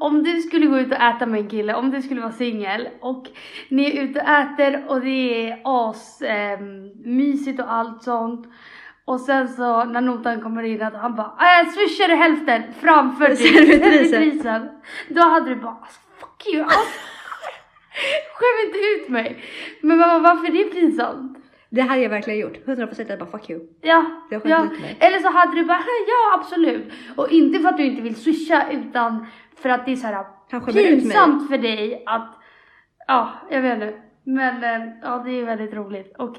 Om 0.00 0.22
du 0.22 0.40
skulle 0.40 0.66
gå 0.66 0.78
ut 0.78 0.92
och 0.92 1.00
äta 1.00 1.26
med 1.26 1.40
en 1.40 1.48
kille, 1.48 1.74
om 1.74 1.90
du 1.90 2.02
skulle 2.02 2.20
vara 2.20 2.32
singel 2.32 2.88
och 3.00 3.26
ni 3.68 3.96
är 3.96 4.02
ute 4.02 4.20
och 4.20 4.28
äter 4.28 4.84
och 4.88 5.00
det 5.00 5.48
är 5.48 5.60
as 5.64 6.22
ehm, 6.22 6.88
mysigt 7.04 7.60
och 7.60 7.72
allt 7.72 8.02
sånt. 8.02 8.46
Och 9.04 9.20
sen 9.20 9.48
så 9.48 9.84
när 9.84 10.00
notan 10.00 10.40
kommer 10.40 10.62
in 10.62 10.82
att 10.82 10.94
han 10.94 11.14
bara 11.14 11.26
äh, 11.26 11.68
swishar 11.70 12.16
hälften 12.16 12.62
framför 12.80 13.34
Servitrisen. 13.34 14.68
Då 15.08 15.20
hade 15.20 15.50
du 15.50 15.56
bara 15.56 15.78
fuck 16.20 16.46
you. 16.54 16.62
Alltså, 16.62 16.78
Skäm 18.34 18.66
inte 18.66 18.78
ut 18.78 19.08
mig. 19.08 19.44
Men 19.80 19.98
vad- 19.98 20.22
varför 20.22 20.46
är 20.46 20.52
det 20.52 20.64
pinsamt? 20.64 21.38
Det 21.70 21.80
hade 21.80 22.00
jag 22.02 22.10
verkligen 22.10 22.38
gjort. 22.40 22.56
100% 22.66 23.06
jag 23.08 23.18
bara 23.18 23.30
fuck 23.30 23.50
you. 23.50 23.60
Ja, 23.80 24.04
Jag 24.30 24.42
ja. 24.44 24.64
ut 24.64 24.80
mig. 24.80 24.96
eller 25.00 25.18
så 25.18 25.28
hade 25.30 25.54
du 25.56 25.64
bara 25.64 25.82
ja 26.06 26.34
absolut. 26.40 26.92
Och 27.16 27.30
inte 27.30 27.58
för 27.58 27.68
att 27.68 27.76
du 27.76 27.84
inte 27.84 28.02
vill 28.02 28.16
swisha 28.16 28.70
utan 28.72 29.26
för 29.56 29.68
att 29.68 29.86
det 29.86 29.92
är 29.92 29.96
så 29.96 30.06
här 30.06 30.24
pinsamt 30.74 31.48
för 31.48 31.58
dig 31.58 32.02
att, 32.06 32.34
ja 33.06 33.30
jag 33.50 33.62
vet 33.62 33.72
inte. 33.74 33.94
Men 34.24 34.64
eh, 34.64 34.88
ja 35.02 35.22
det 35.24 35.30
är 35.40 35.44
väldigt 35.44 35.74
roligt. 35.74 36.16
Och 36.18 36.36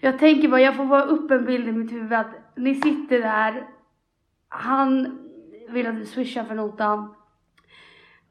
jag 0.00 0.18
tänker 0.18 0.48
bara, 0.48 0.60
jag 0.60 0.76
får 0.76 0.84
bara 0.84 1.02
upp 1.04 1.30
en 1.30 1.44
bild 1.44 1.68
i 1.68 1.72
mitt 1.72 1.92
huvud 1.92 2.12
att 2.12 2.52
ni 2.56 2.74
sitter 2.74 3.18
där, 3.18 3.66
han 4.48 5.18
vill 5.68 5.86
att 5.86 5.98
du 6.00 6.06
swishar 6.06 6.44
för 6.44 6.54
notan. 6.54 7.14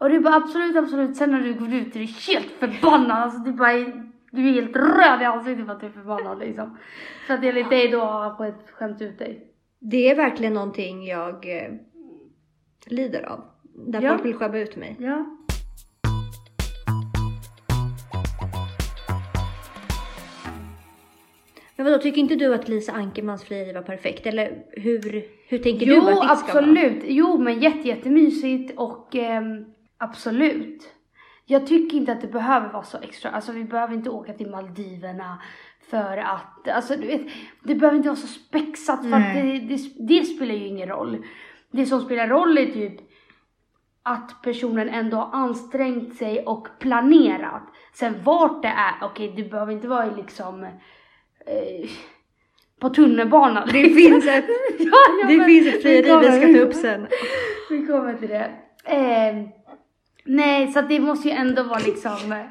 Och 0.02 0.10
du 0.10 0.20
bara 0.20 0.36
absolut, 0.36 0.76
absolut. 0.76 1.16
Sen 1.18 1.32
när 1.32 1.40
du 1.42 1.54
går 1.54 1.74
ut 1.74 1.96
är 1.96 2.00
du 2.00 2.06
helt 2.06 2.52
förbannad. 2.60 3.12
Alltså 3.18 3.40
du 3.40 3.52
bara 3.52 3.72
är, 3.72 4.04
du 4.32 4.48
är 4.50 4.54
helt 4.54 4.76
röd 4.76 5.22
i 5.22 5.26
ansiktet 5.26 5.66
för 5.66 5.74
att 5.74 5.80
du 5.80 5.86
är 5.86 5.92
förbannad 5.92 6.40
liksom. 6.40 6.78
För 7.28 7.34
att 7.34 7.44
enligt 7.44 7.70
dig 7.70 7.88
då 7.88 8.00
har 8.00 8.22
han 8.30 8.54
skämt- 8.74 9.02
ut 9.02 9.20
dig. 9.20 9.48
Det 9.80 10.10
är 10.10 10.16
verkligen 10.16 10.54
någonting 10.54 11.06
jag 11.08 11.58
eh, 11.58 11.72
lider 12.86 13.24
av. 13.24 13.44
Där 13.88 14.02
Ja. 14.02 14.10
folk 14.10 14.26
vill 14.26 14.36
skämma 14.36 14.58
ut 14.58 14.76
mig. 14.76 14.96
Ja. 15.00 15.26
Men 21.76 21.86
vadå, 21.86 21.98
tycker 21.98 22.22
inte 22.22 22.36
du 22.36 22.54
att 22.54 22.68
Lisa 22.70 22.92
Ankermans 22.92 23.44
frieri 23.44 23.74
var 23.74 23.82
perfekt? 23.82 24.26
Eller 24.26 24.64
hur, 24.72 25.24
hur 25.48 25.58
tänker 25.58 25.86
Jo 25.86 25.94
du 25.94 26.00
att 26.00 26.08
ditt 26.08 26.16
ska 26.16 26.24
vara? 26.26 26.32
absolut. 26.32 27.04
Jo 27.08 27.38
men 27.38 27.60
jätte, 27.60 27.88
jättemysigt 27.88 28.74
och 28.80 29.16
ehm, 29.16 29.66
absolut. 30.02 30.94
Jag 31.46 31.68
tycker 31.68 31.98
inte 31.98 32.12
att 32.12 32.22
det 32.22 32.28
behöver 32.28 32.70
vara 32.70 32.84
så 32.84 32.98
extra. 32.98 33.32
Alltså 33.32 33.52
vi 33.52 33.64
behöver 33.64 33.94
inte 33.94 34.10
åka 34.10 34.34
till 34.34 34.50
Maldiverna 34.50 35.42
för 35.90 36.18
att, 36.18 36.68
alltså 36.68 36.96
du 36.96 37.08
vet, 37.08 37.22
det 37.64 37.76
behöver 37.76 37.98
inte 37.98 38.10
vara 38.10 38.16
så 38.20 38.28
spexat 38.28 39.02
för 39.10 39.18
att 39.18 39.34
det, 39.34 39.42
det, 39.60 39.78
det 40.08 40.26
spelar 40.26 40.56
ju 40.56 40.68
ingen 40.68 40.90
roll. 40.90 41.26
Det 41.72 41.86
som 41.86 42.02
spelar 42.02 42.28
roll 42.28 42.58
är 42.58 42.66
typ 42.66 42.94
att 44.04 44.42
personen 44.44 44.90
ändå 44.90 45.18
har 45.18 45.40
ansträngt 45.40 46.16
sig 46.16 46.46
och 46.46 46.68
planerat. 46.80 47.64
Sen 47.94 48.24
vart 48.24 48.62
det 48.62 48.68
är, 48.68 48.94
okej 49.02 49.34
du 49.36 49.44
behöver 49.50 49.74
inte 49.74 49.88
vara 49.88 50.06
liksom 50.16 50.64
eh, 50.64 51.90
på 52.80 52.90
tunnelbanan. 52.90 53.68
Det 53.74 53.90
finns 53.90 54.28
ett, 54.28 54.46
ja, 54.80 54.98
ja, 55.22 55.28
det 55.28 55.38
men 55.38 55.46
finns 55.46 55.68
ett 55.76 55.82
frieri 55.82 56.02
vi 56.02 56.10
kommer- 56.10 56.40
ska 56.54 56.60
ta 56.60 56.66
upp 56.66 56.74
sen. 56.74 57.08
Vi 57.70 57.86
kommer 57.88 58.14
till 58.14 58.30
det. 58.30 58.52
Eh, 58.86 59.36
nej, 60.24 60.68
så 60.72 60.82
det 60.82 61.00
måste 61.00 61.28
ju 61.28 61.34
ändå 61.34 61.64
vara 61.64 61.80
liksom, 61.80 62.46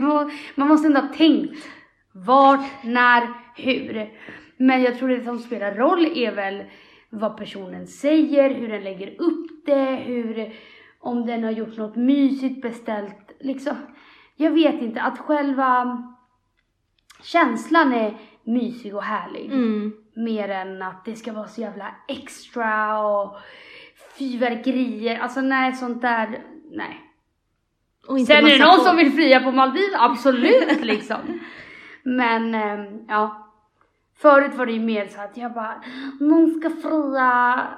må, 0.00 0.30
man 0.54 0.68
måste 0.68 0.88
ändå 0.88 1.00
ha 1.00 1.08
tänkt 1.08 1.68
vart, 2.12 2.84
när, 2.84 3.28
hur. 3.56 4.10
Men 4.56 4.82
jag 4.82 4.98
tror 4.98 5.08
det 5.08 5.24
som 5.24 5.38
spelar 5.38 5.74
roll 5.74 6.06
är 6.14 6.32
väl 6.32 6.64
vad 7.10 7.36
personen 7.36 7.86
säger, 7.86 8.54
hur 8.54 8.68
den 8.68 8.84
lägger 8.84 9.22
upp 9.22 9.66
det, 9.66 9.96
hur, 9.96 10.52
om 11.00 11.26
den 11.26 11.44
har 11.44 11.50
gjort 11.50 11.76
något 11.76 11.96
mysigt, 11.96 12.62
beställt, 12.62 13.36
liksom. 13.40 13.76
Jag 14.36 14.50
vet 14.50 14.82
inte, 14.82 15.00
att 15.02 15.18
själva 15.18 16.02
känslan 17.22 17.92
är 17.92 18.14
mysig 18.44 18.94
och 18.94 19.02
härlig. 19.02 19.46
Mm. 19.46 19.92
Mer 20.16 20.48
än 20.48 20.82
att 20.82 21.04
det 21.04 21.14
ska 21.14 21.32
vara 21.32 21.48
så 21.48 21.60
jävla 21.60 21.94
extra 22.08 22.98
och 22.98 23.36
fyrverkerier. 24.18 25.18
Alltså 25.18 25.40
nej, 25.40 25.72
sånt 25.72 26.02
där, 26.02 26.38
nej. 26.70 27.04
Sen 28.26 28.46
är 28.46 28.50
det 28.50 28.58
någon 28.58 28.74
folk. 28.74 28.88
som 28.88 28.96
vill 28.96 29.12
fria 29.12 29.40
på 29.40 29.52
Maldiv, 29.52 29.90
absolut 29.98 30.80
liksom. 30.80 31.18
Men 32.02 32.54
ehm, 32.54 33.04
ja. 33.08 33.44
Förut 34.16 34.54
var 34.54 34.66
det 34.66 34.72
ju 34.72 34.80
mer 34.80 35.06
så 35.06 35.20
att 35.20 35.36
jag 35.36 35.52
bara, 35.52 35.82
någon 36.20 36.60
ska 36.60 36.70
fria 36.70 37.68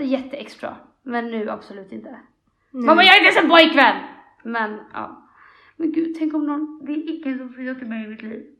jätteextra. 0.00 0.76
Men 1.02 1.30
nu 1.30 1.50
absolut 1.50 1.92
inte. 1.92 2.16
Mamma 2.70 3.04
jag 3.04 3.14
är 3.14 3.18
inte 3.18 3.32
ens 3.32 3.44
en 3.44 3.50
pojkvän! 3.50 3.96
Men 4.42 4.80
ja. 4.92 5.22
Men 5.76 5.92
gud, 5.92 6.16
tänk 6.18 6.34
om 6.34 6.46
någon, 6.46 6.80
det 6.86 6.92
är 6.92 7.10
ingen 7.10 7.38
som 7.38 7.52
friar 7.52 7.74
till 7.74 7.86
mig 7.86 8.04
i 8.04 8.08
mitt 8.08 8.22
liv. 8.22 8.55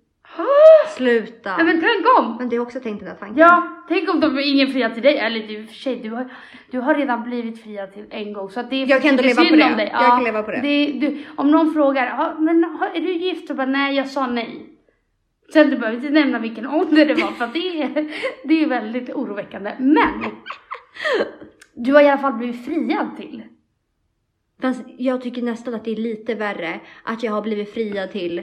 Sluta. 0.97 1.57
Nej 1.57 1.67
men 1.67 1.81
tänk 1.81 2.19
om! 2.19 2.37
Men 2.39 2.49
du 2.49 2.59
har 2.59 2.67
också 2.67 2.81
tänkt 2.81 3.01
den 3.01 3.09
där 3.09 3.17
tanken? 3.17 3.39
Ja, 3.39 3.85
tänk 3.89 4.11
om 4.15 4.21
de 4.21 4.39
ingen 4.41 4.69
friar 4.73 4.91
till 4.91 5.03
dig. 5.03 5.19
Eller 5.19 5.51
i 5.51 5.65
och 5.65 5.69
för 5.69 5.75
sig, 5.75 5.97
du 5.97 6.11
har, 6.11 6.29
du 6.71 6.79
har 6.79 6.95
redan 6.95 7.23
blivit 7.23 7.63
friad 7.63 7.93
till 7.93 8.05
en 8.11 8.33
gång. 8.33 8.51
Så 8.51 8.61
att 8.61 8.71
det 8.71 8.77
är 8.83 8.87
Jag 8.91 9.03
kan 9.03 9.11
ändå 9.11 9.23
det 9.23 9.31
är 9.31 9.35
leva 9.35 9.51
på 9.51 9.57
det. 9.57 9.65
om 9.73 9.77
dig. 9.77 9.89
Jag 9.93 10.07
kan 10.11 10.25
leva 10.25 10.43
på 10.43 10.51
det. 10.51 10.61
du, 11.01 11.25
om 11.37 11.51
någon 11.51 11.73
frågar, 11.73 12.07
"Ja, 12.07 12.35
men 12.39 12.65
är 12.95 13.01
du 13.01 13.13
gift? 13.13 13.51
Och 13.51 13.57
bara, 13.57 13.67
nej 13.67 13.97
jag 13.97 14.09
sa 14.09 14.27
nej. 14.27 14.67
Sen 15.53 15.71
du 15.71 15.77
behöver 15.79 15.97
inte 15.99 16.11
nämna 16.11 16.39
vilken 16.39 16.67
ålder 16.67 17.07
det 17.07 17.15
var 17.15 17.31
för 17.31 17.45
att 17.45 17.53
det 17.53 17.83
är, 17.83 18.13
det 18.45 18.63
är 18.63 18.67
väldigt 18.67 19.11
oroväckande. 19.11 19.73
Men! 19.79 20.25
Du 21.75 21.93
har 21.93 22.03
i 22.03 22.09
alla 22.09 22.19
fall 22.21 22.33
blivit 22.33 22.65
friad 22.65 23.17
till. 23.17 23.43
Fast 24.63 24.83
jag 24.99 25.23
tycker 25.23 25.43
nästan 25.43 25.75
att 25.75 25.85
det 25.85 25.91
är 25.91 25.97
lite 25.97 26.35
värre 26.35 26.81
att 27.05 27.23
jag 27.23 27.33
har 27.33 27.43
blivit 27.43 27.75
friad 27.75 28.13
till 28.13 28.43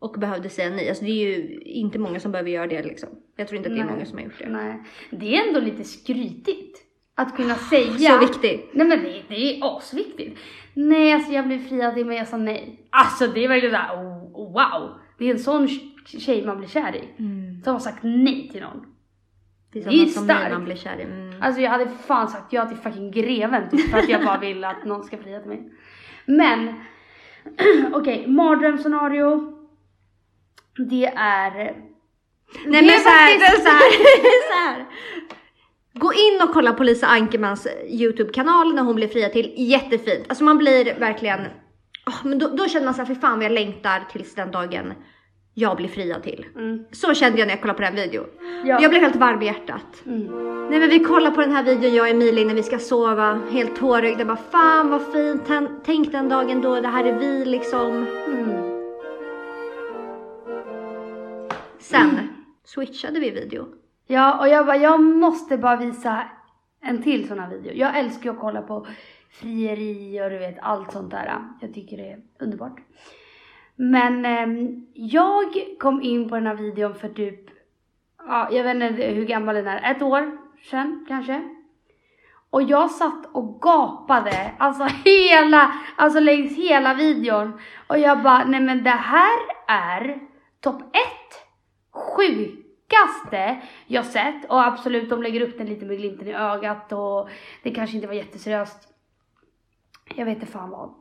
och 0.00 0.20
behövde 0.20 0.48
säga 0.48 0.70
nej. 0.70 0.88
Alltså 0.88 1.04
det 1.04 1.10
är 1.10 1.28
ju 1.38 1.58
inte 1.60 1.98
många 1.98 2.20
som 2.20 2.32
behöver 2.32 2.50
göra 2.50 2.66
det 2.66 2.82
liksom. 2.82 3.08
Jag 3.36 3.48
tror 3.48 3.56
inte 3.56 3.68
att 3.68 3.74
det 3.74 3.80
är 3.80 3.84
Nej. 3.84 3.94
många 3.94 4.06
som 4.06 4.18
har 4.18 4.24
gjort 4.24 4.38
det. 4.38 4.48
Nej. 4.48 4.82
Det 5.10 5.36
är 5.36 5.48
ändå 5.48 5.60
lite 5.60 5.84
skrytigt. 5.84 6.78
Att 7.14 7.36
kunna 7.36 7.54
säga. 7.54 8.10
Så 8.10 8.18
viktigt. 8.18 8.70
Nej 8.72 8.86
men 8.86 8.98
det, 9.02 9.22
det 9.28 9.34
är 9.34 9.76
asviktigt. 9.76 10.38
Nej 10.74 11.12
alltså 11.12 11.32
jag 11.32 11.46
blev 11.46 11.68
friad 11.68 11.94
till 11.94 12.06
men 12.06 12.16
jag 12.16 12.28
sa 12.28 12.36
nej. 12.36 12.86
Alltså 12.90 13.26
det 13.26 13.44
är 13.44 13.48
verkligen 13.48 13.74
såhär 13.74 13.96
oh, 13.96 14.52
wow. 14.52 14.98
Det 15.18 15.26
är 15.26 15.30
en 15.30 15.38
sån 15.38 15.68
tjej 16.06 16.46
man 16.46 16.58
blir 16.58 16.68
kär 16.68 16.96
i. 16.96 17.04
Som 17.64 17.72
har 17.72 17.80
sagt 17.80 18.02
nej 18.02 18.48
till 18.52 18.60
någon. 18.60 18.86
Det 19.72 19.78
är 19.78 19.84
Det 19.90 20.02
är 20.02 20.06
som 20.06 20.24
starkt. 20.24 20.52
man 20.52 20.64
blir 20.64 20.76
kär 20.76 20.98
i. 21.00 21.02
Mm. 21.02 21.42
Alltså 21.42 21.60
jag 21.60 21.70
hade 21.70 21.88
fan 21.88 22.28
sagt 22.28 22.52
ja 22.52 22.66
till 22.66 22.76
fucking 22.76 23.10
greven 23.10 23.70
typ, 23.70 23.90
för 23.90 23.98
att 23.98 24.08
jag 24.08 24.24
bara 24.24 24.38
ville 24.38 24.68
att 24.68 24.84
någon 24.84 25.04
ska 25.04 25.16
fria 25.18 25.40
till 25.40 25.48
mig. 25.48 25.72
Men 26.26 26.74
okej, 27.92 28.26
mardrömsscenario. 28.26 29.56
Det 30.88 31.06
är... 31.16 31.54
Nej 31.54 31.74
det 32.64 32.70
men 32.70 32.88
är 32.88 32.98
såhär. 33.60 34.86
Gå 35.94 36.12
in 36.12 36.42
och 36.42 36.52
kolla 36.54 36.72
på 36.72 36.84
Lisa 36.84 37.06
Ankermans 37.06 37.66
YouTube-kanal 37.88 38.74
när 38.74 38.82
hon 38.82 38.94
blir 38.94 39.08
fria 39.08 39.28
till. 39.28 39.54
Jättefint. 39.56 40.24
Alltså 40.28 40.44
man 40.44 40.58
blir 40.58 40.98
verkligen, 40.98 41.40
åh, 42.06 42.14
men 42.24 42.38
då, 42.38 42.48
då 42.48 42.68
känner 42.68 42.84
man 42.84 42.94
såhär, 42.94 43.06
för 43.06 43.14
fan 43.14 43.38
vad 43.38 43.44
jag 43.44 43.52
längtar 43.52 44.04
tills 44.12 44.34
den 44.34 44.50
dagen 44.50 44.92
jag 45.54 45.76
blir 45.76 45.88
fria 45.88 46.20
till. 46.20 46.46
Mm. 46.56 46.84
Så 46.92 47.14
kände 47.14 47.38
jag 47.38 47.46
när 47.46 47.54
jag 47.54 47.60
kollade 47.60 47.76
på 47.76 47.82
den 47.82 47.94
videon. 47.94 48.26
Ja. 48.64 48.82
Jag 48.82 48.90
blev 48.90 49.02
helt 49.02 49.16
varm 49.16 49.42
i 49.42 49.46
hjärtat. 49.46 50.02
Mm. 50.06 50.26
Nej 50.70 50.80
men 50.80 50.88
vi 50.88 50.98
kollar 51.04 51.30
på 51.30 51.40
den 51.40 51.52
här 51.52 51.62
videon 51.62 51.94
jag 51.94 52.04
och 52.04 52.08
Emilie 52.10 52.44
när 52.44 52.54
vi 52.54 52.62
ska 52.62 52.78
sova, 52.78 53.40
helt 53.50 53.76
tårögda. 53.76 54.24
Bara 54.24 54.38
fan 54.50 54.90
vad 54.90 55.12
fint, 55.12 55.48
Tän- 55.48 55.80
tänk 55.84 56.12
den 56.12 56.28
dagen 56.28 56.60
då 56.60 56.80
det 56.80 56.88
här 56.88 57.04
är 57.04 57.18
vi 57.18 57.44
liksom. 57.44 58.06
Mm. 58.26 58.69
Sen 61.90 62.28
switchade 62.64 63.20
vi 63.20 63.30
video. 63.30 63.66
Ja, 64.06 64.40
och 64.40 64.48
jag 64.48 64.66
bara, 64.66 64.76
jag 64.76 65.00
måste 65.00 65.58
bara 65.58 65.76
visa 65.76 66.22
en 66.80 67.02
till 67.02 67.28
sån 67.28 67.38
här 67.38 67.50
video. 67.50 67.72
Jag 67.72 67.98
älskar 67.98 68.24
ju 68.24 68.30
att 68.30 68.40
kolla 68.40 68.62
på 68.62 68.86
frieri 69.30 70.22
och 70.22 70.30
du 70.30 70.38
vet 70.38 70.58
allt 70.60 70.92
sånt 70.92 71.10
där. 71.10 71.38
Jag 71.60 71.74
tycker 71.74 71.96
det 71.96 72.10
är 72.10 72.20
underbart. 72.38 72.80
Men 73.76 74.24
ehm, 74.24 74.86
jag 74.94 75.46
kom 75.78 76.02
in 76.02 76.28
på 76.28 76.34
den 76.34 76.46
här 76.46 76.54
videon 76.54 76.94
för 76.94 77.08
typ, 77.08 77.40
ja, 78.26 78.48
jag 78.52 78.64
vet 78.64 78.74
inte 78.74 79.02
hur 79.02 79.24
gammal 79.24 79.54
den 79.54 79.66
är, 79.66 79.90
ett 79.90 80.02
år 80.02 80.38
sedan 80.70 81.04
kanske. 81.08 81.42
Och 82.50 82.62
jag 82.62 82.90
satt 82.90 83.26
och 83.32 83.60
gapade, 83.62 84.52
alltså 84.58 84.84
hela, 85.04 85.74
alltså 85.96 86.20
längs 86.20 86.56
hela 86.56 86.94
videon. 86.94 87.60
Och 87.86 87.98
jag 87.98 88.22
bara, 88.22 88.44
nej 88.44 88.60
men 88.60 88.84
det 88.84 88.90
här 88.90 89.38
är 89.68 90.20
topp 90.60 90.82
ett 90.82 91.39
sjukaste 92.16 93.60
jag 93.86 94.06
sett. 94.06 94.44
Och 94.50 94.66
absolut, 94.66 95.10
de 95.10 95.22
lägger 95.22 95.40
upp 95.40 95.58
den 95.58 95.66
lite 95.66 95.84
med 95.86 95.98
glimten 95.98 96.28
i 96.28 96.32
ögat 96.34 96.92
och 96.92 97.28
det 97.62 97.70
kanske 97.70 97.96
inte 97.96 98.08
var 98.08 98.14
jätteseriöst. 98.14 98.88
Jag 100.14 100.24
vet 100.24 100.34
inte 100.34 100.52
fan 100.52 100.70
vad. 100.70 100.94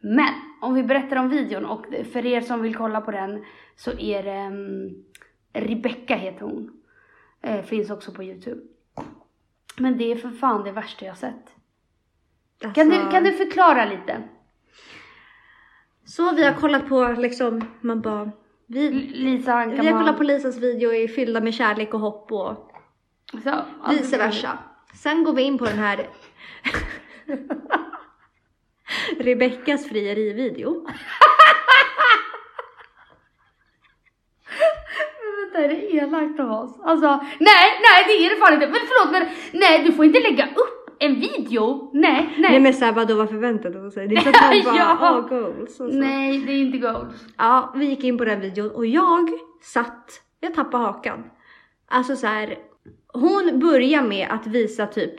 Men 0.00 0.34
om 0.60 0.74
vi 0.74 0.82
berättar 0.82 1.16
om 1.16 1.28
videon 1.28 1.64
och 1.64 1.86
för 2.12 2.26
er 2.26 2.40
som 2.40 2.62
vill 2.62 2.74
kolla 2.76 3.00
på 3.00 3.10
den 3.10 3.44
så 3.76 3.90
är 3.98 4.22
det 4.22 4.46
um, 4.46 5.04
Rebecca 5.52 6.14
heter 6.14 6.40
hon. 6.44 6.82
Eh, 7.42 7.62
finns 7.62 7.90
också 7.90 8.12
på 8.12 8.22
Youtube. 8.24 8.60
Men 9.78 9.98
det 9.98 10.12
är 10.12 10.16
för 10.16 10.30
fan 10.30 10.64
det 10.64 10.72
värsta 10.72 11.04
jag 11.04 11.16
sett. 11.18 11.54
Kan, 12.60 12.68
Alltså- 12.68 13.04
du, 13.04 13.10
kan 13.10 13.24
du 13.24 13.32
förklara 13.32 13.84
lite? 13.84 14.22
Så 16.04 16.34
vi 16.34 16.44
har 16.44 16.54
kollat 16.54 16.88
på 16.88 17.08
liksom, 17.18 17.64
man 17.80 18.00
bara, 18.00 18.30
vi, 18.66 18.90
Lisa 18.90 19.66
vi 19.66 19.88
har 19.88 19.98
kollat 19.98 20.16
på 20.16 20.22
Lisas 20.22 20.56
video 20.56 20.94
är 20.94 21.08
fyllda 21.08 21.40
med 21.40 21.54
kärlek 21.54 21.94
och 21.94 22.00
hopp 22.00 22.32
och 22.32 22.72
Så, 23.42 23.64
vice 23.90 24.18
versa. 24.18 24.58
Sen 24.94 25.24
går 25.24 25.32
vi 25.32 25.42
in 25.42 25.58
på 25.58 25.64
den 25.64 25.78
här 25.78 26.08
Rebeckas 29.18 29.88
frieri-video. 29.88 30.86
Vänta, 35.40 35.58
är 35.58 35.68
det 35.68 35.94
elakt 35.94 36.40
av 36.40 36.50
oss? 36.50 36.80
Alltså, 36.82 37.06
nej, 37.40 37.80
nej 37.80 38.04
det 38.06 38.12
är 38.12 38.30
det 38.30 38.36
fan 38.36 38.54
inte. 38.54 38.66
Men 38.66 38.80
förlåt, 38.88 39.12
men 39.12 39.28
nej 39.52 39.84
du 39.84 39.92
får 39.92 40.04
inte 40.04 40.20
lägga 40.20 40.44
upp 40.44 40.83
en 41.06 41.20
video. 41.20 41.90
Nej, 41.92 42.28
nej. 42.38 42.50
Nej 42.50 42.60
men 42.60 42.74
såhär 42.74 42.92
vadå 42.92 43.14
vad 43.14 43.28
förväntade 43.28 43.78
hon 43.78 43.90
sig? 43.90 44.08
Det 44.08 44.14
är 44.16 44.20
så 44.20 44.28
att 44.28 44.36
hon 44.36 44.64
bara, 44.64 44.76
Ja. 44.76 44.98
åh 45.00 45.28
goals 45.28 45.80
och 45.80 45.90
så. 45.90 45.96
Nej, 45.98 46.38
det 46.38 46.52
är 46.52 46.60
inte 46.60 46.78
goals. 46.78 47.24
Ja, 47.38 47.72
vi 47.76 47.84
gick 47.86 48.04
in 48.04 48.18
på 48.18 48.24
den 48.24 48.40
videon 48.40 48.70
och 48.70 48.86
jag 48.86 49.30
satt, 49.62 50.10
jag 50.40 50.54
tappade 50.54 50.84
hakan. 50.84 51.24
Alltså 51.88 52.16
så 52.16 52.26
här, 52.26 52.58
hon 53.12 53.58
börjar 53.60 54.02
med 54.02 54.28
att 54.30 54.46
visa 54.46 54.86
typ 54.86 55.14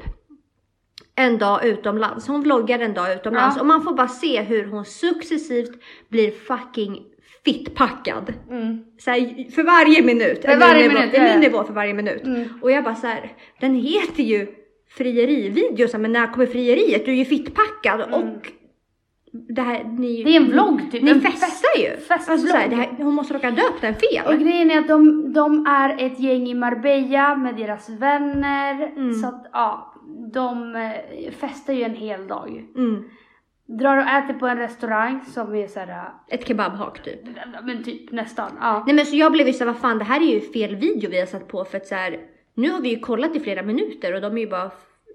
en 1.15 1.37
dag 1.37 1.65
utomlands. 1.65 2.27
Hon 2.27 2.41
vloggar 2.41 2.79
en 2.79 2.93
dag 2.93 3.13
utomlands 3.13 3.55
Ja. 3.55 3.61
och 3.61 3.67
man 3.67 3.81
får 3.83 3.93
bara 3.93 4.07
se 4.07 4.41
hur 4.41 4.65
hon 4.65 4.85
successivt 4.85 5.71
blir 6.09 6.31
fucking 6.31 7.03
fittpackad. 7.45 8.33
Mm. 8.49 8.83
Så 8.99 9.11
här, 9.11 9.51
för 9.51 9.63
varje 9.63 10.01
minut. 10.03 10.41
För 10.41 10.49
en 10.51 10.59
varje 10.59 10.87
nivå, 10.87 10.99
minut, 10.99 11.13
En 11.13 11.25
ja, 11.25 11.33
ny 11.35 11.39
nivå 11.41 11.63
för 11.63 11.73
varje 11.73 11.93
minut. 11.93 12.23
Mm. 12.23 12.49
Och 12.61 12.71
jag 12.71 12.83
bara 12.83 12.95
så 12.95 13.07
här, 13.07 13.31
den 13.61 13.75
heter 13.75 14.23
ju 14.23 14.47
frierivideo, 14.97 15.97
men 15.99 16.11
när 16.11 16.33
kommer 16.33 16.45
frieriet? 16.45 17.05
Du 17.05 17.11
är 17.11 17.15
ju 17.15 17.25
fittpackad 17.25 18.01
och 18.13 18.51
det 19.49 19.61
här, 19.61 19.83
ni, 19.83 20.21
Mm. 20.21 20.23
Det 20.25 20.37
är 20.37 20.41
en 20.41 20.51
vlogg 20.51 20.91
typ. 20.91 21.03
ni 21.03 21.11
en 21.11 21.21
festar 21.21 21.81
ju! 21.81 21.97
festvlogg. 21.97 22.33
alltså, 22.33 22.47
så 22.47 22.57
här, 22.57 22.67
det 22.69 22.75
här, 22.75 22.89
hon 22.97 23.13
måste 23.13 23.33
råka 23.33 23.51
döpt 23.51 23.81
den 23.81 23.95
fel. 23.95 24.25
Och 24.33 24.39
grejen 24.39 24.71
är 24.71 24.79
att 24.79 24.87
de, 24.87 25.33
de 25.33 25.65
är 25.67 26.05
ett 26.05 26.19
gäng 26.19 26.47
i 26.47 26.53
Marbella 26.53 27.35
med 27.35 27.55
deras 27.55 27.89
vänner. 27.89 28.91
Mm. 28.95 29.13
Så 29.13 29.27
att 29.27 29.49
ja, 29.53 29.93
de 30.33 30.75
eh, 30.75 31.31
festar 31.31 31.73
ju 31.73 31.83
en 31.83 31.95
hel 31.95 32.27
dag. 32.27 32.65
Mm. 32.77 33.03
Drar 33.79 33.97
och 33.97 34.03
äter 34.07 34.33
på 34.33 34.47
en 34.47 34.57
restaurang 34.57 35.25
som 35.25 35.55
är 35.55 35.67
såhär, 35.67 36.09
Ett 36.27 36.47
kebabhak 36.47 37.03
typ. 37.03 37.19
men 37.63 37.83
typ 37.83 38.11
nästan. 38.11 38.51
Ja. 38.61 38.83
Nej 38.85 38.95
men 38.95 39.05
så 39.05 39.15
jag 39.15 39.31
blev 39.31 39.47
ju 39.47 39.53
såhär, 39.53 39.71
vad 39.71 39.81
fan 39.81 39.97
det 39.97 40.03
här 40.05 40.21
är 40.21 40.33
ju 40.33 40.41
fel 40.41 40.75
video 40.75 41.09
vi 41.09 41.19
har 41.19 41.25
satt 41.25 41.47
på 41.47 41.65
för 41.65 41.77
att 41.77 41.85
så 41.87 41.95
här, 41.95 42.17
nu 42.55 42.69
har 42.71 42.79
vi 42.81 42.89
ju 42.89 42.99
kollat 42.99 43.35
i 43.35 43.39
flera 43.39 43.61
minuter 43.63 44.13
och 44.13 44.21
de 44.21 44.37
är 44.37 44.41
ju 44.41 44.47
bara, 44.49 44.71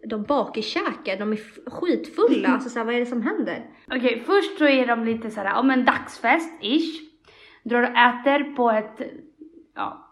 de 0.07 0.23
bakiskäkar, 0.23 1.19
de 1.19 1.33
är 1.33 1.71
skitfulla. 1.71 2.49
Alltså 2.55 2.69
såhär, 2.71 2.87
vad 2.87 2.95
är 2.95 3.01
det 3.01 3.07
som 3.07 3.23
händer? 3.23 3.67
Okej, 3.87 4.23
först 4.27 4.59
så 4.59 4.65
är 4.67 4.87
de 4.87 5.05
lite 5.05 5.31
såhär, 5.31 5.59
om 5.59 5.71
en 5.71 5.85
dagsfest-ish. 5.85 7.01
Drar 7.63 7.83
och 7.83 7.89
äter 7.97 8.55
på 8.57 8.71
ett, 8.71 9.01
ja, 9.75 10.07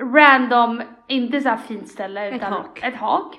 random, 0.00 0.82
inte 1.08 1.40
så 1.40 1.48
här 1.48 1.56
fint 1.56 1.88
ställe 1.88 2.28
Ett 2.28 2.34
utan 2.36 2.52
hak. 2.52 2.82
ett 2.82 2.94
hak. 2.94 3.36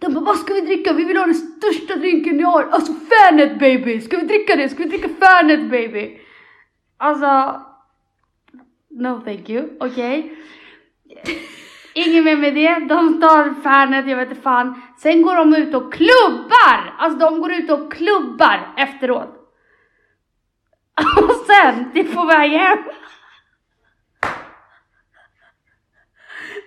De 0.00 0.14
bara, 0.14 0.24
vad 0.24 0.36
ska 0.36 0.54
vi 0.54 0.60
dricka? 0.60 0.92
Vi 0.92 1.04
vill 1.04 1.16
ha 1.16 1.24
den 1.26 1.34
största 1.34 1.96
drinken 1.96 2.36
ni 2.36 2.42
har. 2.42 2.62
Alltså 2.64 2.92
Fanet 2.92 3.58
baby! 3.58 4.00
Ska 4.00 4.16
vi 4.16 4.26
dricka 4.26 4.56
det? 4.56 4.68
Ska 4.68 4.82
vi 4.82 4.88
dricka 4.88 5.08
Fanet 5.08 5.70
baby? 5.70 6.18
Alltså, 6.96 7.60
no 8.88 9.20
thank 9.24 9.50
you, 9.50 9.68
okej. 9.80 10.36
Ingen 11.94 12.24
mer 12.24 12.36
med 12.36 12.54
det, 12.54 12.78
de 12.78 13.20
tar 13.20 13.62
Fanet, 13.62 14.08
jag 14.08 14.16
vet 14.16 14.28
inte 14.30 14.42
fan. 14.42 14.82
Sen 14.98 15.22
går 15.22 15.36
de 15.36 15.54
ut 15.54 15.74
och 15.74 15.92
klubbar! 15.92 16.94
Alltså 16.98 17.18
de 17.18 17.40
går 17.40 17.52
ut 17.52 17.70
och 17.70 17.92
klubbar 17.92 18.74
efteråt. 18.76 19.32
Och 21.22 21.34
sen, 21.46 21.90
det 21.94 22.00
är 22.00 22.14
på 22.14 22.24
väg 22.24 22.50
hem. 22.50 22.78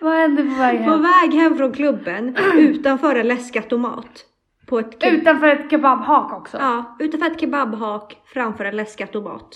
Vad 0.01 0.13
händer 0.17 0.43
på 0.43 0.55
väg 0.55 0.77
På 0.85 0.91
hem? 0.91 1.01
väg 1.01 1.33
hem 1.33 1.57
från 1.57 1.71
klubben 1.73 2.35
utanför 2.57 3.15
en 3.15 3.27
läskautomat. 3.27 4.25
På 4.67 4.79
ett 4.79 5.03
ke- 5.03 5.09
Utanför 5.11 5.47
ett 5.47 5.69
kebabhak 5.71 6.33
också. 6.33 6.57
Ja, 6.57 6.95
utanför 6.99 7.27
ett 7.31 7.39
kebabhak 7.39 8.17
framför 8.25 8.65
en 8.65 8.75
läskautomat. 8.75 9.49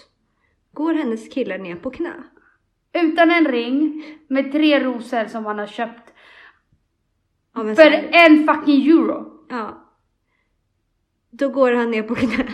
går 0.73 0.93
hennes 0.93 1.33
kille 1.33 1.57
ner 1.57 1.75
på 1.75 1.91
knä. 1.91 2.13
Utan 2.93 3.31
en 3.31 3.45
ring, 3.45 4.03
med 4.27 4.51
tre 4.51 4.79
rosor 4.83 5.25
som 5.25 5.45
han 5.45 5.59
har 5.59 5.67
köpt 5.67 6.13
en 7.55 7.75
för 7.75 7.83
här- 7.83 8.09
en 8.11 8.47
fucking 8.47 8.87
euro. 8.87 9.45
Ja. 9.49 9.77
Då 11.29 11.49
går 11.49 11.71
han 11.73 11.91
ner 11.91 12.03
på 12.03 12.15
knä 12.15 12.45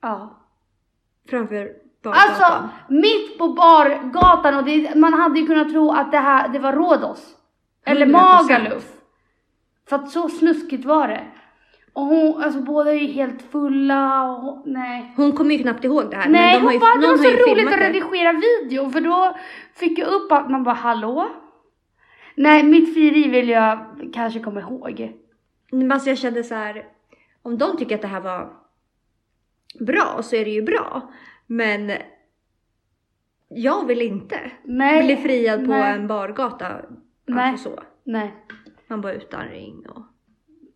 Ja. 0.00 0.38
framför 1.28 1.72
bargatan. 2.02 2.28
Alltså, 2.30 2.68
mitt 2.88 3.38
på 3.38 3.48
bargatan 3.48 4.56
och 4.56 4.64
det, 4.64 4.94
man 4.94 5.12
hade 5.14 5.40
ju 5.40 5.46
kunnat 5.46 5.70
tro 5.70 5.90
att 5.92 6.12
det 6.12 6.18
här, 6.18 6.48
det 6.48 6.58
var 6.58 6.72
Rhodos. 6.72 7.36
Eller 7.84 8.06
100%. 8.06 8.12
Magaluf. 8.12 8.92
För 9.88 9.96
att 9.96 10.10
så 10.10 10.28
snuskigt 10.28 10.84
var 10.84 11.08
det. 11.08 11.26
Och 11.92 12.04
hon, 12.04 12.42
alltså 12.42 12.60
båda 12.60 12.90
är 12.90 12.98
ju 12.98 13.06
helt 13.06 13.42
fulla 13.42 14.24
och 14.24 14.42
hon- 14.42 14.62
nej. 14.66 15.12
Hon 15.16 15.32
kommer 15.32 15.54
ju 15.54 15.62
knappt 15.62 15.84
ihåg 15.84 16.10
det 16.10 16.16
här. 16.16 16.28
Nej, 16.28 16.52
men 16.52 16.52
de 16.52 16.58
hon 16.58 16.66
har 16.66 16.72
ju, 16.72 16.78
bara, 16.78 16.94
det 16.94 17.06
var 17.06 17.16
så 17.16 17.50
roligt 17.50 17.66
att 17.66 17.72
det. 17.72 17.88
redigera 17.88 18.32
video 18.32 18.90
för 18.90 19.00
då 19.00 19.36
fick 19.74 19.98
jag 19.98 20.08
upp 20.08 20.32
att 20.32 20.50
man 20.50 20.64
bara 20.64 20.74
hallå? 20.74 21.28
Nej, 22.34 22.62
mitt 22.62 22.94
frieri 22.94 23.28
vill 23.28 23.48
jag 23.48 23.78
kanske 24.14 24.40
komma 24.40 24.60
ihåg. 24.60 25.12
Men 25.70 25.92
alltså 25.92 26.08
jag 26.08 26.18
kände 26.18 26.44
så 26.44 26.54
här. 26.54 26.86
Om 27.42 27.58
de 27.58 27.76
tycker 27.76 27.94
att 27.94 28.02
det 28.02 28.08
här 28.08 28.20
var 28.20 28.52
bra 29.80 30.22
så 30.22 30.36
är 30.36 30.44
det 30.44 30.50
ju 30.50 30.62
bra. 30.62 31.12
Men 31.46 31.92
jag 33.48 33.86
vill 33.86 34.02
inte 34.02 34.50
Nej. 34.64 35.04
bli 35.04 35.16
friad 35.16 35.60
på 35.66 35.70
nej, 35.72 35.92
en 35.94 36.06
bargata. 36.06 36.68
Nej. 37.26 37.50
Alltså 37.50 37.70
så. 37.70 37.82
Nej. 38.04 38.34
Man 38.86 39.00
bara 39.00 39.12
utan 39.12 39.48
ring 39.48 39.86
och... 39.88 40.02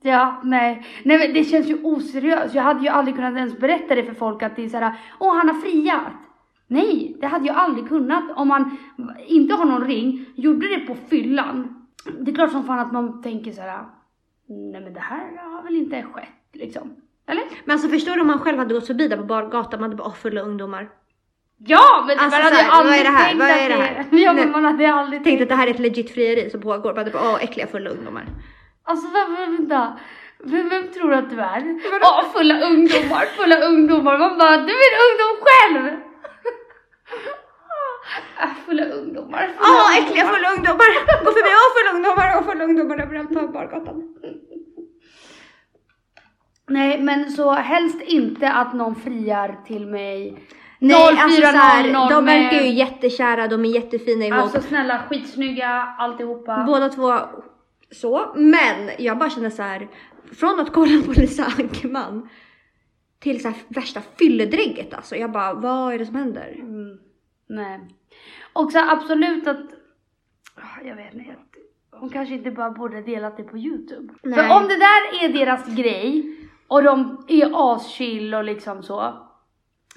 Ja, 0.07 0.40
nej. 0.45 0.87
Nej 1.05 1.19
men 1.19 1.35
det 1.35 1.45
känns 1.45 1.66
ju 1.66 1.79
oseriöst. 1.83 2.55
Jag 2.55 2.62
hade 2.62 2.81
ju 2.83 2.88
aldrig 2.88 3.16
kunnat 3.16 3.37
ens 3.37 3.59
berätta 3.59 3.95
det 3.95 4.05
för 4.05 4.14
folk 4.14 4.42
att 4.42 4.57
det 4.57 4.64
är 4.64 4.69
såhär, 4.69 4.95
åh 5.19 5.37
han 5.37 5.49
har 5.49 5.55
friat. 5.55 6.12
Nej, 6.69 7.16
det 7.21 7.27
hade 7.27 7.47
jag 7.47 7.57
aldrig 7.57 7.88
kunnat 7.88 8.25
om 8.37 8.49
man 8.49 8.77
inte 9.27 9.55
har 9.55 9.64
någon 9.64 9.87
ring, 9.87 10.25
gjorde 10.35 10.69
det 10.69 10.79
på 10.79 10.95
fyllan. 11.11 11.87
Det 12.21 12.31
är 12.31 12.35
klart 12.35 12.51
som 12.53 12.64
fan 12.64 12.79
att 12.79 12.92
man 12.92 13.23
tänker 13.23 13.53
såhär, 13.53 13.79
nej 14.49 14.81
men 14.81 14.92
det 14.95 15.01
här 15.01 15.51
har 15.53 15.62
väl 15.62 15.77
inte 15.77 16.03
skett 16.03 16.29
liksom. 16.53 16.95
Eller? 17.29 17.45
Men 17.64 17.73
alltså 17.75 17.88
förstår 17.88 18.14
du 18.14 18.21
om 18.21 18.27
man 18.27 18.38
själv 18.38 18.59
hade 18.59 18.75
gått 18.75 18.87
förbi 18.87 19.09
där 19.09 19.16
på 19.16 19.25
bargatan, 19.25 19.81
man 19.81 19.90
hade 19.90 19.97
bara 20.03 20.12
fulla 20.12 20.40
ungdomar. 20.40 20.88
Ja, 21.59 22.05
men 22.07 22.19
Alltså 22.19 22.38
man 22.38 22.45
hade 22.45 22.57
så 22.57 22.62
ju 22.62 22.69
här, 22.71 22.71
vad 22.71 22.81
aldrig 22.81 23.01
är 23.01 23.05
det 23.05 23.11
här? 23.11 23.27
tänkt 23.29 23.40
Vad 23.40 23.51
att 23.51 23.57
är 23.57 23.69
det 23.69 23.75
här? 23.75 24.05
Ja, 24.25 24.33
men 24.33 24.51
man 24.51 24.64
hade 24.64 24.92
aldrig 24.92 25.25
Tänkte 25.25 25.31
tänkt. 25.31 25.42
att 25.42 25.49
det 25.49 25.55
här 25.55 25.66
är 25.66 25.71
ett 25.71 25.79
legit 25.79 26.11
frieri 26.11 26.51
som 26.51 26.61
pågår. 26.61 26.90
Man 26.90 26.99
hade 26.99 27.11
bara 27.11 27.23
åh 27.33 27.45
äckliga 27.45 27.66
fulla 27.66 27.90
ungdomar. 27.90 28.25
Alltså 28.87 29.07
vem, 29.12 29.35
vänta. 29.57 29.99
Vem, 30.38 30.68
vem 30.68 30.88
tror 30.92 31.11
du 31.11 31.16
att 31.16 31.31
du 31.31 31.40
är? 31.40 31.81
Ja, 32.01 32.25
fulla 32.35 32.55
ungdomar, 32.61 33.25
fulla 33.37 33.57
ungdomar. 33.57 34.18
Man 34.18 34.38
bara, 34.38 34.57
du 34.57 34.72
är 34.72 34.90
en 34.94 35.01
ungdom 35.09 35.35
själv! 35.46 36.01
Ah, 38.38 38.49
fulla 38.66 38.85
ungdomar. 38.85 39.46
Fulla 39.46 39.59
Åh 39.61 39.68
ungdomar. 39.68 39.99
äckliga 40.01 40.27
fulla 40.27 40.49
ungdomar! 40.51 41.25
Gå 41.25 41.31
förbi, 41.33 41.51
åh 41.62 41.70
fulla 41.77 41.96
ungdomar, 41.96 42.37
åh 42.38 42.42
fulla 42.53 42.64
ungdomar 42.64 43.03
överallt 43.03 43.29
på 43.35 43.49
bargatan. 43.49 44.03
Nej, 46.68 47.03
men 47.03 47.31
så 47.31 47.51
helst 47.53 48.01
inte 48.03 48.53
att 48.53 48.75
någon 48.75 48.94
friar 48.94 49.61
till 49.66 49.87
mig. 49.87 50.38
Nej 50.79 50.96
alltså 51.18 51.40
så 51.42 51.46
här, 51.46 51.83
0400 51.83 52.09
de 52.11 52.25
verkar 52.25 52.61
ju 52.61 52.68
jättekära, 52.72 53.49
de 53.49 53.64
är 53.64 53.68
jättefina 53.68 54.25
ihop. 54.25 54.38
Alltså 54.42 54.61
snälla, 54.61 55.03
skitsnygga 55.09 55.68
alltihopa. 55.99 56.64
Båda 56.66 56.88
två 56.88 57.12
så. 57.90 58.33
Men 58.37 58.90
jag 58.99 59.18
bara 59.18 59.31
känner 59.31 59.51
så 59.51 59.62
här. 59.62 59.88
Från 60.33 60.61
att 60.61 60.72
kolla 60.72 61.03
på 61.03 61.12
Lisa 61.12 61.44
Ankerman 61.44 62.29
till 63.18 63.42
så 63.42 63.49
här 63.49 63.57
värsta 63.68 64.01
fylledregget 64.18 64.94
alltså. 64.94 65.16
Jag 65.16 65.33
bara, 65.33 65.55
vad 65.55 65.94
är 65.94 65.99
det 65.99 66.07
som 66.07 66.14
händer? 66.14 66.57
Mm, 66.59 66.99
nej. 67.49 67.81
Och 68.53 68.72
så 68.72 68.79
absolut 68.79 69.46
att, 69.46 69.61
Ah, 70.57 70.83
jag 70.85 70.96
vet 70.96 71.14
inte, 71.14 71.37
hon 71.90 72.11
kanske 72.11 72.35
inte 72.35 72.51
bara 72.51 72.70
borde 72.70 73.03
delat 73.03 73.37
det 73.37 73.42
på 73.42 73.59
youtube. 73.59 74.14
Nej. 74.22 74.35
För 74.35 74.57
om 74.57 74.62
det 74.68 74.77
där 74.77 75.25
är 75.25 75.33
deras 75.33 75.66
grej 75.66 76.37
och 76.68 76.83
de 76.83 77.25
är 77.29 77.75
aschill 77.75 78.35
och 78.35 78.44
liksom 78.44 78.83
så 78.83 79.27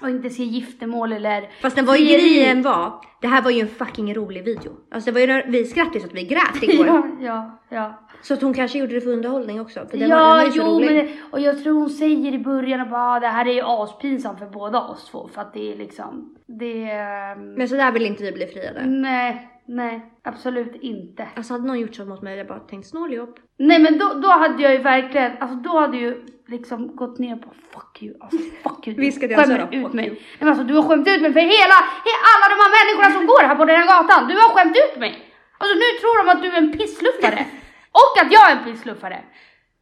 och 0.02 0.10
inte 0.10 0.30
ser 0.30 0.44
giftermål 0.44 1.12
eller 1.12 1.48
Fast 1.62 1.76
den 1.76 1.86
var 1.86 1.96
ju 1.96 2.04
grejen 2.06 2.62
var, 2.62 2.92
det 3.20 3.26
här 3.26 3.42
var 3.42 3.50
ju 3.50 3.60
en 3.60 3.68
fucking 3.68 4.14
rolig 4.14 4.44
video. 4.44 4.72
Alltså 4.90 5.12
det 5.12 5.26
var 5.26 5.34
ju, 5.36 5.42
vi 5.50 5.64
skrattade 5.64 6.00
så 6.00 6.06
att 6.06 6.14
vi 6.14 6.24
grät 6.24 6.62
igår. 6.62 6.86
Ja, 6.86 7.08
ja, 7.20 7.60
ja. 7.68 8.06
Så 8.22 8.34
att 8.34 8.42
hon 8.42 8.54
kanske 8.54 8.78
gjorde 8.78 8.94
det 8.94 9.00
för 9.00 9.10
underhållning 9.10 9.60
också. 9.60 9.86
För 9.90 9.96
den 9.98 10.10
var, 10.10 10.16
den 10.16 10.26
var 10.28 10.44
Ja, 10.44 10.52
jo, 10.54 10.62
rolig. 10.64 10.86
men 10.86 10.94
det, 10.96 11.08
och 11.30 11.40
jag 11.40 11.62
tror 11.62 11.74
hon 11.80 11.90
säger 11.90 12.32
i 12.34 12.38
början 12.38 12.80
att 12.80 12.88
"Ah, 12.92 13.20
det 13.20 13.26
här 13.26 13.46
är 13.48 13.52
ju 13.52 13.62
aspinsamt 13.64 14.38
för 14.38 14.46
båda 14.46 14.80
oss 14.80 15.08
två 15.10 15.28
för 15.34 15.40
att 15.40 15.54
det 15.54 15.72
är 15.72 15.76
liksom, 15.76 16.34
det 16.58 16.90
är... 16.90 17.36
Men 17.56 17.68
så 17.68 17.74
där 17.76 17.92
vill 17.92 18.06
inte 18.06 18.22
vi 18.24 18.32
bli 18.32 18.46
friade. 18.46 18.86
Nej, 18.86 19.49
nej, 19.76 19.94
absolut 20.24 20.74
inte. 20.80 21.28
Alltså 21.36 21.52
hade 21.54 21.66
någon 21.66 21.80
gjort 21.80 21.94
så 21.94 22.04
mot 22.04 22.22
mig, 22.22 22.38
jag 22.38 22.46
bara 22.46 22.58
tänkt 22.58 22.88
snåljobb. 22.88 23.32
Nej 23.58 23.78
men 23.78 23.98
då, 23.98 24.14
då 24.14 24.28
hade 24.28 24.62
jag 24.62 24.72
ju 24.72 24.78
verkligen, 24.78 25.32
alltså 25.40 25.56
då 25.56 25.78
hade 25.80 25.96
ju 25.96 26.26
liksom 26.46 26.96
gått 26.96 27.18
ner 27.18 27.36
på 27.36 27.48
fuck 27.72 28.02
you, 28.02 28.14
alltså 28.20 28.38
fuck 28.62 28.86
you. 28.86 28.96
Viskade 28.96 29.32
jag 29.32 29.46
så 29.46 29.52
Skämmer 29.52 29.68
då? 29.70 29.76
ut 29.78 29.84
Fuck 29.84 29.92
mig. 29.94 30.06
you. 30.06 30.14
Nej 30.14 30.22
men 30.38 30.48
alltså 30.48 30.64
du 30.64 30.74
har 30.74 30.82
skämt 30.82 31.08
ut 31.08 31.22
mig 31.22 31.32
för 31.32 31.40
hela, 31.40 31.76
he- 32.06 32.22
alla 32.32 32.46
de 32.52 32.56
här 32.62 32.72
människorna 32.78 33.10
som 33.16 33.26
går 33.26 33.42
här 33.48 33.56
på 33.56 33.64
den 33.64 33.76
här 33.80 33.86
gatan. 33.86 34.28
Du 34.28 34.34
har 34.34 34.48
skämt 34.54 34.76
ut 34.84 35.00
mig. 35.00 35.12
Alltså 35.58 35.74
nu 35.82 35.88
tror 36.00 36.14
de 36.24 36.30
att 36.32 36.42
du 36.42 36.48
är 36.48 36.58
en 36.58 36.72
pissluffare. 36.78 37.40
Och 38.02 38.12
att 38.22 38.32
jag 38.32 38.50
är 38.50 38.56
en 38.56 38.64
pissluffare. 38.64 39.18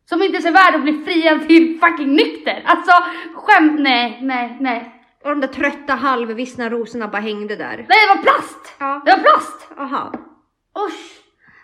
Som 0.08 0.22
inte 0.22 0.42
ser 0.42 0.52
värd 0.52 0.74
att 0.74 0.82
bli 0.82 0.92
friad 1.04 1.48
till 1.48 1.80
fucking 1.80 2.12
nykter. 2.12 2.62
Alltså 2.64 2.92
skämt, 3.34 3.80
nej, 3.80 4.18
nej, 4.22 4.56
nej. 4.60 4.97
Och 5.28 5.34
de 5.34 5.40
där 5.40 5.48
trötta 5.54 5.94
halvvissna 5.94 6.70
rosorna 6.70 7.08
bara 7.08 7.22
hängde 7.22 7.56
där. 7.56 7.76
Nej 7.76 7.86
det 7.88 8.14
var 8.16 8.22
plast! 8.22 8.74
Ja. 8.78 9.02
Det 9.04 9.10
var 9.12 9.18
plast! 9.18 9.68
Aha. 9.76 10.12
Usch! 10.86 11.20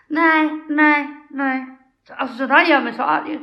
Nej, 0.07 0.49
nej, 0.69 1.07
nej. 1.29 1.65
Alltså 2.09 2.37
sådär 2.37 2.65
gör 2.65 2.81
mig 2.81 2.93
så 2.93 3.01
arg. 3.03 3.39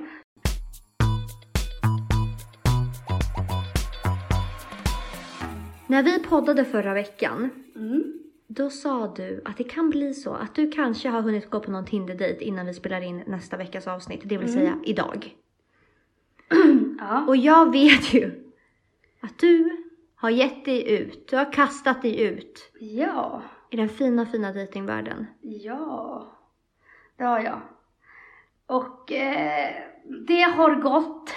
När 5.86 6.02
vi 6.02 6.18
poddade 6.18 6.64
förra 6.64 6.94
veckan, 6.94 7.50
Mm. 7.76 8.02
då 8.46 8.70
sa 8.70 9.14
du 9.16 9.42
att 9.44 9.56
det 9.56 9.64
kan 9.64 9.90
bli 9.90 10.14
så 10.14 10.34
att 10.34 10.54
du 10.54 10.70
kanske 10.70 11.08
har 11.08 11.22
hunnit 11.22 11.50
gå 11.50 11.60
på 11.60 11.70
någon 11.70 11.84
Tinder-dejt 11.84 12.44
innan 12.44 12.66
vi 12.66 12.74
spelar 12.74 13.00
in 13.00 13.22
nästa 13.26 13.56
veckas 13.56 13.86
avsnitt, 13.88 14.20
det 14.24 14.38
vill 14.38 14.52
säga 14.52 14.78
idag. 14.84 15.34
Ja. 16.98 17.24
Och 17.28 17.36
jag 17.36 17.72
vet 17.72 18.14
ju 18.14 18.30
att 19.20 19.38
du 19.38 19.81
har 20.22 20.30
gett 20.30 20.64
dig 20.64 20.90
ut, 20.90 21.28
du 21.28 21.36
har 21.36 21.52
kastat 21.52 22.02
dig 22.02 22.20
ut 22.20 22.72
Ja. 22.80 23.42
i 23.70 23.76
den 23.76 23.88
fina, 23.88 24.26
fina 24.26 24.52
dejtingvärlden. 24.52 25.26
Ja, 25.40 26.26
det 27.18 27.24
har 27.24 27.40
jag. 27.40 27.60
Och 28.66 29.12
eh, 29.12 29.74
det 30.26 30.42
har 30.42 30.74
gått 30.74 31.34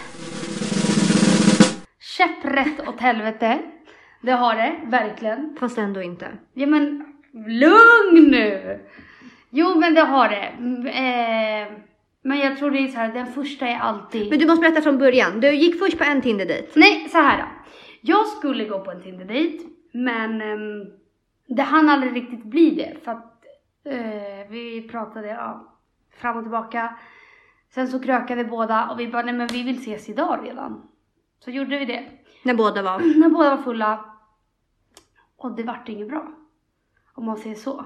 käpprätt 2.00 2.88
åt 2.88 3.00
helvete. 3.02 3.60
Det 4.22 4.32
har 4.32 4.56
det, 4.56 4.80
verkligen. 4.86 5.58
Fast 5.60 5.78
ändå 5.78 6.02
inte. 6.02 6.28
Ja 6.54 6.68
men, 6.68 7.06
lugn 7.34 8.32
nu! 8.32 8.80
Jo 9.50 9.80
men 9.80 9.94
det 9.94 10.02
har 10.02 10.30
det. 10.30 10.46
Eh, 10.90 11.78
men 12.22 12.40
jag 12.40 12.58
tror 12.58 12.72
det 12.72 12.80
är 12.80 12.88
så 12.88 12.98
här, 12.98 13.14
den 13.14 13.28
första 13.28 13.68
är 13.68 13.80
alltid... 13.80 14.30
Men 14.30 14.40
du 14.40 14.46
måste 14.46 14.62
berätta 14.62 14.82
från 14.82 14.98
början. 14.98 15.40
Du 15.40 15.56
gick 15.56 15.80
först 15.80 15.98
på 15.98 16.04
en 16.04 16.22
Tinder-dejt. 16.22 16.72
Nej, 16.76 17.10
så 17.10 17.18
här 17.18 17.38
då. 17.38 17.46
Jag 18.08 18.28
skulle 18.28 18.66
gå 18.66 18.80
på 18.80 18.92
en 18.92 19.02
Tinder-dejt, 19.02 19.66
men 19.92 20.42
ehm, 20.42 20.92
det 21.48 21.62
hann 21.62 21.90
aldrig 21.90 22.16
riktigt 22.16 22.44
bli 22.44 22.70
det 22.76 23.04
för 23.04 23.12
att 23.12 23.46
eh, 23.84 24.50
vi 24.50 24.88
pratade 24.92 25.28
ja, 25.28 25.78
fram 26.12 26.38
och 26.38 26.44
tillbaka. 26.44 26.98
Sen 27.70 27.88
så 27.88 28.00
krökade 28.00 28.44
båda 28.44 28.90
och 28.90 29.00
vi 29.00 29.08
bara, 29.08 29.22
nej 29.22 29.34
men 29.34 29.48
vi 29.48 29.64
vill 29.64 29.78
ses 29.78 30.10
idag 30.10 30.40
redan. 30.44 30.88
Så 31.40 31.52
gjorde 31.52 31.80
vi 31.80 31.86
det. 31.86 32.10
När 32.44 32.54
båda 32.54 32.82
var. 32.82 33.00
När 33.20 33.30
båda 33.30 33.56
var 33.56 33.64
fulla. 33.64 34.06
Och 35.38 35.56
det 35.56 35.64
vart 35.64 35.90
inget 35.90 36.08
bra. 36.08 36.32
Om 37.14 37.26
man 37.26 37.38
säger 37.38 37.56
så. 37.56 37.86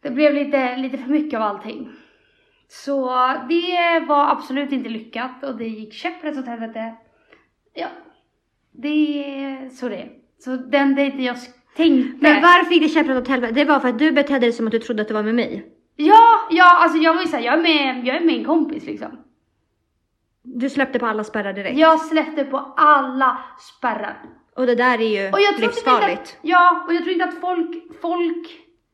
Det 0.00 0.10
blev 0.10 0.34
lite, 0.34 0.76
lite 0.76 0.98
för 0.98 1.10
mycket 1.10 1.36
av 1.36 1.42
allting. 1.42 1.92
Så 2.68 3.08
det 3.48 4.04
var 4.08 4.30
absolut 4.30 4.72
inte 4.72 4.88
lyckat 4.88 5.44
och 5.44 5.56
det 5.56 5.68
gick 5.68 5.92
käpprätt 5.92 6.38
åt 6.38 6.46
helvete. 6.46 6.96
Ja, 7.74 7.88
det 8.72 9.24
är 9.34 9.68
så 9.70 9.88
det 9.88 9.96
är. 9.96 10.10
Så 10.38 10.56
den 10.56 10.94
dejten 10.94 11.24
jag 11.24 11.36
tänkte. 11.76 12.16
Men 12.20 12.42
varför 12.42 12.72
gick 12.72 12.82
det 12.82 12.88
käpprätt 12.88 13.16
åt 13.22 13.28
helvete? 13.28 13.52
Det 13.54 13.64
var 13.64 13.80
för 13.80 13.88
att 13.88 13.98
du 13.98 14.12
betedde 14.12 14.40
dig 14.40 14.52
som 14.52 14.66
att 14.66 14.72
du 14.72 14.78
trodde 14.78 15.02
att 15.02 15.08
det 15.08 15.14
var 15.14 15.22
med 15.22 15.34
mig. 15.34 15.66
Ja, 15.96 16.48
ja, 16.50 16.78
alltså 16.82 16.98
jag 16.98 17.14
var 17.14 17.22
ju 17.22 17.28
såhär, 17.28 17.44
jag 17.44 17.54
är 17.58 17.62
med, 17.62 18.06
jag 18.06 18.16
är 18.16 18.20
med 18.20 18.34
en 18.34 18.44
kompis 18.44 18.84
liksom. 18.84 19.18
Du 20.42 20.70
släppte 20.70 20.98
på 20.98 21.06
alla 21.06 21.24
spärrar 21.24 21.52
direkt. 21.52 21.78
Jag 21.78 22.00
släppte 22.00 22.44
på 22.44 22.74
alla 22.76 23.38
spärrar. 23.76 24.22
Och 24.56 24.66
det 24.66 24.74
där 24.74 25.00
är 25.00 25.22
ju 25.22 25.32
Och 25.32 25.40
jag 25.40 25.56
typ 25.56 25.60
livsfarligt. 25.66 26.20
att, 26.22 26.36
ja, 26.42 26.84
och 26.88 26.94
jag 26.94 27.02
tror 27.02 27.12
inte 27.12 27.24
att 27.24 27.40
folk, 27.40 27.82
folk 28.00 28.48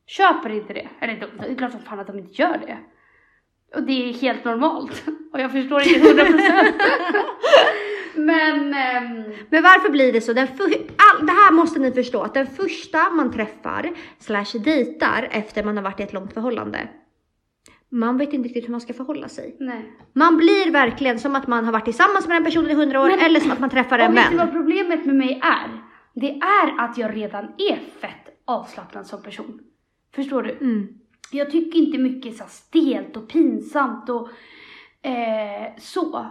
köper 0.07 0.49
inte 0.49 0.73
det. 0.73 0.87
Eller 0.99 1.13
de- 1.19 1.43
det 1.45 1.51
är 1.51 1.55
klart 1.55 1.71
som 1.71 1.81
fan 1.81 1.99
att 1.99 2.07
de 2.07 2.19
inte 2.19 2.41
gör 2.41 2.57
det. 2.67 2.77
Och 3.75 3.83
det 3.83 4.09
är 4.09 4.13
helt 4.13 4.45
normalt. 4.45 5.03
Och 5.33 5.39
jag 5.39 5.51
förstår 5.51 5.81
inte 5.81 6.07
hundra 6.07 6.25
procent. 6.25 6.75
Men, 8.15 8.73
ehm, 8.73 9.23
Men 9.49 9.63
varför 9.63 9.89
blir 9.89 10.13
det 10.13 10.21
så? 10.21 10.33
Den 10.33 10.47
all, 10.57 11.25
det 11.25 11.31
här 11.31 11.51
måste 11.53 11.79
ni 11.79 11.91
förstå, 11.91 12.21
att 12.21 12.33
den 12.33 12.47
första 12.47 13.09
man 13.09 13.31
träffar 13.33 13.91
slash 14.19 14.59
dejtar 14.63 15.27
efter 15.31 15.63
man 15.63 15.77
har 15.77 15.83
varit 15.83 15.99
i 15.99 16.03
ett 16.03 16.13
långt 16.13 16.33
förhållande. 16.33 16.89
Man 17.91 18.17
vet 18.17 18.33
inte 18.33 18.47
riktigt 18.49 18.65
hur 18.65 18.71
man 18.71 18.81
ska 18.81 18.93
förhålla 18.93 19.27
sig. 19.27 19.55
Nej. 19.59 19.91
Man 20.13 20.37
blir 20.37 20.71
verkligen 20.71 21.19
som 21.19 21.35
att 21.35 21.47
man 21.47 21.65
har 21.65 21.71
varit 21.71 21.85
tillsammans 21.85 22.27
med 22.27 22.35
den 22.37 22.43
personen 22.43 22.71
i 22.71 22.73
hundra 22.73 23.01
år 23.01 23.07
Men- 23.07 23.19
eller 23.19 23.39
som 23.39 23.51
att 23.51 23.59
man 23.59 23.69
träffar 23.69 23.99
en 23.99 24.11
Och 24.11 24.17
vet 24.17 24.31
du 24.31 24.37
vän. 24.37 24.45
vad 24.47 24.55
problemet 24.55 25.05
med 25.05 25.15
mig 25.15 25.41
är? 25.43 25.69
Det 26.15 26.31
är 26.39 26.83
att 26.85 26.97
jag 26.97 27.15
redan 27.15 27.43
är 27.45 27.75
fett 28.01 28.29
avslappnad 28.45 29.07
som 29.07 29.23
person. 29.23 29.59
Förstår 30.15 30.43
du? 30.43 30.51
Mm. 30.51 30.87
Jag 31.31 31.51
tycker 31.51 31.79
inte 31.79 31.97
mycket 31.97 32.37
så 32.37 32.43
stelt 32.47 33.17
och 33.17 33.29
pinsamt 33.29 34.09
och 34.09 34.29
eh, 35.09 35.75
så. 35.79 36.25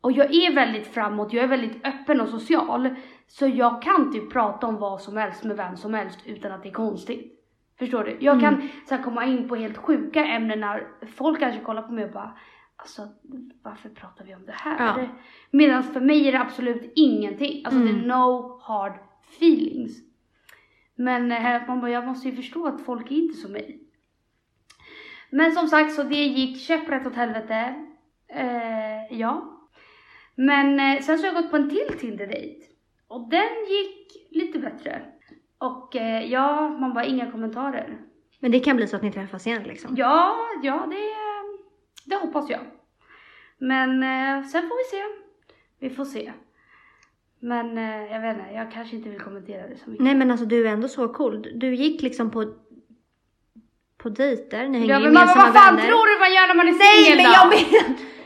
Och 0.00 0.12
jag 0.12 0.34
är 0.34 0.54
väldigt 0.54 0.86
framåt, 0.86 1.32
jag 1.32 1.44
är 1.44 1.48
väldigt 1.48 1.86
öppen 1.86 2.20
och 2.20 2.28
social. 2.28 2.94
Så 3.26 3.46
jag 3.46 3.82
kan 3.82 4.12
typ 4.12 4.32
prata 4.32 4.66
om 4.66 4.76
vad 4.76 5.00
som 5.00 5.16
helst 5.16 5.44
med 5.44 5.56
vem 5.56 5.76
som 5.76 5.94
helst 5.94 6.18
utan 6.24 6.52
att 6.52 6.62
det 6.62 6.68
är 6.68 6.72
konstigt. 6.72 7.34
Förstår 7.78 8.04
du? 8.04 8.16
Jag 8.20 8.40
kan 8.40 8.68
så 8.88 8.94
här, 8.94 9.02
komma 9.02 9.24
in 9.24 9.48
på 9.48 9.56
helt 9.56 9.76
sjuka 9.76 10.24
ämnen 10.26 10.60
när 10.60 10.88
folk 11.16 11.40
kanske 11.40 11.60
kollar 11.60 11.82
på 11.82 11.92
mig 11.92 12.04
och 12.04 12.12
bara 12.12 12.38
Alltså 12.80 13.08
varför 13.62 13.88
pratar 13.88 14.24
vi 14.24 14.34
om 14.34 14.46
det 14.46 14.52
här? 14.52 14.98
Ja. 14.98 15.08
Medan 15.50 15.82
för 15.82 16.00
mig 16.00 16.28
är 16.28 16.32
det 16.32 16.40
absolut 16.40 16.92
ingenting. 16.96 17.62
Alltså 17.64 17.80
det 17.80 17.88
är 17.88 17.94
Mm. 17.94 18.08
no 18.08 18.58
hard 18.62 18.92
feelings. 19.36 19.92
Men 20.94 21.32
eh, 21.32 21.66
man 21.66 21.80
bara, 21.80 21.90
jag 21.90 22.06
måste 22.06 22.28
ju 22.28 22.36
förstå 22.36 22.66
att 22.66 22.80
folk 22.80 23.10
är 23.10 23.14
inte 23.16 23.34
som 23.36 23.52
mig. 23.52 23.80
Men 25.30 25.52
som 25.52 25.68
sagt 25.68 25.92
så 25.92 26.02
det 26.02 26.14
gick 26.24 26.60
käpprätt 26.60 27.06
åt 27.06 27.14
helvete. 27.14 27.74
Eh, 28.28 29.18
ja. 29.18 29.57
Men 30.40 30.80
eh, 30.80 31.02
sen 31.02 31.18
så 31.18 31.26
har 31.26 31.32
jag 31.34 31.42
gått 31.42 31.50
på 31.50 31.56
en 31.56 31.70
till 31.70 31.98
Tinder-dejt. 31.98 32.66
Och 33.08 33.30
den 33.30 33.48
gick 33.68 34.26
lite 34.30 34.58
bättre. 34.58 35.02
Och 35.58 35.96
eh, 35.96 36.24
ja, 36.32 36.68
man 36.68 36.94
bara 36.94 37.04
inga 37.04 37.30
kommentarer. 37.30 37.98
Men 38.40 38.50
det 38.50 38.60
kan 38.60 38.76
bli 38.76 38.86
så 38.86 38.96
att 38.96 39.02
ni 39.02 39.12
träffas 39.12 39.46
igen 39.46 39.62
liksom. 39.62 39.94
Ja, 39.96 40.36
ja 40.62 40.86
det, 40.90 40.96
det 42.10 42.16
hoppas 42.16 42.50
jag. 42.50 42.60
Men 43.58 44.02
eh, 44.02 44.46
sen 44.46 44.62
får 44.68 44.76
vi 44.78 44.96
se. 44.98 45.04
Vi 45.80 45.90
får 45.96 46.04
se. 46.04 46.32
Men 47.40 47.76
jag 48.12 48.20
vet 48.20 48.36
inte, 48.38 48.50
jag 48.54 48.72
kanske 48.72 48.96
inte 48.96 49.08
vill 49.08 49.20
kommentera 49.20 49.68
det 49.68 49.76
så 49.76 49.90
mycket. 49.90 50.04
Nej 50.04 50.14
men 50.14 50.30
alltså 50.30 50.46
du 50.46 50.66
är 50.68 50.72
ändå 50.72 50.88
så 50.88 51.08
cool. 51.08 51.46
Du 51.54 51.74
gick 51.74 52.02
liksom 52.02 52.30
på 52.30 52.54
på 53.96 54.08
dejter, 54.08 54.68
ni 54.68 54.78
hänger 54.78 54.94
Ja, 54.94 54.98
men 55.00 55.06
gemensamma 55.12 55.44
vad 55.44 55.54
fan 55.54 55.76
vänner. 55.76 55.88
tror 55.88 56.06
du 56.14 56.18
man 56.20 56.32
gör 56.32 56.48
när 56.48 56.54
man 56.54 56.68
är 56.68 56.72
Nej 56.72 57.04
singel 57.04 57.16
men 57.16 57.26
då? 57.26 57.32
jag 57.32 57.48
menar! 57.48 58.17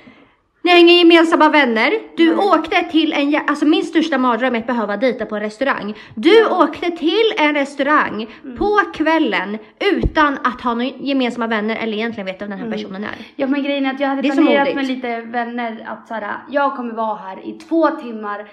Ni 0.64 0.70
hänger 0.70 0.94
gemensamma 0.98 1.48
vänner. 1.48 1.92
Du 2.16 2.26
Mm. 2.32 2.38
åkte 2.44 2.82
till 2.82 3.12
en, 3.12 3.36
alltså 3.46 3.64
min 3.66 3.82
största 3.84 4.18
mardröm 4.18 4.54
är 4.54 4.58
att 4.58 4.66
behöva 4.66 4.96
dejta 4.96 5.26
på 5.26 5.34
en 5.36 5.42
restaurang. 5.42 5.94
Du 6.14 6.46
åkte 6.46 6.90
till 6.90 7.32
en 7.38 7.54
restaurang 7.54 8.26
Mm. 8.44 8.56
på 8.56 8.80
kvällen 8.94 9.58
utan 9.92 10.38
att 10.44 10.60
ha 10.60 10.74
några 10.74 10.90
gemensamma 11.00 11.46
vänner 11.46 11.76
eller 11.76 11.92
egentligen 11.92 12.26
veta 12.26 12.38
vem 12.44 12.50
den 12.50 12.58
här 12.58 12.66
Mm. 12.66 12.78
personen 12.78 13.04
är. 13.04 13.14
Ja 13.36 13.46
men 13.46 13.62
grejen 13.62 13.86
är 13.86 13.94
att 13.94 14.00
jag 14.00 14.08
hade 14.08 14.22
planerat 14.22 14.74
med 14.74 14.86
lite 14.86 15.20
vänner 15.20 15.84
att 15.88 16.08
såhär, 16.08 16.36
jag 16.50 16.76
kommer 16.76 16.94
vara 16.94 17.16
här 17.16 17.38
i 17.48 17.52
två 17.52 17.90
timmar, 17.90 18.48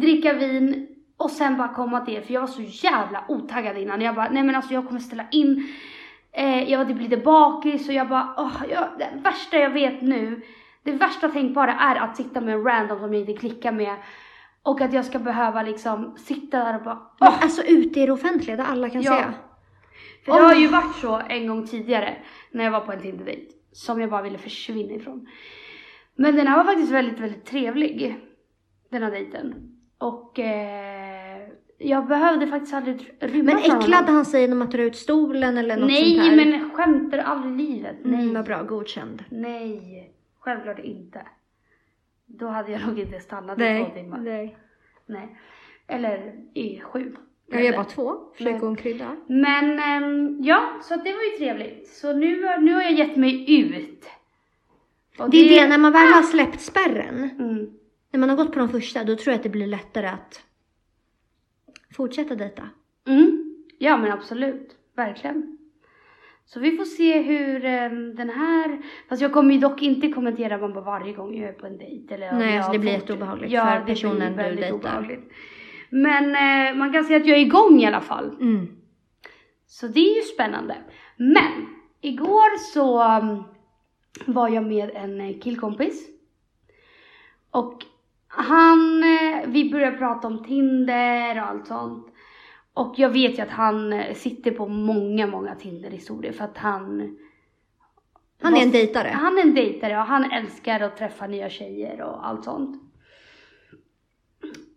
dricka 0.00 0.32
vin 0.32 0.86
och 1.16 1.30
sen 1.30 1.56
bara 1.58 1.68
komma 1.68 2.00
till 2.00 2.14
er 2.14 2.20
för 2.20 2.34
jag 2.34 2.40
var 2.40 2.48
så 2.48 2.62
jävla 2.62 3.24
otaggad 3.28 3.78
innan. 3.78 4.00
Jag 4.00 4.14
bara, 4.14 4.28
nej 4.30 4.42
men 4.42 4.54
alltså 4.54 4.74
jag 4.74 4.86
kommer 4.86 5.00
ställa 5.00 5.24
in, 5.30 5.66
eh, 6.34 6.70
jag 6.70 6.78
var 6.78 6.84
typ 6.84 7.00
lite 7.00 7.16
bakis 7.16 7.88
och 7.88 7.94
jag 7.94 8.08
bara, 8.08 8.34
åh, 8.36 8.62
jag, 8.70 8.88
det 8.98 9.10
värsta 9.24 9.56
jag 9.56 9.70
vet 9.70 10.02
nu, 10.02 10.42
det 10.82 10.92
värsta 10.92 11.28
tänkbara 11.28 11.72
är 11.72 11.96
att 11.96 12.16
sitta 12.16 12.40
med 12.40 12.54
en 12.54 12.64
random 12.64 12.98
som 12.98 13.12
jag 13.14 13.20
inte 13.20 13.40
klickar 13.40 13.72
med 13.72 13.94
och 14.62 14.80
att 14.80 14.92
jag 14.92 15.04
ska 15.04 15.18
behöva 15.18 15.62
liksom 15.62 16.16
sitta 16.18 16.58
där 16.64 16.76
och 16.76 16.82
bara, 16.82 16.94
Men 17.20 17.28
åh, 17.28 17.42
Alltså 17.42 17.62
ute 17.62 18.00
i 18.00 18.06
det 18.06 18.12
offentliga 18.12 18.56
där 18.56 18.64
alla 18.64 18.90
kan 18.90 19.02
Ja. 19.02 19.16
se. 19.18 19.24
För 20.24 20.32
det 20.40 20.44
har 20.46 20.54
ju 20.54 20.66
varit 20.68 20.94
så 20.96 21.20
en 21.28 21.46
gång 21.46 21.66
tidigare 21.66 22.16
när 22.50 22.64
jag 22.64 22.70
var 22.70 22.80
på 22.80 22.92
en 22.92 23.00
Tinder-dejt 23.00 23.52
som 23.72 24.00
jag 24.00 24.10
bara 24.10 24.22
ville 24.22 24.38
försvinna 24.38 24.92
ifrån. 24.94 25.26
Men 26.16 26.36
den 26.36 26.46
här 26.46 26.56
var 26.56 26.64
faktiskt 26.64 26.92
väldigt, 26.92 27.20
väldigt 27.20 27.44
trevlig. 27.46 28.16
Den 28.90 29.02
här 29.02 29.10
dejten. 29.10 29.54
Och 29.98 30.38
eh, 30.38 30.93
jag 31.88 32.06
behövde 32.06 32.46
faktiskt 32.46 32.74
aldrig 32.74 33.14
rymma 33.20 33.52
Men 33.52 33.58
från 33.62 33.76
äcklade 33.78 33.96
honom. 34.02 34.14
han 34.14 34.24
sig 34.24 34.40
genom 34.40 34.62
att 34.62 34.70
dra 34.70 34.82
ut 34.82 34.96
stolen 34.96 35.58
eller 35.58 35.76
något 35.76 35.90
sånt 35.90 36.00
Nej, 36.02 36.18
här? 36.18 36.36
men 36.36 36.70
skämtar 36.70 37.18
aldrig 37.18 37.68
livet. 37.68 37.96
Nej. 38.02 38.20
Mm, 38.22 38.34
vad 38.34 38.44
bra, 38.44 38.62
godkänd. 38.62 39.24
Nej, 39.30 40.10
självklart 40.40 40.78
inte. 40.78 41.26
Då 42.26 42.46
hade 42.46 42.72
jag 42.72 42.86
nog 42.86 42.98
inte 42.98 43.20
stannat 43.20 43.58
i 43.60 43.84
två 43.84 43.94
timmar. 43.94 44.18
nej. 44.18 44.56
Nej. 45.06 45.36
Eller 45.86 46.34
i 46.54 46.80
sju. 46.80 47.16
Jag 47.46 47.64
gör 47.64 47.72
bara 47.72 47.84
två, 47.84 48.14
försöker 48.36 48.66
en 48.66 48.76
krydda. 48.76 49.16
Men 49.26 49.78
ehm, 49.78 50.38
ja, 50.42 50.68
så 50.82 50.94
det 50.96 51.12
var 51.12 51.22
ju 51.32 51.38
trevligt. 51.38 51.88
Så 51.88 52.12
nu, 52.12 52.46
nu 52.60 52.74
har 52.74 52.82
jag 52.82 52.92
gett 52.92 53.16
mig 53.16 53.60
ut. 53.60 54.04
Och 55.18 55.30
Det 55.30 55.36
är 55.38 55.60
det, 55.62 55.68
när 55.68 55.78
man 55.78 55.92
väl 55.92 56.12
har 56.12 56.22
släppt 56.22 56.60
spärren, 56.60 57.30
Mm. 57.38 57.70
när 58.12 58.20
man 58.20 58.28
har 58.28 58.36
gått 58.36 58.52
på 58.52 58.58
de 58.58 58.68
första, 58.68 59.04
då 59.04 59.16
tror 59.16 59.28
jag 59.32 59.34
att 59.36 59.42
det 59.42 59.48
blir 59.48 59.66
lättare 59.66 60.06
att 60.06 60.42
fortsätta 61.96 62.34
dejta. 62.34 62.68
Mm. 63.06 63.54
Ja 63.78 63.96
men 63.96 64.12
absolut, 64.12 64.76
verkligen. 64.96 65.58
Så 66.46 66.60
vi 66.60 66.76
får 66.76 66.84
se 66.84 67.22
hur 67.22 67.64
ehm, 67.64 68.14
den 68.14 68.30
här, 68.30 68.78
fast 69.08 69.22
jag 69.22 69.32
kommer 69.32 69.54
ju 69.54 69.60
dock 69.60 69.82
inte 69.82 70.08
kommentera 70.08 70.58
man 70.58 70.72
bara 70.72 70.84
varje 70.84 71.12
gång 71.12 71.36
jag 71.36 71.48
är 71.48 71.52
på 71.52 71.66
en 71.66 71.78
dejt. 71.78 72.14
Eller 72.14 72.32
Nej, 72.32 72.56
alltså 72.56 72.72
det 72.72 72.78
blir 72.78 72.92
jätteobehagligt 72.92 73.52
ja, 73.52 73.66
för 73.66 73.86
personen 73.86 74.36
du 74.36 74.56
dejtar. 74.56 75.20
Men 75.90 76.24
eh, 76.24 76.76
man 76.76 76.92
kan 76.92 77.04
säga 77.04 77.20
att 77.20 77.26
jag 77.26 77.38
är 77.38 77.42
igång 77.42 77.80
i 77.80 77.86
alla 77.86 78.00
fall. 78.00 78.36
Mm. 78.40 78.66
Så 79.66 79.86
det 79.86 80.00
är 80.00 80.16
ju 80.16 80.22
spännande. 80.22 80.76
Men 81.16 81.66
igår 82.00 82.58
så 82.58 83.18
um, 83.18 83.44
var 84.26 84.48
jag 84.48 84.64
med 84.64 84.90
en 84.94 85.20
eh, 85.20 85.40
killkompis. 85.40 86.08
Och 87.50 87.84
han, 88.28 89.02
eh, 89.02 89.23
vi 89.46 89.70
började 89.70 89.96
prata 89.96 90.28
om 90.28 90.44
Tinder 90.44 91.36
och 91.40 91.48
allt 91.48 91.66
sånt. 91.66 92.06
Och 92.74 92.94
jag 92.96 93.08
vet 93.08 93.38
ju 93.38 93.42
att 93.42 93.50
han 93.50 93.92
eh, 93.92 94.14
sitter 94.14 94.50
på 94.50 94.68
många, 94.68 95.26
många 95.26 95.54
Tinder-historier 95.54 96.32
för 96.32 96.44
att 96.44 96.58
han... 96.58 97.18
Han 98.42 98.56
är 98.56 98.62
en 98.62 98.70
dejtare. 98.70 99.08
Han 99.08 99.38
är 99.38 99.42
en 99.42 99.54
dejtare 99.54 99.98
och 99.98 100.06
han 100.06 100.30
älskar 100.30 100.80
att 100.80 100.96
träffa 100.96 101.26
nya 101.26 101.50
tjejer 101.50 102.02
och 102.02 102.28
allt 102.28 102.44
sånt. 102.44 102.82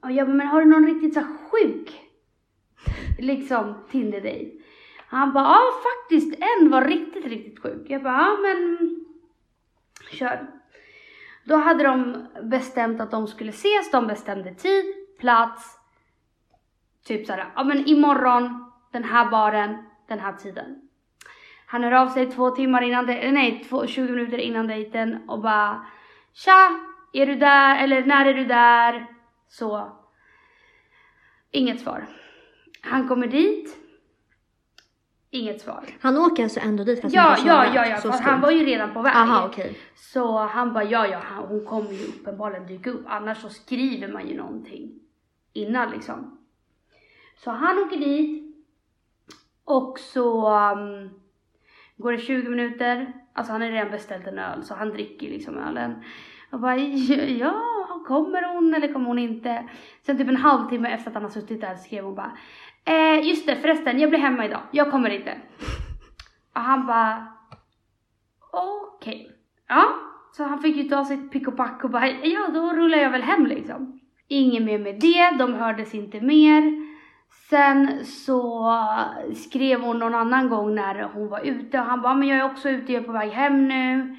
Och 0.03 0.11
jag 0.11 0.27
bara, 0.27 0.35
men 0.35 0.47
har 0.47 0.61
du 0.61 0.67
någon 0.67 0.85
riktigt 0.85 1.13
så 1.13 1.21
sjuk 1.21 2.01
liksom 3.19 3.73
Tinder-dejt? 3.91 4.51
Han 5.07 5.33
bara, 5.33 5.43
ja 5.43 5.61
faktiskt 5.83 6.35
en 6.59 6.69
var 6.69 6.85
riktigt, 6.85 7.25
riktigt 7.25 7.59
sjuk. 7.59 7.89
Jag 7.89 8.03
bara, 8.03 8.17
ja 8.17 8.37
men 8.41 8.89
kör. 10.11 10.56
Då 11.47 11.55
hade 11.55 11.83
de 11.83 12.27
bestämt 12.41 13.01
att 13.01 13.11
de 13.11 13.27
skulle 13.27 13.49
ses, 13.49 13.91
de 13.91 14.07
bestämde 14.07 14.53
tid, 14.55 14.85
plats, 15.19 15.79
typ 17.05 17.27
såhär, 17.27 17.51
ja 17.55 17.63
men 17.63 17.85
imorgon, 17.85 18.71
den 18.91 19.03
här 19.03 19.29
baren, 19.29 19.77
den 20.07 20.19
här 20.19 20.33
tiden. 20.33 20.89
Han 21.67 21.83
hör 21.83 21.91
av 21.91 22.07
sig 22.07 22.31
två 22.31 22.51
timmar 22.51 22.81
innan, 22.81 23.05
de- 23.05 23.19
eh, 23.19 23.31
nej 23.31 23.65
två, 23.69 23.87
20 23.87 24.11
minuter 24.11 24.37
innan 24.37 24.67
dejten 24.67 25.29
och 25.29 25.41
bara 25.41 25.85
Tja, 26.33 26.79
är 27.13 27.25
du 27.25 27.35
där? 27.35 27.83
Eller 27.83 28.05
när 28.05 28.25
är 28.25 28.33
du 28.33 28.45
där? 28.45 29.07
Så. 29.47 29.97
Inget 31.51 31.81
svar. 31.81 32.07
Han 32.81 33.07
kommer 33.07 33.27
dit. 33.27 33.77
Inget 35.29 35.61
svar. 35.61 35.85
Han 36.01 36.17
åker 36.17 36.43
alltså 36.43 36.59
ändå 36.59 36.83
dit 36.83 37.01
fast 37.01 37.15
han 37.15 37.25
Ja, 37.45 37.53
har 37.53 37.65
ja, 37.65 37.75
ja, 37.75 37.87
ja. 37.89 37.97
Skumt. 37.97 38.11
han 38.21 38.41
var 38.41 38.51
ju 38.51 38.65
redan 38.65 38.93
på 38.93 39.01
väg. 39.01 39.13
Aha, 39.15 39.45
okej. 39.45 39.77
Så 39.95 40.37
han 40.37 40.73
bara, 40.73 40.83
ja, 40.83 41.07
ja, 41.07 41.19
han, 41.23 41.43
hon 41.43 41.65
kommer 41.65 41.91
ju 41.91 42.07
uppenbarligen 42.07 42.67
dyka 42.67 42.89
upp. 42.89 43.05
Annars 43.07 43.37
så 43.41 43.49
skriver 43.49 44.07
man 44.07 44.27
ju 44.27 44.37
någonting 44.37 44.99
innan 45.53 45.91
liksom. 45.91 46.37
Så 47.43 47.51
han 47.51 47.79
åker 47.79 47.97
dit. 47.97 48.43
Och 49.65 49.99
så 49.99 50.49
um, 50.71 51.09
går 51.97 52.11
det 52.11 52.17
20 52.17 52.49
minuter. 52.49 53.13
Alltså 53.33 53.51
han 53.51 53.61
har 53.61 53.69
redan 53.69 53.91
beställt 53.91 54.27
en 54.27 54.39
öl 54.39 54.63
så 54.63 54.73
han 54.75 54.89
dricker 54.89 55.29
liksom 55.29 55.57
ölen. 55.57 56.03
Och 56.51 56.59
bara, 56.59 56.77
ja, 57.39 57.61
kommer 58.07 58.53
hon 58.53 58.73
eller 58.73 58.93
kommer 58.93 59.07
hon 59.07 59.19
inte? 59.19 59.69
Sen 60.05 60.17
typ 60.17 60.27
en 60.27 60.35
halvtimme 60.35 60.89
efter 60.89 61.07
att 61.09 61.13
han 61.13 61.23
har 61.23 61.29
suttit 61.29 61.61
där 61.61 61.75
skrev 61.75 62.03
hon 62.05 62.15
bara, 62.15 62.37
eh, 62.87 63.27
just 63.27 63.47
det 63.47 63.55
förresten, 63.55 63.99
jag 63.99 64.09
blir 64.09 64.19
hemma 64.19 64.45
idag. 64.45 64.61
Jag 64.71 64.91
kommer 64.91 65.09
inte. 65.09 65.37
Och 66.53 66.61
han 66.61 66.85
bara, 66.85 67.27
okej. 68.51 69.31
Ja, 69.67 69.85
så 70.31 70.43
han 70.43 70.59
fick 70.61 70.75
ju 70.75 70.83
ta 70.83 71.05
sitt 71.05 71.31
pick 71.31 71.47
och 71.47 71.57
pack 71.57 71.83
och 71.83 71.89
bara, 71.89 72.07
ja 72.09 72.47
då 72.53 72.73
rullar 72.73 72.97
jag 72.97 73.09
väl 73.09 73.21
hem 73.21 73.45
liksom. 73.45 73.99
Inget 74.27 74.63
mer 74.63 74.79
med 74.79 74.99
det, 74.99 75.37
de 75.37 75.53
hördes 75.53 75.93
inte 75.93 76.21
mer. 76.21 76.87
Sen 77.49 78.05
så 78.05 78.73
skrev 79.35 79.81
hon 79.81 79.99
någon 79.99 80.15
annan 80.15 80.49
gång 80.49 80.75
när 80.75 81.03
hon 81.03 81.27
var 81.29 81.39
ute 81.39 81.79
och 81.79 81.85
han 81.85 82.01
bara, 82.01 82.13
men 82.13 82.27
jag 82.27 82.37
är 82.37 82.51
också 82.51 82.69
ute, 82.69 82.93
jag 82.93 83.03
är 83.03 83.05
på 83.07 83.11
väg 83.11 83.31
hem 83.31 83.67
nu. 83.67 84.15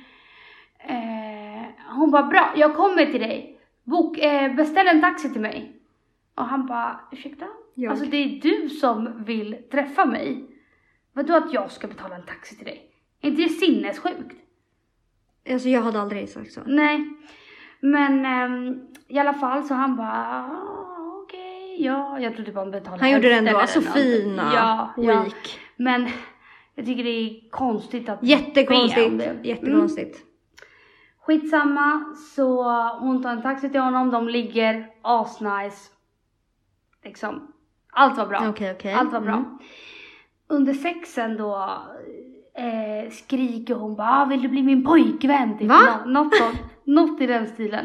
Eh, 0.79 1.67
hon 1.97 2.11
bara, 2.11 2.23
bra, 2.23 2.53
jag 2.57 2.77
kommer 2.77 3.07
till 3.07 3.21
dig. 3.21 3.61
bok, 3.85 4.19
eh, 4.19 4.55
beställ 4.55 4.87
en 4.87 5.01
taxi 5.01 5.33
till 5.33 5.41
mig. 5.41 5.73
Och 6.35 6.45
han 6.45 6.67
bara, 6.67 7.01
ursäkta? 7.13 7.47
Jag. 7.81 7.91
Alltså 7.91 8.07
det 8.07 8.17
är 8.17 8.41
du 8.41 8.69
som 8.69 9.25
vill 9.25 9.57
träffa 9.71 10.05
mig. 10.05 10.45
Vadå 11.13 11.35
att 11.37 11.53
jag 11.53 11.71
ska 11.71 11.87
betala 11.89 12.15
en 12.17 12.23
taxi 12.27 12.57
till 12.57 12.65
dig? 12.65 12.91
Är 13.23 13.29
inte 13.31 13.43
det 13.43 13.49
sinnessjukt? 13.49 14.37
Alltså 15.51 15.69
jag 15.69 15.83
hade 15.83 16.01
aldrig 16.01 16.29
sagt 16.29 16.53
så. 16.53 16.61
Nej. 16.67 17.09
Men 17.81 18.27
ehm, 18.27 18.81
i 19.09 19.19
alla 19.19 19.35
fall 19.35 19.65
så 19.65 19.75
han 19.75 19.97
bara, 19.97 20.11
"Ah, 20.13 21.23
okej, 21.25 21.85
ja. 21.85 22.21
Jag 22.21 22.35
tror 22.35 22.45
typ 22.45 22.55
han 22.55 22.71
betalade 22.71 23.03
Han 23.03 23.11
gjorde 23.11 23.29
det 23.29 23.35
ändå. 23.35 23.51
eller 23.51 23.67
Så 23.67 23.81
någonting. 23.81 24.03
fina. 24.03 24.51
Ja, 24.55 24.95
ja. 24.97 25.23
Weak. 25.23 25.61
Men 25.77 26.09
jag 26.75 26.87
tycker 26.87 27.05
det 27.05 27.11
är 27.11 27.51
konstigt 27.51 28.09
att 28.09 28.23
Jättekonstigt. 28.23 29.07
Mm. 29.23 29.45
Jättekonstigt. 29.45 30.19
Skitsamma, 31.21 32.15
så 32.35 32.63
hon 32.99 33.23
tar 33.23 33.31
en 33.33 33.43
taxi 33.43 33.71
till 33.71 33.81
honom, 33.81 34.11
de 34.11 34.29
ligger 34.29 34.87
asnice. 35.03 35.91
Liksom, 37.05 37.53
allt 37.99 38.19
var 38.19 38.27
bra. 38.27 38.49
Okej, 38.49 38.73
okej. 38.79 38.93
Allt 38.93 39.13
var 39.13 39.21
bra. 39.21 39.33
Mm. 39.35 39.59
Under 40.49 40.73
sexen 40.75 41.37
då 41.37 41.73
eh, 42.59 43.11
skriker 43.11 43.75
hon 43.75 43.97
bara 43.97 44.23
ah, 44.23 44.25
vill 44.25 44.43
du 44.43 44.49
bli 44.49 44.63
min 44.63 44.85
pojkvän? 44.85 45.59
Typ. 45.59 45.69
Va? 45.69 45.79
Nå- 46.07 46.11
något 46.23 46.35
sånt, 46.37 46.57
något 46.85 47.21
i 47.21 47.27
den 47.27 47.47
stilen. 47.47 47.85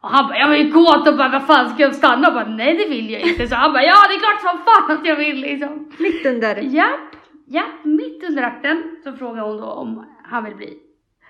Och 0.00 0.08
han 0.08 0.28
bara 0.28 0.38
jag 0.38 0.48
vill 0.50 0.72
gå 0.72 0.80
och 1.10 1.16
bara 1.16 1.28
vad 1.28 1.46
fan 1.46 1.68
ska 1.70 1.82
jag 1.82 1.94
stanna? 1.94 2.28
Och 2.28 2.34
bara 2.34 2.48
nej 2.48 2.76
det 2.76 2.88
vill 2.88 3.10
jag 3.10 3.20
inte. 3.22 3.48
Så 3.48 3.54
han 3.54 3.72
bara 3.72 3.82
ja 3.82 3.94
det 4.08 4.14
är 4.14 4.18
klart 4.18 4.40
som 4.40 4.58
fan 4.64 4.98
att 4.98 5.06
jag 5.06 5.16
vill 5.16 5.40
liksom. 5.40 5.92
Mitt 5.98 6.26
under. 6.26 6.56
Japp, 6.56 7.00
japp, 7.46 7.84
mitt 7.84 8.24
under 8.28 8.42
akten 8.42 8.96
så 9.04 9.12
frågar 9.12 9.42
hon 9.42 9.56
då 9.56 9.66
om 9.66 10.06
han 10.24 10.44
vill 10.44 10.54
bli 10.56 10.78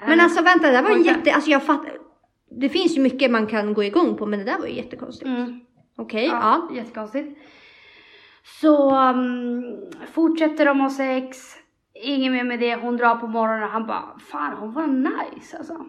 Men 0.07 0.21
alltså 0.21 0.43
vänta, 0.43 0.67
det 0.67 0.73
där 0.73 0.83
var 0.83 0.91
Pojkvän. 0.91 1.15
jätte... 1.15 1.33
Alltså 1.33 1.51
jag 1.51 1.63
fattar. 1.63 1.93
Det 2.61 2.69
finns 2.69 2.97
ju 2.97 3.01
mycket 3.03 3.31
man 3.31 3.47
kan 3.47 3.75
gå 3.75 3.85
igång 3.85 4.17
på 4.17 4.27
men 4.27 4.39
det 4.39 4.45
där 4.45 4.59
var 4.59 4.67
ju 4.67 4.75
jättekonstigt. 4.75 5.29
Mm. 5.29 5.61
Okej, 5.97 6.27
Ja, 6.27 6.67
ja. 6.71 6.77
jättekonstigt. 6.77 7.39
Så 8.49 8.97
um, 9.11 9.91
fortsätter 10.13 10.65
de 10.65 10.81
ha 10.81 10.91
sex, 10.91 11.57
inget 11.95 12.33
mer 12.33 12.45
med 12.45 12.61
det, 12.61 12.75
hon 12.75 12.97
drar 12.97 13.17
på 13.17 13.27
morgonen 13.27 13.71
han 13.71 13.87
bara, 13.87 14.19
fan 14.19 14.57
hon 14.57 14.73
var 14.73 14.87
nice 14.87 15.59
alltså. 15.59 15.87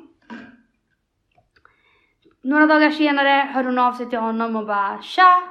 Några 2.42 2.66
dagar 2.66 2.90
senare 2.90 3.50
hör 3.54 3.64
hon 3.64 3.78
av 3.78 3.94
sig 3.94 4.10
till 4.10 4.20
honom 4.20 4.56
och 4.56 4.66
bara, 4.66 5.02
tja! 5.02 5.44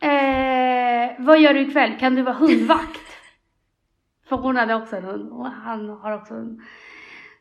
Eh, 0.00 1.10
vad 1.18 1.40
gör 1.40 1.54
du 1.54 1.60
ikväll? 1.60 1.98
Kan 1.98 2.14
du 2.14 2.22
vara 2.22 2.34
hundvakt? 2.34 3.00
För 4.28 4.36
hon 4.36 4.56
hade 4.56 4.74
också 4.74 4.96
en 4.96 5.04
hund 5.04 5.32
och 5.32 5.46
han 5.46 5.88
har 5.88 6.12
också 6.12 6.34
en 6.34 6.40
hund. 6.40 6.60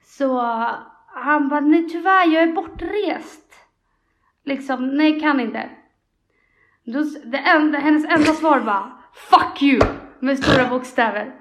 Så 0.03 0.41
han 1.07 1.49
bara, 1.49 1.59
nej 1.59 1.89
tyvärr 1.89 2.27
jag 2.27 2.43
är 2.43 2.53
bortrest. 2.53 3.53
Liksom, 4.43 4.88
nej 4.88 5.19
kan 5.19 5.39
inte. 5.39 5.69
Då, 6.93 7.03
det 7.25 7.38
enda, 7.38 7.79
hennes 7.79 8.05
enda 8.05 8.33
svar 8.33 8.59
bara 8.59 8.91
Fuck 9.13 9.61
you! 9.61 9.81
Med 10.19 10.39
stora 10.39 10.67
bokstäver. 10.69 11.33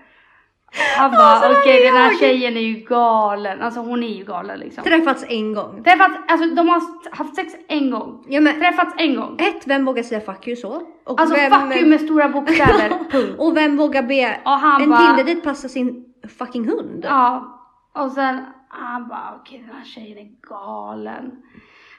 Han 0.99 1.11
bara 1.11 1.23
Alltså, 1.23 1.61
okej 1.61 1.87
är 1.87 1.93
den 1.93 2.03
här 2.03 2.11
jag." 2.11 2.19
tjejen 2.19 2.57
är 2.57 2.61
ju 2.61 2.75
galen. 2.75 3.63
Alltså 3.63 3.81
hon 3.81 4.03
är 4.03 4.09
ju 4.09 4.25
galen 4.25 4.59
liksom. 4.59 4.85
Träffats 4.85 5.25
en 5.29 5.55
gång. 5.55 5.83
Träffats, 5.85 6.15
alltså 6.29 6.55
de 6.55 6.69
har 6.69 6.83
haft 7.17 7.37
sex 7.37 7.55
en 7.69 7.91
gång. 7.91 8.25
Ja 8.29 8.41
men 8.41 8.61
Träffats 8.61 8.95
en 8.99 9.17
gång. 9.17 9.37
ett, 9.41 9.67
vem 9.67 9.85
vågar 9.85 10.03
säga 10.03 10.21
fuck 10.21 10.47
you 10.49 10.57
så? 10.57 10.83
Och 11.05 11.21
Alltså 11.21 11.35
vem, 11.35 11.53
fuck 11.53 11.77
you 11.77 11.89
med 11.89 12.01
stora 12.01 12.29
bokstäver. 12.29 12.89
Punkt. 13.11 13.35
Och 13.39 13.57
vem 13.57 13.77
vågar 13.77 14.03
be 14.03 14.15
en 14.15 14.45
bara 14.45 14.99
Tinder-dejt 14.99 15.41
passa 15.41 15.69
sin 15.69 16.05
fucking 16.39 16.69
hund? 16.69 17.05
Ja. 17.09 17.53
Och 17.93 18.13
sen 18.13 18.45
han 18.69 19.09
bara 19.09 19.35
okej 19.41 19.65
den 19.67 19.77
här 19.77 19.85
tjejen 19.85 20.19
är 20.19 20.31
galen. 20.49 21.31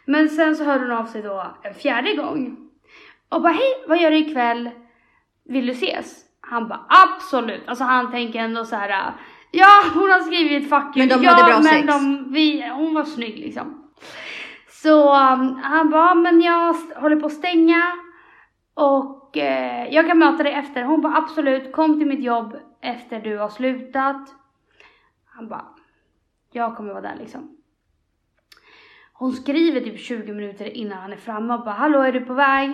Men 0.06 0.30
sen 0.30 0.56
så 0.56 0.64
hörde 0.64 0.84
hon 0.84 0.92
av 0.92 1.06
sig 1.06 1.22
då 1.22 1.44
en 1.64 1.74
fjärde 1.74 2.14
gång. 2.14 2.67
Och 3.30 3.42
bara 3.42 3.54
hej 3.54 3.84
vad 3.88 4.02
gör 4.02 4.12
du 4.12 4.18
ikväll? 4.18 4.70
Vill 5.46 5.66
du 5.66 5.72
ses? 5.72 6.24
Han 6.42 6.68
bara 6.68 6.86
absolut. 6.90 7.68
Alltså 7.68 7.84
han 7.84 8.12
tänker 8.12 8.40
ändå 8.40 8.66
så 8.66 8.76
här. 8.76 9.14
Ja 9.52 9.84
hon 9.94 10.10
har 10.10 10.20
skrivit 10.20 10.70
fuck 10.70 10.98
you. 10.98 11.08
Men 11.08 11.10
de 11.10 11.24
ja, 11.24 11.32
hade 11.32 11.44
bra 11.44 11.54
men 11.54 11.64
sex. 11.64 11.88
De, 11.88 12.32
vi, 12.34 12.70
hon 12.70 12.94
var 12.94 13.04
snygg 13.04 13.40
liksom. 13.40 13.92
Så 14.70 15.10
um, 15.10 15.56
han 15.64 15.90
bara 15.90 16.16
men 16.16 16.42
jag 16.42 16.74
håller 16.96 17.16
på 17.16 17.26
att 17.26 17.34
stänga. 17.34 17.84
Och 18.74 19.38
eh, 19.38 19.94
jag 19.94 20.08
kan 20.08 20.20
möta 20.20 20.44
dig 20.44 20.54
efter. 20.54 20.84
Hon 20.84 21.02
bara 21.02 21.18
absolut 21.18 21.72
kom 21.72 22.00
till 22.00 22.08
mitt 22.08 22.24
jobb 22.24 22.58
efter 22.82 23.20
du 23.20 23.38
har 23.38 23.50
slutat. 23.50 24.30
Han 25.26 25.48
bara, 25.48 25.66
jag 26.52 26.76
kommer 26.76 26.94
vara 26.94 27.02
där 27.02 27.16
liksom. 27.20 27.58
Hon 29.14 29.32
skriver 29.32 29.82
typ 29.82 30.00
20 30.00 30.34
minuter 30.34 30.78
innan 30.78 30.98
han 30.98 31.14
är 31.14 31.18
framme 31.18 31.54
och 31.54 31.64
bara, 31.64 31.76
hallå 31.76 32.02
är 32.02 32.12
du 32.12 32.22
på 32.22 32.34
väg? 32.34 32.74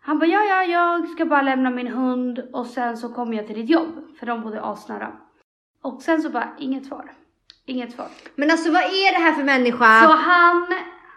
Han 0.00 0.18
bara, 0.18 0.26
ja 0.26 0.42
ja 0.44 0.62
jag 0.62 1.08
ska 1.08 1.26
bara 1.26 1.42
lämna 1.42 1.70
min 1.70 1.88
hund 1.88 2.48
och 2.52 2.66
sen 2.66 2.96
så 2.96 3.08
kommer 3.08 3.36
jag 3.36 3.46
till 3.46 3.56
ditt 3.56 3.70
jobb. 3.70 4.16
För 4.18 4.26
de 4.26 4.42
bodde 4.42 4.62
asnära. 4.62 5.12
Och 5.82 6.02
sen 6.02 6.22
så 6.22 6.30
bara, 6.30 6.48
inget 6.58 6.86
svar. 6.86 7.12
Inget 7.66 7.92
svar. 7.92 8.08
Men 8.34 8.50
alltså 8.50 8.70
vad 8.70 8.82
är 8.82 9.18
det 9.18 9.24
här 9.24 9.32
för 9.32 9.44
människa? 9.44 10.02
Så 10.02 10.12
han, 10.12 10.66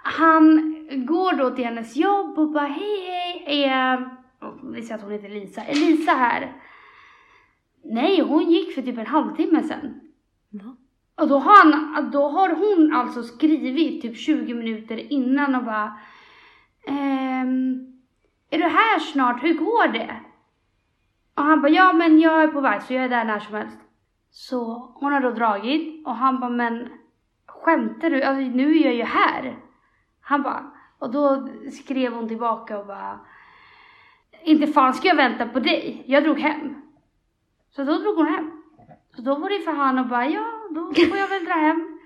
han 0.04 0.74
går 1.06 1.34
då 1.34 1.50
till 1.50 1.66
hennes 1.66 1.96
jobb 1.96 2.40
och 2.40 2.52
bara 2.52 2.68
hej 2.68 3.02
hej, 3.46 3.64
är, 3.64 3.98
oh, 4.42 4.72
vi 4.74 4.82
säger 4.82 4.96
att 4.96 5.02
hon 5.02 5.12
heter 5.12 5.30
Lisa, 5.30 5.62
är 5.62 5.76
Lisa 5.76 6.12
här? 6.12 6.54
Nej, 7.84 8.22
hon 8.22 8.52
gick 8.52 8.76
för 8.76 8.82
typ 8.82 8.98
en 8.98 9.06
halvtimme 9.06 9.64
sen. 9.64 10.02
Va? 10.50 10.76
Och 11.16 11.28
då 11.28 11.38
har, 11.38 11.72
han, 11.72 12.12
då 12.12 12.30
har 12.30 12.50
hon 12.50 12.94
alltså 12.94 13.24
skrivit 13.24 14.02
typ 14.02 14.18
20 14.18 14.54
minuter 14.54 15.14
innan 15.14 15.56
och 15.56 15.64
bara 15.64 16.00
ehm, 16.88 17.93
är 18.54 18.58
du 18.58 18.64
här 18.64 19.00
snart? 19.00 19.44
Hur 19.44 19.54
går 19.54 19.88
det? 19.88 20.16
Och 21.36 21.44
han 21.44 21.62
bara 21.62 21.72
ja 21.72 21.94
men 21.94 22.20
jag 22.20 22.44
är 22.44 22.48
på 22.48 22.62
väg 22.62 22.82
så 22.82 22.94
jag 22.94 23.04
är 23.04 23.10
där 23.10 23.24
när 23.24 23.40
som 23.40 23.56
helst. 23.56 23.78
Så 24.32 24.92
hon 24.96 25.14
har 25.14 25.20
då 25.20 25.32
dragit 25.32 26.08
och 26.08 26.16
han 26.16 26.40
bara 26.40 26.50
men 26.50 26.90
skämtar 27.48 28.10
du? 28.10 28.24
Alltså 28.24 28.42
nu 28.42 28.78
är 28.78 28.86
jag 28.86 28.94
ju 28.94 29.04
här. 29.04 29.60
Han 30.22 30.42
bara 30.42 30.72
och 31.00 31.12
då 31.12 31.50
skrev 31.72 32.14
hon 32.14 32.28
tillbaka 32.28 32.80
och 32.80 32.88
bara 32.88 33.20
inte 34.44 34.68
fan 34.68 34.94
ska 34.94 35.08
jag 35.08 35.16
vänta 35.16 35.48
på 35.48 35.60
dig. 35.60 36.04
Jag 36.08 36.24
drog 36.24 36.40
hem. 36.40 36.82
Så 37.70 37.84
då 37.84 37.98
drog 37.98 38.16
hon 38.16 38.28
hem. 38.28 38.64
Så 39.16 39.22
då 39.22 39.36
var 39.36 39.50
det 39.50 39.60
för 39.60 39.72
han 39.72 40.00
och 40.00 40.08
bara, 40.08 40.30
ja, 40.30 40.46
då 40.72 40.94
får 40.94 41.18
jag 41.18 41.28
väl 41.28 41.46
dra 41.46 41.54
hem. 41.54 42.00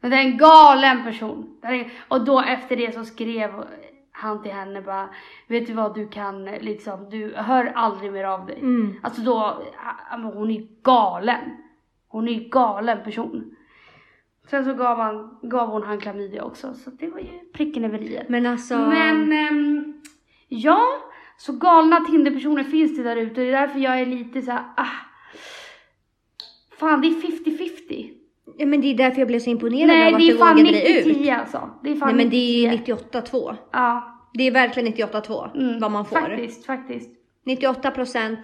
Men 0.00 0.10
det 0.10 0.16
är 0.16 0.20
en 0.20 0.38
galen 0.38 1.04
person. 1.04 1.60
Och 2.08 2.24
då 2.24 2.40
efter 2.40 2.76
det 2.76 2.94
så 2.94 3.04
skrev 3.04 3.64
han 4.16 4.42
till 4.42 4.52
henne 4.52 4.80
bara, 4.80 5.08
vet 5.46 5.66
du 5.66 5.72
vad 5.72 5.94
du 5.94 6.08
kan 6.08 6.44
liksom, 6.44 7.10
du 7.10 7.34
hör 7.36 7.72
aldrig 7.74 8.12
mer 8.12 8.24
av 8.24 8.46
dig. 8.46 8.58
Mm. 8.58 8.94
Alltså 9.02 9.22
då, 9.22 9.62
hon 10.34 10.50
är 10.50 10.82
galen. 10.82 11.40
Hon 12.08 12.28
är 12.28 12.48
galen 12.48 13.04
person. 13.04 13.56
Sen 14.50 14.64
så 14.64 14.74
gav, 14.74 14.98
han, 14.98 15.38
gav 15.42 15.68
hon 15.68 15.82
han 15.82 16.00
klamydia 16.00 16.44
också, 16.44 16.74
så 16.74 16.90
det 16.90 17.10
var 17.10 17.18
ju 17.18 17.38
pricken 17.52 17.84
över 17.84 18.02
i. 18.02 18.22
Men 18.28 18.46
alltså. 18.46 18.76
Men 18.76 19.32
ehm, 19.32 20.02
ja, 20.48 20.82
så 21.36 21.52
galna 21.52 22.00
Tinderpersoner 22.00 22.64
finns 22.64 22.96
det 22.96 23.02
där 23.02 23.16
ute. 23.16 23.40
Det 23.40 23.46
är 23.46 23.52
därför 23.52 23.78
jag 23.78 24.00
är 24.00 24.06
lite 24.06 24.42
så 24.42 24.50
här, 24.50 24.64
ah. 24.76 24.86
Fan, 26.78 27.00
det 27.00 27.08
är 27.08 27.12
50-50. 27.12 28.23
Ja, 28.56 28.66
men 28.66 28.80
det 28.80 28.86
är 28.86 28.94
därför 28.94 29.18
jag 29.18 29.28
blev 29.28 29.38
så 29.38 29.50
imponerad 29.50 29.86
Nej, 29.88 30.08
av 30.08 30.14
att 30.14 30.20
det 30.20 30.26
är 30.28 30.32
du 30.32 30.38
fan 30.38 30.56
vågade 30.56 30.70
dig 30.72 31.00
ut. 31.10 31.16
90-10 31.16 31.38
alltså. 31.40 31.70
Det 31.82 31.90
är 31.90 31.96
fan 31.96 32.08
Nej 32.08 32.16
men 32.16 32.30
det 32.30 32.66
är 32.66 32.72
90-10. 32.72 32.96
98-2. 33.10 33.56
Ja, 33.72 34.20
Det 34.34 34.46
är 34.46 34.50
verkligen 34.50 34.92
98-2 34.94 35.56
mm, 35.56 35.80
vad 35.80 35.90
man 35.90 36.04
får. 36.04 36.16
faktiskt, 36.16 36.66
faktiskt. 36.66 37.10
98% 37.46 38.36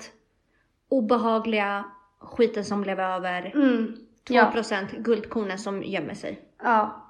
obehagliga 0.89 1.85
skiten 2.21 2.65
som 2.65 2.81
blev 2.83 3.01
över. 3.01 3.53
Mm, 3.55 3.97
2% 4.29 4.87
ja, 4.93 4.99
guldkornen 4.99 5.59
som 5.59 5.83
gömmer 5.83 6.15
sig. 6.15 6.41
ja. 6.63 7.07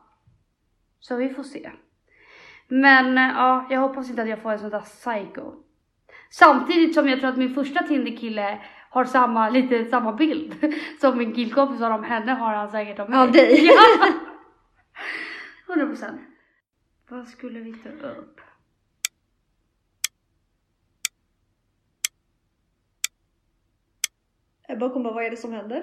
Så 1.02 1.16
vi 1.16 1.28
får 1.28 1.42
se. 1.42 1.70
Men 2.68 3.16
ja, 3.16 3.66
jag 3.70 3.80
hoppas 3.80 4.10
inte 4.10 4.22
att 4.22 4.28
jag 4.28 4.42
får 4.42 4.52
en 4.52 4.58
sån 4.58 4.70
där 4.70 4.80
psycho. 4.80 5.52
Samtidigt 6.30 6.94
som 6.94 7.08
jag 7.08 7.20
tror 7.20 7.30
att 7.30 7.36
min 7.36 7.54
första 7.54 7.82
Tinder-kille 7.82 8.58
har 8.90 9.04
samma, 9.04 9.50
lite 9.50 9.84
samma 9.84 10.12
bild 10.12 10.74
som 11.00 11.18
min 11.18 11.34
killkompis 11.34 11.80
har 11.80 11.90
om 11.90 12.04
henne 12.04 12.32
har 12.32 12.54
han 12.54 12.70
säkert 12.70 12.98
om 12.98 13.10
mig. 13.10 13.18
Av 13.18 13.32
dig? 13.32 13.66
Ja! 13.66 14.08
100 15.74 15.86
procent. 15.86 16.20
Vad 17.08 17.28
skulle 17.28 17.60
vi 17.60 17.72
ta 17.72 18.08
upp? 18.08 18.40
Ebba 24.68 24.90
kommer 24.90 25.04
bara, 25.04 25.14
vad 25.14 25.24
är 25.24 25.30
det 25.30 25.36
som 25.36 25.52
händer? 25.52 25.82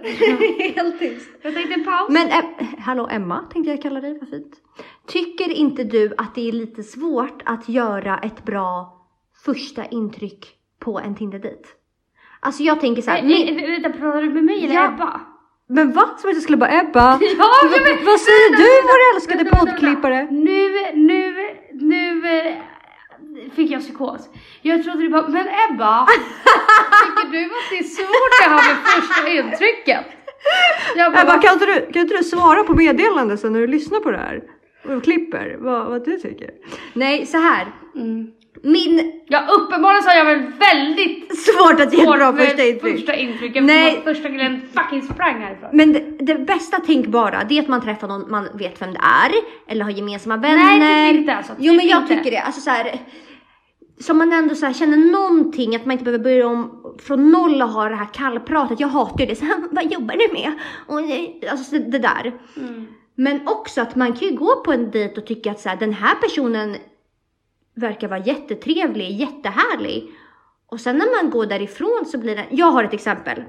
Helt 0.76 1.00
tyst. 1.00 1.30
Jag 1.42 1.54
tänkte 1.54 1.74
en 1.74 1.86
paus. 1.86 2.10
Men 2.10 2.28
Em- 2.28 2.78
hallå 2.80 3.08
Emma, 3.12 3.44
tänkte 3.52 3.72
jag 3.72 3.82
kalla 3.82 4.02
dig, 4.02 4.20
vad 4.20 4.30
fint. 4.30 4.62
Tycker 5.08 5.50
inte 5.52 5.84
du 5.84 6.14
att 6.18 6.36
det 6.36 6.48
är 6.48 6.52
lite 6.52 6.84
svårt 6.84 7.42
att 7.46 7.70
göra 7.70 8.18
ett 8.18 8.46
bra 8.46 9.02
första 9.46 9.86
intryck 9.86 10.56
på 10.80 11.00
en 11.00 11.16
Tinder-dejt? 11.16 11.70
Alltså 12.40 12.64
jag 12.64 12.80
tänker 12.80 13.02
så 13.02 13.12
här, 13.12 13.22
Nej, 13.24 13.46
min- 13.46 13.56
nej, 13.56 13.72
vänta, 13.82 14.00
pratar 14.00 14.22
du 14.22 14.30
med 14.30 14.44
mig 14.44 14.66
eller 14.66 14.76
Ja. 14.76 14.88
Ebba? 14.88 15.22
men 15.70 15.92
vad? 15.94 16.20
Som 16.20 16.30
att 16.30 16.36
jag 16.36 16.44
skulle 16.44 16.58
bara 16.58 16.80
Ebba? 16.82 17.20
Ja, 17.38 17.50
vad, 17.64 17.82
men- 17.82 18.06
vad 18.06 18.20
säger 18.20 18.50
vänta, 18.52 18.64
du 18.64 18.70
vänta, 18.70 18.88
vår 18.94 19.16
älskade 19.16 19.44
vänta, 19.44 19.58
poddklippare? 19.60 20.28
Nu, 20.32 20.70
nu 20.94 21.38
jag 23.78 23.82
psykos. 23.82 24.30
Jag 24.62 24.84
trodde 24.84 25.02
du 25.02 25.10
bara, 25.10 25.28
men 25.28 25.48
Ebba, 25.48 26.06
tycker 27.06 27.32
du 27.32 27.44
att 27.46 27.70
det 27.72 27.78
är 27.78 27.84
svårt 27.84 28.32
det 28.40 28.50
här 28.50 28.74
med 28.74 28.78
första 28.86 29.30
intrycket? 29.30 30.06
Jag 30.96 31.14
bara, 31.14 31.26
bara, 31.26 31.38
kan, 31.42 31.54
inte 31.54 31.66
du, 31.66 31.92
kan 31.94 32.02
inte 32.02 32.18
du 32.18 32.24
svara 32.24 32.64
på 32.64 32.74
meddelanden 32.76 33.38
sen 33.38 33.54
när 33.54 33.60
du 33.60 33.68
lyssnar 33.68 34.00
på 34.00 34.12
det 34.12 34.18
här? 34.18 34.42
Och 34.86 35.04
klipper 35.04 35.58
vad, 35.60 35.86
vad 35.88 36.06
du 36.06 36.18
tycker. 36.18 36.50
Nej, 36.94 37.26
så 37.26 37.38
här. 37.38 37.68
mm. 37.96 38.28
Min 38.64 39.14
Ja 39.28 39.48
uppenbarligen 39.58 40.04
så 40.04 40.10
har 40.10 40.16
jag 40.16 40.26
väl 40.26 40.52
väldigt 40.60 41.38
svårt 41.40 41.80
att 41.80 41.94
ge 41.94 42.04
svårt 42.04 42.18
bra 42.18 42.34
första 42.34 42.64
intryck. 42.66 42.98
första 42.98 43.16
intryck 43.16 43.62
Nej. 43.62 43.88
eftersom 43.88 44.12
att 44.12 44.18
första 44.18 44.30
killen 44.30 44.62
fucking 44.74 45.02
sprang 45.02 45.42
härifrån. 45.42 45.70
Men 45.74 45.94
det, 45.94 46.00
det 46.20 46.36
bästa 46.36 46.80
tänkbara 46.80 47.44
det 47.50 47.58
är 47.58 47.62
att 47.62 47.68
man 47.68 47.82
träffar 47.82 48.08
någon 48.08 48.32
man 48.32 48.48
vet 48.54 48.82
vem 48.82 48.94
det 48.94 49.00
är 49.00 49.32
eller 49.72 49.84
har 49.84 49.92
gemensamma 49.92 50.38
vänner. 50.38 50.80
Nej, 50.80 51.12
typ 51.12 51.20
inte 51.20 51.36
alltså. 51.36 51.54
Jo 51.60 51.74
men 51.74 51.82
Typ 51.82 51.92
jag 51.92 52.02
inte. 52.02 52.16
tycker 52.16 52.32
det. 52.32 52.40
Alltså 52.42 52.62
så 52.62 52.70
här, 52.70 53.00
som 54.00 54.18
man 54.18 54.34
ändå 54.34 54.56
så 54.56 54.66
här 54.66 54.74
känner 54.74 54.98
någonting, 54.98 55.76
att 55.76 55.86
man 55.86 55.92
inte 55.92 56.04
behöver 56.04 56.24
börja 56.24 56.48
om 56.48 56.84
från 57.00 57.32
noll 57.32 57.62
och 57.62 57.70
ha 57.70 57.90
det 57.90 57.96
här 57.96 58.14
kallpratet. 58.14 58.80
Jag 58.80 58.88
hatar 58.88 59.20
ju 59.20 59.26
det. 59.26 59.36
Så 59.36 59.46
här, 59.46 59.56
vad 59.72 59.92
jobbar 59.92 60.16
du 60.16 60.34
med? 60.34 60.52
Och, 60.88 61.00
alltså 61.52 61.76
det, 61.76 61.92
det 61.92 62.00
där. 62.00 62.34
Mm. 62.58 62.88
Men 63.16 63.48
också 63.48 63.82
att 63.82 63.96
man 63.96 64.14
kan 64.14 64.28
ju 64.28 64.36
gå 64.36 64.64
på 64.66 64.72
en 64.74 64.92
dejt 64.92 65.22
och 65.22 65.28
tycka 65.28 65.52
att 65.52 65.60
så 65.60 65.70
här, 65.70 65.76
den 65.76 65.94
här 65.94 66.16
personen 66.16 66.76
verkar 67.78 68.08
vara 68.08 68.20
jättetrevlig, 68.20 69.12
jättehärlig. 69.12 70.12
Och 70.68 70.80
sen 70.80 70.98
när 70.98 71.24
man 71.24 71.32
går 71.32 71.46
därifrån 71.46 72.06
så 72.06 72.18
blir 72.18 72.36
det, 72.36 72.46
jag 72.52 72.72
har 72.72 72.84
ett 72.84 72.94
exempel. 72.94 73.44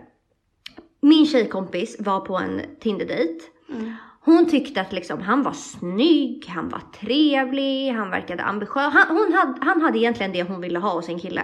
Min 1.00 1.26
tjejkompis 1.26 1.96
var 2.00 2.20
på 2.20 2.36
en 2.38 2.60
Tinder-dejt. 2.80 3.44
Mm. 3.68 3.92
Hon 4.20 4.46
tyckte 4.46 4.80
att 4.80 4.92
liksom, 4.92 5.20
han 5.20 5.42
var 5.42 5.52
snygg, 5.52 6.46
han 6.48 6.68
var 6.68 6.82
trevlig, 7.00 7.92
han 7.92 8.10
verkade 8.10 8.42
ambitiös. 8.42 8.92
Han, 8.92 9.16
hon 9.16 9.32
hade, 9.32 9.58
han 9.60 9.80
hade 9.82 9.98
egentligen 9.98 10.32
det 10.32 10.42
hon 10.42 10.60
ville 10.60 10.78
ha 10.78 10.94
hos 10.94 11.08
en 11.08 11.18
kille. 11.18 11.42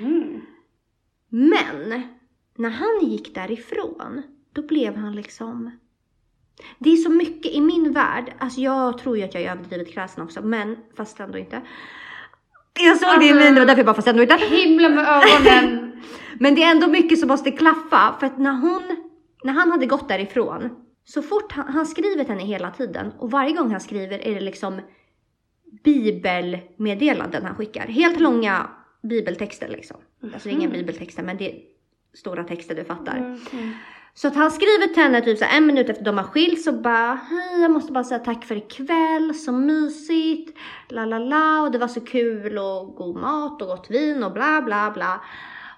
Mm. 0.00 0.40
Men 1.28 2.02
när 2.56 2.70
han 2.70 3.10
gick 3.10 3.34
därifrån, 3.34 4.22
då 4.52 4.62
blev 4.62 4.96
han 4.96 5.16
liksom... 5.16 5.70
Det 6.78 6.92
är 6.92 6.96
så 6.96 7.10
mycket 7.10 7.52
i 7.52 7.60
min 7.60 7.92
värld, 7.92 8.34
alltså 8.38 8.60
jag 8.60 8.98
tror 8.98 9.18
ju 9.18 9.24
att 9.24 9.34
jag 9.34 9.42
är 9.42 9.52
överdrivet 9.52 9.92
kräsen 9.92 10.24
också, 10.24 10.42
men 10.42 10.76
fast 10.96 11.20
ändå 11.20 11.38
inte. 11.38 11.62
Jag 12.78 12.96
såg 12.96 13.20
det 13.20 13.26
i 13.26 13.34
min, 13.34 13.54
det 13.54 13.60
var 13.60 13.66
därför 13.66 13.78
jag 13.78 13.86
bara 13.86 13.94
fast 13.94 14.08
ändå 14.08 14.22
inte. 14.22 14.36
Himla 14.36 14.88
med 14.88 15.06
ögonen. 15.08 15.92
Men 16.40 16.54
det 16.54 16.62
är 16.62 16.70
ändå 16.70 16.86
mycket 16.86 17.18
som 17.18 17.28
måste 17.28 17.50
klaffa 17.50 18.16
för 18.20 18.26
att 18.26 18.38
när 18.38 18.52
hon, 18.52 18.82
när 19.44 19.52
han 19.52 19.70
hade 19.70 19.86
gått 19.86 20.08
därifrån, 20.08 20.70
så 21.04 21.22
fort 21.22 21.52
han, 21.52 21.68
han 21.68 21.86
skriver 21.86 22.24
till 22.24 22.32
henne 22.32 22.44
hela 22.44 22.70
tiden 22.70 23.12
och 23.18 23.30
varje 23.30 23.52
gång 23.52 23.70
han 23.70 23.80
skriver 23.80 24.18
är 24.18 24.34
det 24.34 24.40
liksom 24.40 24.80
bibelmeddelanden 25.84 27.44
han 27.44 27.56
skickar. 27.56 27.86
Helt 27.86 28.20
långa 28.20 28.70
bibeltexter 29.02 29.68
liksom. 29.68 29.96
Alltså 30.34 30.48
inga 30.48 30.68
bibeltexter 30.68 31.22
men 31.22 31.36
det 31.36 31.50
är 31.50 31.60
stora 32.14 32.44
texter 32.44 32.74
du 32.74 32.84
fattar. 32.84 33.16
Mm. 33.16 33.40
Mm. 33.52 33.72
Så 34.18 34.28
att 34.28 34.34
han 34.36 34.50
skriver 34.50 34.86
till 34.94 35.02
henne 35.02 35.20
typ 35.20 35.38
så 35.38 35.44
en 35.44 35.66
minut 35.66 35.88
efter 35.88 36.04
de 36.04 36.18
har 36.18 36.24
skilts 36.24 36.66
och 36.66 36.74
bara 36.74 37.14
hej 37.14 37.60
jag 37.62 37.70
måste 37.70 37.92
bara 37.92 38.04
säga 38.04 38.18
tack 38.18 38.44
för 38.44 38.56
ikväll, 38.56 39.34
så 39.34 39.52
mysigt, 39.52 40.58
la 40.88 41.04
la 41.04 41.18
la 41.18 41.60
och 41.62 41.70
det 41.72 41.78
var 41.78 41.88
så 41.88 42.00
kul 42.00 42.58
och 42.58 42.94
god 42.94 43.16
mat 43.16 43.62
och 43.62 43.68
gott 43.68 43.90
vin 43.90 44.22
och 44.24 44.32
bla 44.32 44.62
bla 44.62 44.90
bla. 44.90 45.20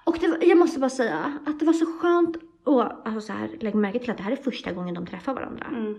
Och 0.03 0.17
det, 0.21 0.27
var- 0.27 0.37
jag 0.43 0.57
måste 0.57 0.79
bara 0.79 0.89
säga 0.89 1.33
att 1.45 1.59
det 1.59 1.65
var 1.65 1.73
så 1.73 1.85
skönt 1.85 2.37
och 2.63 3.07
alltså 3.07 3.21
så 3.21 3.33
här, 3.33 3.49
lägg 3.59 3.75
märke 3.75 3.99
till 3.99 4.11
att 4.11 4.17
det 4.17 4.23
här 4.23 4.31
är 4.31 4.35
första 4.35 4.71
gången 4.71 4.95
de 4.95 5.05
träffar 5.05 5.33
varandra. 5.33 5.65
Mm. 5.69 5.95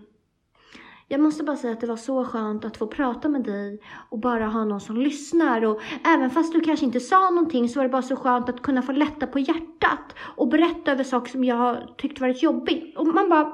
Jag 1.13 1.21
måste 1.21 1.45
bara 1.45 1.57
säga 1.57 1.73
att 1.73 1.81
det 1.81 1.87
var 1.87 1.97
så 1.97 2.25
skönt 2.25 2.65
att 2.65 2.77
få 2.77 2.87
prata 2.87 3.29
med 3.29 3.45
dig 3.45 3.81
och 4.11 4.19
bara 4.19 4.47
ha 4.47 4.65
någon 4.65 4.81
som 4.81 4.97
lyssnar. 4.97 5.65
Och 5.65 5.81
även 6.07 6.31
fast 6.31 6.53
du 6.53 6.61
kanske 6.61 6.87
inte 6.87 7.01
sa 7.01 7.31
någonting 7.31 7.69
så 7.69 7.79
var 7.79 7.85
det 7.85 7.91
bara 7.91 8.03
så 8.03 8.17
skönt 8.17 8.49
att 8.49 8.63
kunna 8.63 8.83
få 8.83 8.93
lätta 8.93 9.27
på 9.27 9.39
hjärtat 9.39 10.15
och 10.37 10.49
berätta 10.49 10.93
över 10.93 11.05
saker 11.05 11.31
som 11.31 11.45
jag 11.45 11.57
har 11.57 11.95
tyckt 11.99 12.21
varit 12.21 12.43
jobbigt. 12.43 12.99
Och 12.99 13.07
man 13.07 13.29
bara... 13.29 13.53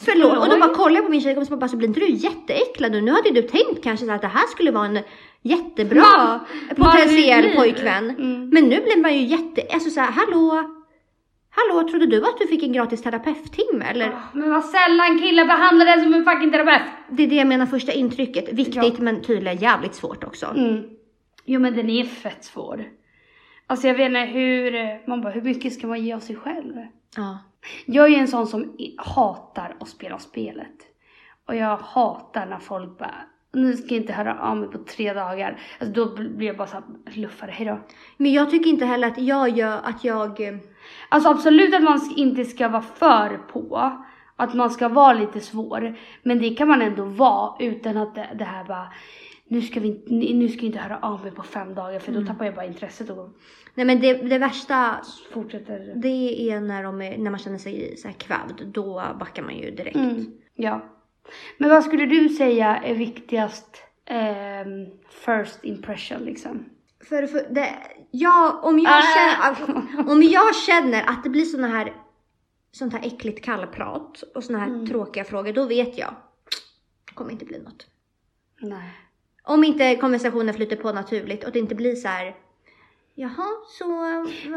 Förlåt. 0.00 0.38
Och 0.38 0.48
då 0.50 0.58
bara 0.58 0.74
kollar 0.74 0.96
jag 0.96 1.04
på 1.04 1.10
min 1.10 1.20
tjejkompis 1.20 1.50
och 1.50 1.58
bara, 1.58 1.68
så 1.68 1.76
blir 1.76 1.88
inte 1.88 2.00
du 2.00 2.10
jätteäcklad 2.10 2.92
nu? 2.92 3.00
Nu 3.00 3.10
hade 3.10 3.30
du 3.30 3.42
tänkt 3.42 3.84
kanske 3.84 4.12
att 4.12 4.22
det 4.22 4.28
här 4.28 4.46
skulle 4.46 4.70
vara 4.70 4.86
en 4.86 4.98
jättebra 5.42 6.40
potentiell 6.76 7.56
pojkvän. 7.56 8.10
Mm. 8.10 8.48
Men 8.48 8.64
nu 8.64 8.80
blir 8.80 9.02
man 9.02 9.14
ju 9.14 9.24
jätte... 9.24 9.62
Alltså 9.72 9.90
så 9.90 10.00
här, 10.00 10.10
hallå? 10.10 10.83
Hallå, 11.56 11.88
trodde 11.88 12.06
du 12.06 12.24
att 12.24 12.38
du 12.38 12.46
fick 12.46 12.62
en 12.62 12.72
gratis 12.72 13.02
terapeuttimme 13.02 13.84
eller? 13.84 14.08
Ah, 14.08 14.20
Men 14.32 14.50
vad 14.50 14.64
sällan 14.64 15.18
killar 15.18 15.44
behandlar 15.44 15.86
den 15.86 16.02
som 16.02 16.14
en 16.14 16.24
fucking 16.24 16.50
terapeut. 16.50 16.82
Det 17.08 17.22
är 17.22 17.26
det 17.28 17.34
jag 17.34 17.46
menar, 17.46 17.66
första 17.66 17.92
intrycket. 17.92 18.52
Viktigt 18.52 18.74
Ja. 18.76 18.92
men 18.98 19.22
tydligen 19.22 19.58
jävligt 19.58 19.94
svårt 19.94 20.24
också. 20.24 20.46
Mm. 20.46 20.82
Jo 21.44 21.60
men 21.60 21.74
den 21.76 21.90
är 21.90 22.04
fett 22.04 22.44
svår. 22.44 22.84
Alltså 23.66 23.86
jag 23.88 23.94
vet 23.94 24.06
inte 24.06 24.20
hur, 24.20 24.72
man 25.08 25.20
bara 25.20 25.32
hur 25.32 25.42
mycket 25.42 25.72
ska 25.72 25.86
man 25.86 26.04
ge 26.04 26.12
av 26.12 26.20
sig 26.20 26.36
själv? 26.36 26.74
Ja. 27.16 27.38
Jag 27.86 28.12
är 28.12 28.18
en 28.18 28.28
sån 28.28 28.46
som 28.46 28.76
hatar 28.96 29.76
att 29.80 29.88
spela 29.88 30.18
spelet. 30.18 30.74
Och 31.48 31.56
jag 31.56 31.76
hatar 31.76 32.46
när 32.46 32.58
folk 32.58 32.98
bara, 32.98 33.14
nu 33.52 33.76
ska 33.76 33.94
jag 33.94 34.02
inte 34.02 34.12
höra 34.12 34.38
av 34.40 34.56
mig 34.56 34.68
på 34.68 34.78
tre 34.78 35.12
dagar. 35.12 35.60
Alltså 35.80 35.94
då 35.94 36.14
blir 36.16 36.46
jag 36.46 36.56
bara 36.56 36.68
såhär, 36.68 36.84
luffare, 37.14 37.50
hejdå. 37.50 37.78
Men 38.16 38.32
jag 38.32 38.50
tycker 38.50 38.70
inte 38.70 38.84
heller 38.86 39.08
att 39.08 39.18
jag 39.18 39.48
gör 39.58 39.80
att 39.84 40.04
jag... 40.04 40.40
eh, 40.94 41.06
Alltså 41.08 41.28
absolut 41.28 41.74
att 41.74 41.82
man 41.82 42.00
inte 42.16 42.44
ska 42.44 42.68
vara 42.68 42.82
för 42.82 43.38
på. 43.38 43.92
Att 44.36 44.54
man 44.54 44.70
ska 44.70 44.88
vara 44.88 45.12
lite 45.12 45.40
svår. 45.40 45.98
Men 46.22 46.38
det 46.38 46.50
kan 46.50 46.68
man 46.68 46.82
ändå 46.82 47.04
vara 47.04 47.56
utan 47.60 47.96
att 47.96 48.14
det, 48.14 48.28
det 48.38 48.44
här 48.44 48.64
bara, 48.64 48.92
nu 49.48 49.62
ska 49.62 49.80
vi 49.80 50.04
nu 50.08 50.48
ska 50.48 50.58
jag 50.58 50.66
inte 50.66 50.78
höra 50.78 50.98
av 51.02 51.22
mig 51.22 51.30
på 51.32 51.42
fem 51.42 51.74
dagar 51.74 51.98
för 51.98 52.12
då 52.12 52.26
tappar 52.26 52.44
jag 52.44 52.54
bara 52.54 52.66
intresset 52.66 53.10
och 53.10 53.28
Nej 53.74 53.86
men 53.86 54.00
det, 54.00 54.14
det 54.14 54.38
värsta, 54.38 55.00
fortsätter. 55.32 55.92
det 55.96 56.50
är 56.50 56.60
när, 56.60 56.82
de 56.82 57.02
är, 57.02 57.18
när 57.18 57.30
man 57.30 57.38
känner 57.38 57.58
sig 57.58 57.96
så 57.96 58.08
här 58.08 58.14
kvävd. 58.14 58.66
Då 58.66 59.02
backar 59.18 59.42
man 59.42 59.56
ju 59.56 59.70
direkt. 59.70 59.96
Mm, 59.96 60.26
ja. 60.54 60.80
Men 61.58 61.70
vad 61.70 61.84
skulle 61.84 62.06
du 62.06 62.28
säga 62.28 62.76
är 62.76 62.94
viktigast 62.94 63.82
ehm, 64.06 64.86
first 65.10 65.64
impression 65.64 66.24
liksom? 66.24 66.64
För, 67.08 67.26
för 67.26 67.46
det, 67.50 67.68
jag, 68.16 68.64
om, 68.64 68.78
jag 68.78 68.92
Ah. 68.92 69.02
känner, 69.14 70.10
om 70.12 70.22
jag 70.22 70.56
känner 70.56 71.02
att 71.08 71.24
det 71.24 71.30
blir 71.30 71.44
såna 71.44 71.68
här, 71.68 71.92
sånt 72.72 72.92
här 72.92 73.00
äckligt 73.06 73.44
kallprat 73.44 74.22
och 74.34 74.44
såna 74.44 74.58
här 74.58 74.66
Mm. 74.66 74.86
tråkiga 74.86 75.24
frågor, 75.24 75.52
då 75.52 75.66
vet 75.66 75.98
jag. 75.98 76.14
Det 77.08 77.14
kommer 77.14 77.30
inte 77.32 77.44
bli 77.44 77.58
något. 77.62 77.86
Nej. 78.60 78.90
Om 79.42 79.64
inte 79.64 79.96
konversationen 79.96 80.54
flyter 80.54 80.76
på 80.76 80.92
naturligt 80.92 81.44
och 81.44 81.52
det 81.52 81.58
inte 81.58 81.74
blir 81.74 81.94
så 81.94 82.08
här. 82.08 82.34
Jaha, 83.14 83.46
så... 83.78 83.86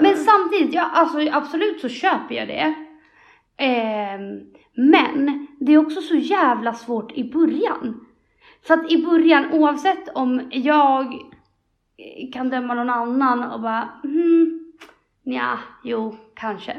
Men 0.01 0.17
samtidigt, 0.17 0.73
ja, 0.73 0.89
alltså, 0.93 1.19
absolut 1.31 1.81
så 1.81 1.89
köper 1.89 2.35
jag 2.35 2.47
det. 2.47 2.73
Ehm, 3.57 4.39
men 4.73 5.47
det 5.59 5.73
är 5.73 5.77
också 5.77 6.01
så 6.01 6.15
jävla 6.15 6.73
svårt 6.73 7.11
i 7.11 7.31
början. 7.31 8.05
För 8.67 8.73
att 8.73 8.91
i 8.91 9.05
början, 9.05 9.51
oavsett 9.51 10.09
om 10.15 10.41
jag 10.51 11.05
eh, 11.13 11.19
kan 12.33 12.49
döma 12.49 12.73
någon 12.73 12.89
annan 12.89 13.43
och 13.51 13.61
bara 13.61 13.89
hmm, 14.03 14.73
ja, 15.23 15.57
jo, 15.83 16.15
kanske. 16.35 16.77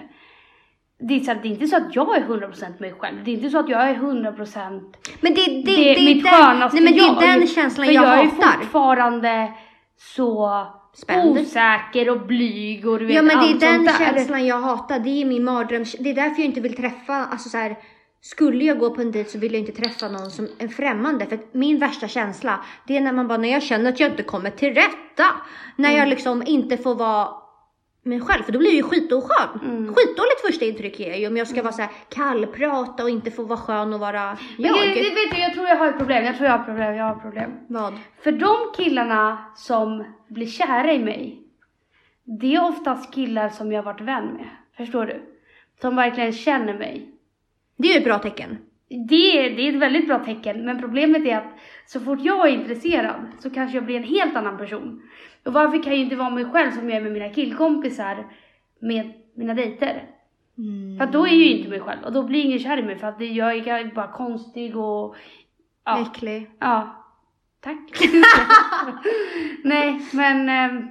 Det 1.00 1.14
är, 1.14 1.20
så 1.20 1.34
det 1.34 1.48
är 1.48 1.52
inte 1.52 1.66
så 1.66 1.76
att 1.76 1.94
jag 1.94 2.16
är 2.16 2.20
100% 2.24 2.80
mig 2.80 2.92
själv. 2.98 3.24
Det 3.24 3.30
är 3.30 3.34
inte 3.34 3.50
så 3.50 3.58
att 3.58 3.68
jag 3.68 3.90
är 3.90 3.94
100% 3.94 4.94
Men 5.20 5.34
det, 5.34 5.44
det, 5.44 5.62
det, 5.62 5.76
det, 5.76 6.00
är 6.00 6.14
mitt 6.14 6.24
den, 6.24 6.32
skönaste 6.32 6.80
nej, 6.80 6.84
men 6.84 6.92
det 6.92 6.98
jag. 6.98 7.22
är 7.22 7.38
den 7.38 7.46
känslan 7.46 7.86
För 7.86 7.92
jag, 7.92 8.04
jag 8.04 8.12
är 8.18 8.24
hatar. 8.24 8.52
fortfarande 8.52 9.52
så 9.96 10.66
Spänd. 10.94 11.38
osäker 11.38 12.10
och 12.10 12.26
blyg 12.26 12.88
och 12.88 12.98
du 12.98 13.06
vet 13.06 13.16
Ja 13.16 13.22
men 13.22 13.38
det 13.38 13.44
är 13.44 13.74
allt 13.74 13.86
den 13.86 13.88
känslan 13.98 14.46
jag 14.46 14.60
hatar. 14.60 14.98
Det 14.98 15.22
är 15.22 15.24
min 15.24 15.44
mardröm. 15.44 15.84
Det 15.98 16.10
är 16.10 16.14
därför 16.14 16.38
jag 16.38 16.46
inte 16.46 16.60
vill 16.60 16.76
träffa, 16.76 17.14
alltså 17.14 17.48
så 17.48 17.58
här. 17.58 17.76
Skulle 18.20 18.64
jag 18.64 18.78
gå 18.78 18.94
på 18.94 19.00
en 19.00 19.12
dejt 19.12 19.30
så 19.30 19.38
vill 19.38 19.52
jag 19.52 19.60
inte 19.60 19.72
träffa 19.72 20.08
någon 20.08 20.30
som 20.30 20.48
är 20.58 20.68
främmande. 20.68 21.26
För 21.26 21.38
min 21.52 21.78
värsta 21.78 22.08
känsla, 22.08 22.64
det 22.86 22.96
är 22.96 23.00
när 23.00 23.12
man 23.12 23.28
bara, 23.28 23.38
när 23.38 23.48
jag 23.52 23.62
känner 23.62 23.90
att 23.92 24.00
jag 24.00 24.10
inte 24.10 24.22
kommer 24.22 24.50
till 24.50 24.74
rätta. 24.74 25.24
När 25.76 25.88
Mm. 25.88 25.98
jag 26.00 26.08
liksom 26.08 26.42
inte 26.46 26.76
får 26.76 26.94
vara 26.94 27.28
mig 28.02 28.20
själv. 28.20 28.42
För 28.42 28.52
då 28.52 28.58
blir 28.58 28.68
jag 28.70 28.76
ju 28.76 28.82
skitoskön. 28.82 29.60
Mm. 29.64 29.94
Skitdåligt 29.94 30.40
första 30.46 30.64
intryck 30.64 31.00
är 31.00 31.14
ju 31.16 31.26
om 31.26 31.36
jag 31.36 31.48
ska 31.48 31.62
vara 31.62 31.72
så 31.72 31.82
här 31.82 31.90
kallprata 32.08 33.02
och 33.02 33.10
inte 33.10 33.30
få 33.30 33.42
vara 33.42 33.58
skön 33.58 33.94
och 33.94 34.00
vara 34.00 34.38
Men 34.58 34.66
jag. 34.66 34.76
det, 34.88 34.94
det 34.94 35.00
vet 35.14 35.30
du, 35.34 35.38
jag 35.40 35.52
tror 35.54 35.66
jag 35.68 35.76
har 35.76 35.88
ett 35.88 35.98
problem. 35.98 36.24
Jag 36.24 36.36
tror 36.36 36.48
jag 36.50 36.58
har 36.58 36.64
problem. 36.64 36.94
Jag 36.94 37.04
har 37.04 37.14
problem. 37.14 37.50
Vad? 37.68 37.98
För 38.22 38.32
de 38.32 38.56
killarna 38.76 39.38
som 39.56 40.04
blir 40.28 40.46
kära 40.46 40.92
i 40.92 40.98
mig, 40.98 41.42
det 42.24 42.54
är 42.54 42.64
oftast 42.68 43.14
killar 43.14 43.48
som 43.48 43.72
jag 43.72 43.82
har 43.82 43.92
varit 43.92 44.00
vän 44.00 44.24
med. 44.26 44.48
Förstår 44.76 45.06
du? 45.06 45.22
Som 45.80 45.96
verkligen 45.96 46.32
känner 46.32 46.78
mig. 46.78 47.14
Det 47.78 47.88
är 47.88 47.92
ju 47.92 47.98
ett 47.98 48.04
bra 48.04 48.18
tecken. 48.18 48.58
Det, 49.08 49.38
är- 49.46 49.56
det 49.56 49.62
är 49.62 49.72
ett 49.72 49.80
väldigt 49.80 50.06
bra 50.06 50.18
tecken, 50.24 50.64
men 50.64 50.80
problemet 50.80 51.26
är 51.26 51.36
att 51.36 51.52
så 51.86 52.00
fort 52.00 52.18
jag 52.22 52.48
är 52.48 52.52
intresserad 52.52 53.26
så 53.38 53.50
kanske 53.50 53.76
jag 53.76 53.84
blir 53.84 53.96
en 53.96 54.02
helt 54.02 54.36
annan 54.36 54.58
person. 54.58 55.02
Och 55.44 55.52
varför 55.52 55.82
kan 55.82 55.92
jag 55.92 56.02
inte 56.02 56.16
vara 56.16 56.30
mig 56.30 56.44
själv 56.44 56.70
som 56.70 56.88
jag 56.88 56.96
är 56.98 57.02
med 57.02 57.12
mina 57.12 57.28
killkompisar 57.28 58.26
med 58.80 59.12
mina 59.34 59.54
dejter? 59.54 60.04
För 60.98 61.04
att 61.04 61.12
då 61.12 61.22
är 61.26 61.28
jag 61.28 61.36
ju 61.36 61.56
inte 61.56 61.68
mig 61.70 61.80
själv 61.80 62.02
och 62.04 62.12
då 62.12 62.22
blir 62.22 62.44
ingen 62.44 62.58
kär 62.58 62.78
i 62.78 62.82
mig 62.82 62.98
för 62.98 63.06
att 63.06 63.20
jag 63.20 63.56
är 63.56 63.94
bara 63.94 64.12
konstig 64.12 64.76
och 64.76 65.16
ja. 65.84 66.02
Äcklig. 66.02 66.50
ja. 66.58 67.04
Tack. 67.60 67.78
Nej, 69.64 70.00
men... 70.12 70.48
ehm, 70.48 70.88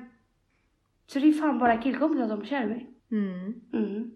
så 1.08 1.20
det 1.20 1.28
är 1.28 1.34
fan 1.34 1.60
bara 1.60 1.78
killkompisar 1.78 2.28
som 2.28 2.42
är 2.42 2.46
kär 2.46 2.64
i 2.64 2.68
mig. 2.68 2.90
Mm. 3.12 3.54
Mm. 3.74 4.12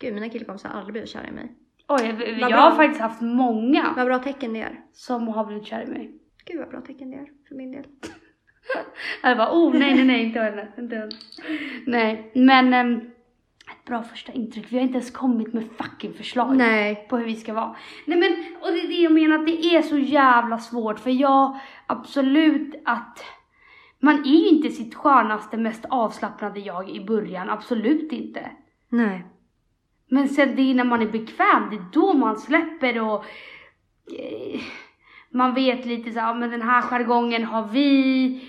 Gud, 0.00 0.14
mina 0.14 0.28
killkompisar 0.28 0.68
har 0.68 0.78
aldrig 0.78 0.92
blivit 0.92 1.10
kära 1.10 1.26
i 1.28 1.32
mig. 1.32 1.52
Oj, 1.92 2.14
jag, 2.40 2.50
jag 2.50 2.56
har 2.56 2.76
faktiskt 2.76 3.00
haft 3.00 3.20
många 3.20 3.92
Vad 3.96 4.06
bra 4.06 4.18
tecken 4.18 4.52
det 4.52 4.60
är. 4.60 4.80
som 4.92 5.28
har 5.28 5.44
blivit 5.46 5.66
kär 5.66 5.82
i 5.82 5.86
mig. 5.86 6.10
Gud 6.44 6.58
vad 6.58 6.68
bra 6.68 6.80
tecken 6.80 7.10
det 7.10 7.16
är 7.16 7.28
för 7.48 7.54
min 7.54 7.72
del. 7.72 7.84
Jag 9.22 9.36
bara, 9.36 9.52
oh 9.52 9.72
nej, 9.72 9.94
nej, 9.94 10.04
nej, 10.04 10.24
inte 10.24 10.40
henne, 10.40 10.68
inte 10.78 10.96
henne. 10.96 11.10
Nej, 11.86 12.32
men 12.34 12.74
ehm, 12.74 12.96
ett 13.70 13.84
bra 13.86 14.02
första 14.02 14.32
intryck. 14.32 14.66
Vi 14.72 14.76
har 14.76 14.82
inte 14.82 14.98
ens 14.98 15.10
kommit 15.10 15.52
med 15.52 15.64
fucking 15.78 16.14
förslag 16.14 16.56
Nej. 16.56 17.06
på 17.10 17.16
hur 17.16 17.24
vi 17.24 17.36
ska 17.36 17.52
vara. 17.54 17.76
Nej 18.06 18.18
men, 18.18 18.56
och 18.60 18.72
det 18.72 18.80
är 18.80 18.88
det 18.88 19.02
jag 19.02 19.12
menar, 19.12 19.38
att 19.38 19.46
det 19.46 19.64
är 19.76 19.82
så 19.82 19.98
jävla 19.98 20.58
svårt. 20.58 20.98
För 20.98 21.10
jag, 21.10 21.58
absolut 21.86 22.82
att 22.84 23.24
man 23.98 24.18
är 24.18 24.40
ju 24.40 24.48
inte 24.48 24.70
sitt 24.70 24.94
skönaste, 24.94 25.56
mest 25.56 25.84
avslappnade 25.88 26.60
jag 26.60 26.90
i 26.90 27.04
början. 27.04 27.50
Absolut 27.50 28.12
inte. 28.12 28.50
Nej. 28.88 29.24
Men 30.10 30.28
sen 30.28 30.56
det 30.56 30.62
är 30.62 30.74
när 30.74 30.84
man 30.84 31.02
är 31.02 31.06
bekväm, 31.06 31.70
det 31.70 31.76
är 31.76 31.84
då 31.92 32.12
man 32.12 32.38
släpper 32.38 33.00
och 33.00 33.24
eh, 34.18 34.60
man 35.30 35.54
vet 35.54 35.86
lite 35.86 36.12
så 36.12 36.20
här, 36.20 36.34
men 36.34 36.50
den 36.50 36.62
här 36.62 36.82
jargongen 36.82 37.44
har 37.44 37.68
vi. 37.68 38.44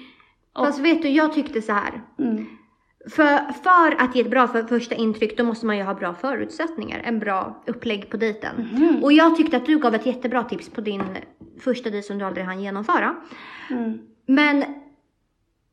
Och, 0.53 0.65
Fast 0.65 0.79
vet 0.79 1.01
du, 1.01 1.09
jag 1.09 1.33
tyckte 1.33 1.61
så 1.61 1.73
här. 1.73 2.01
mm, 2.19 2.45
För, 3.09 3.53
för 3.53 4.01
att 4.01 4.15
ge 4.15 4.21
ett 4.21 4.29
bra 4.29 4.47
för 4.47 4.63
första 4.63 4.95
intryck 4.95 5.37
då 5.37 5.43
måste 5.43 5.65
man 5.65 5.77
ju 5.77 5.83
ha 5.83 5.93
bra 5.93 6.13
förutsättningar. 6.13 7.01
En 7.03 7.19
bra 7.19 7.63
upplägg 7.67 8.09
på 8.09 8.17
dejten. 8.17 8.67
Mhm. 8.73 9.03
Och 9.03 9.13
jag 9.13 9.35
tyckte 9.37 9.57
att 9.57 9.65
du 9.65 9.79
gav 9.79 9.95
ett 9.95 10.05
jättebra 10.05 10.43
tips 10.43 10.69
på 10.69 10.81
din 10.81 11.03
första 11.59 11.89
dejt 11.89 12.07
som 12.07 12.17
du 12.17 12.25
aldrig 12.25 12.45
hann 12.45 12.61
genomföra. 12.61 13.15
mm, 13.69 13.99
Men 14.25 14.63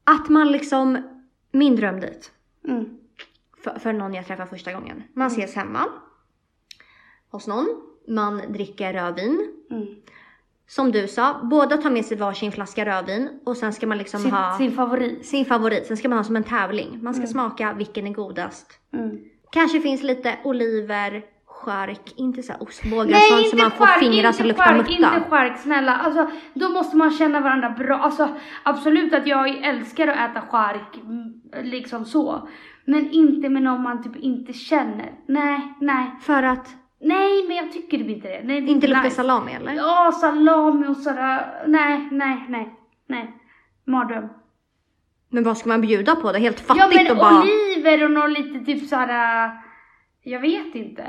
att 0.05 0.29
man 0.29 0.53
liksom, 0.53 1.03
min 1.53 1.77
drömdejt 1.77 2.31
mm, 2.69 2.99
för, 3.65 3.79
för 3.79 3.93
någon 3.93 4.15
jag 4.15 4.27
träffar 4.27 4.47
första 4.47 4.73
gången. 4.73 5.03
Man 5.15 5.27
ses 5.27 5.55
hemma 5.57 5.85
hos 7.31 7.47
någon. 7.47 7.69
Man 8.09 8.43
dricker 8.53 8.93
rödvin. 8.93 9.53
mm. 9.71 9.87
Som 10.71 10.93
du 10.93 11.09
sa, 11.09 11.41
båda 11.43 11.77
tar 11.77 11.91
med 11.91 12.05
sig 12.05 12.17
varsin 12.17 12.53
flaska 12.53 12.87
rödvin 12.87 13.41
och 13.47 13.57
sen 13.57 13.73
ska 13.73 13.87
man 13.87 13.99
liksom 13.99 14.21
Sin, 14.21 14.31
ha 14.31 14.59
sin 14.59 14.73
favorit. 14.73 15.27
sin 15.27 15.45
favorit. 15.45 15.87
Sen 15.87 15.97
ska 15.97 16.09
man 16.09 16.19
ha 16.19 16.25
som 16.25 16.37
en 16.37 16.45
tävling. 16.45 16.99
Man 17.03 17.15
ska 17.15 17.21
Mm. 17.21 17.33
smaka 17.33 17.73
vilken 17.73 18.07
är 18.07 18.11
godast. 18.15 18.79
Mm. 18.93 19.19
Kanske 19.53 19.81
finns 19.81 20.03
lite 20.03 20.39
oliver, 20.45 21.23
chark, 21.47 22.13
inte 22.17 22.43
så 22.43 22.53
ostbågar 22.61 23.17
och 23.17 23.23
sånt 23.23 23.49
som 23.49 23.59
man 23.59 23.71
får 23.71 23.87
chark, 23.87 23.99
fingrar 23.99 24.33
som 24.33 24.47
luktar 24.47 24.77
mutta. 24.77 24.93
Inte 24.93 25.31
chark, 25.31 25.59
snälla. 25.59 25.97
Alltså, 25.97 26.31
då 26.55 26.69
måste 26.69 26.97
man 26.97 27.11
känna 27.11 27.41
varandra 27.41 27.71
bra. 27.71 27.97
Alltså, 27.99 28.29
absolut 28.63 29.15
att 29.15 29.27
jag 29.27 29.49
älskar 29.65 30.09
att 30.09 30.31
äta 30.31 30.43
mm, 30.95 31.41
liksom 31.63 32.05
så. 32.05 32.49
Men 32.89 33.11
inte 33.11 33.49
med 33.49 33.63
någon 33.63 33.83
man 33.83 34.03
typ 34.03 34.17
inte 34.17 34.53
känner. 34.53 35.13
Nej, 35.27 35.75
nej. 35.81 36.11
För 36.21 36.43
att 36.43 36.69
Nej, 37.01 37.45
men 37.49 37.57
jag 37.57 37.73
tycker 37.73 37.99
typ 37.99 38.09
inte 38.09 38.29
det. 38.29 38.43
Nej, 38.45 38.61
det 38.61 38.71
inte 38.71 38.87
lukta 38.87 39.03
nice. 39.03 39.17
salami 39.17 39.53
eller? 39.53 39.73
Ja, 39.73 40.13
salami 40.21 40.87
och 40.87 40.97
sådär. 40.97 41.65
Nej, 41.67 42.09
nej, 42.11 42.47
nej, 42.49 42.75
nej. 43.07 43.33
Mardröm. 43.85 44.29
Men 45.31 45.45
vad 45.45 45.59
ska 45.59 45.69
man 45.69 45.81
bjuda 45.81 46.17
på 46.17 46.33
då? 46.33 46.39
Helt 46.39 46.61
fattigt 46.61 46.85
Ja, 46.95 47.03
men 47.03 47.11
och 47.11 47.17
bara... 47.17 47.43
oliver 47.43 48.05
och 48.05 48.11
något 48.11 48.31
lite 48.39 48.65
typ 48.65 48.89
såhär, 48.89 49.51
jag 50.23 50.41
vet 50.41 50.75
inte. 50.75 51.05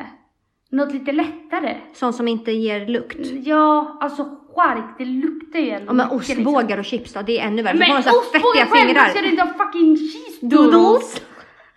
Något 0.72 0.94
lite 0.94 1.12
lättare. 1.12 1.78
Sånt 1.94 2.16
som 2.16 2.28
inte 2.28 2.52
ger 2.52 2.88
lukt. 2.88 3.32
Ja, 3.44 3.98
alltså 4.02 4.24
chark, 4.56 4.96
det 4.98 5.06
luktar 5.06 5.60
ju 5.60 5.70
ändå 5.70 5.86
Ja 5.88 5.94
men 5.94 6.08
mycket, 6.08 6.28
liksom. 6.28 6.48
ostbågar 6.48 6.78
och 6.78 6.86
chips 6.86 7.14
då, 7.14 7.22
det 7.22 7.40
är 7.40 7.48
ännu 7.48 7.62
värre. 7.62 7.78
Men 7.78 7.98
ostbågar 7.98 8.66
själv, 8.66 9.10
ska 9.10 9.22
det 9.22 9.30
inte 9.30 9.42
ha 9.44 9.54
fucking 9.66 9.96
cheese 9.98 10.46
Doodles. 10.46 10.72
doodles? 10.72 11.22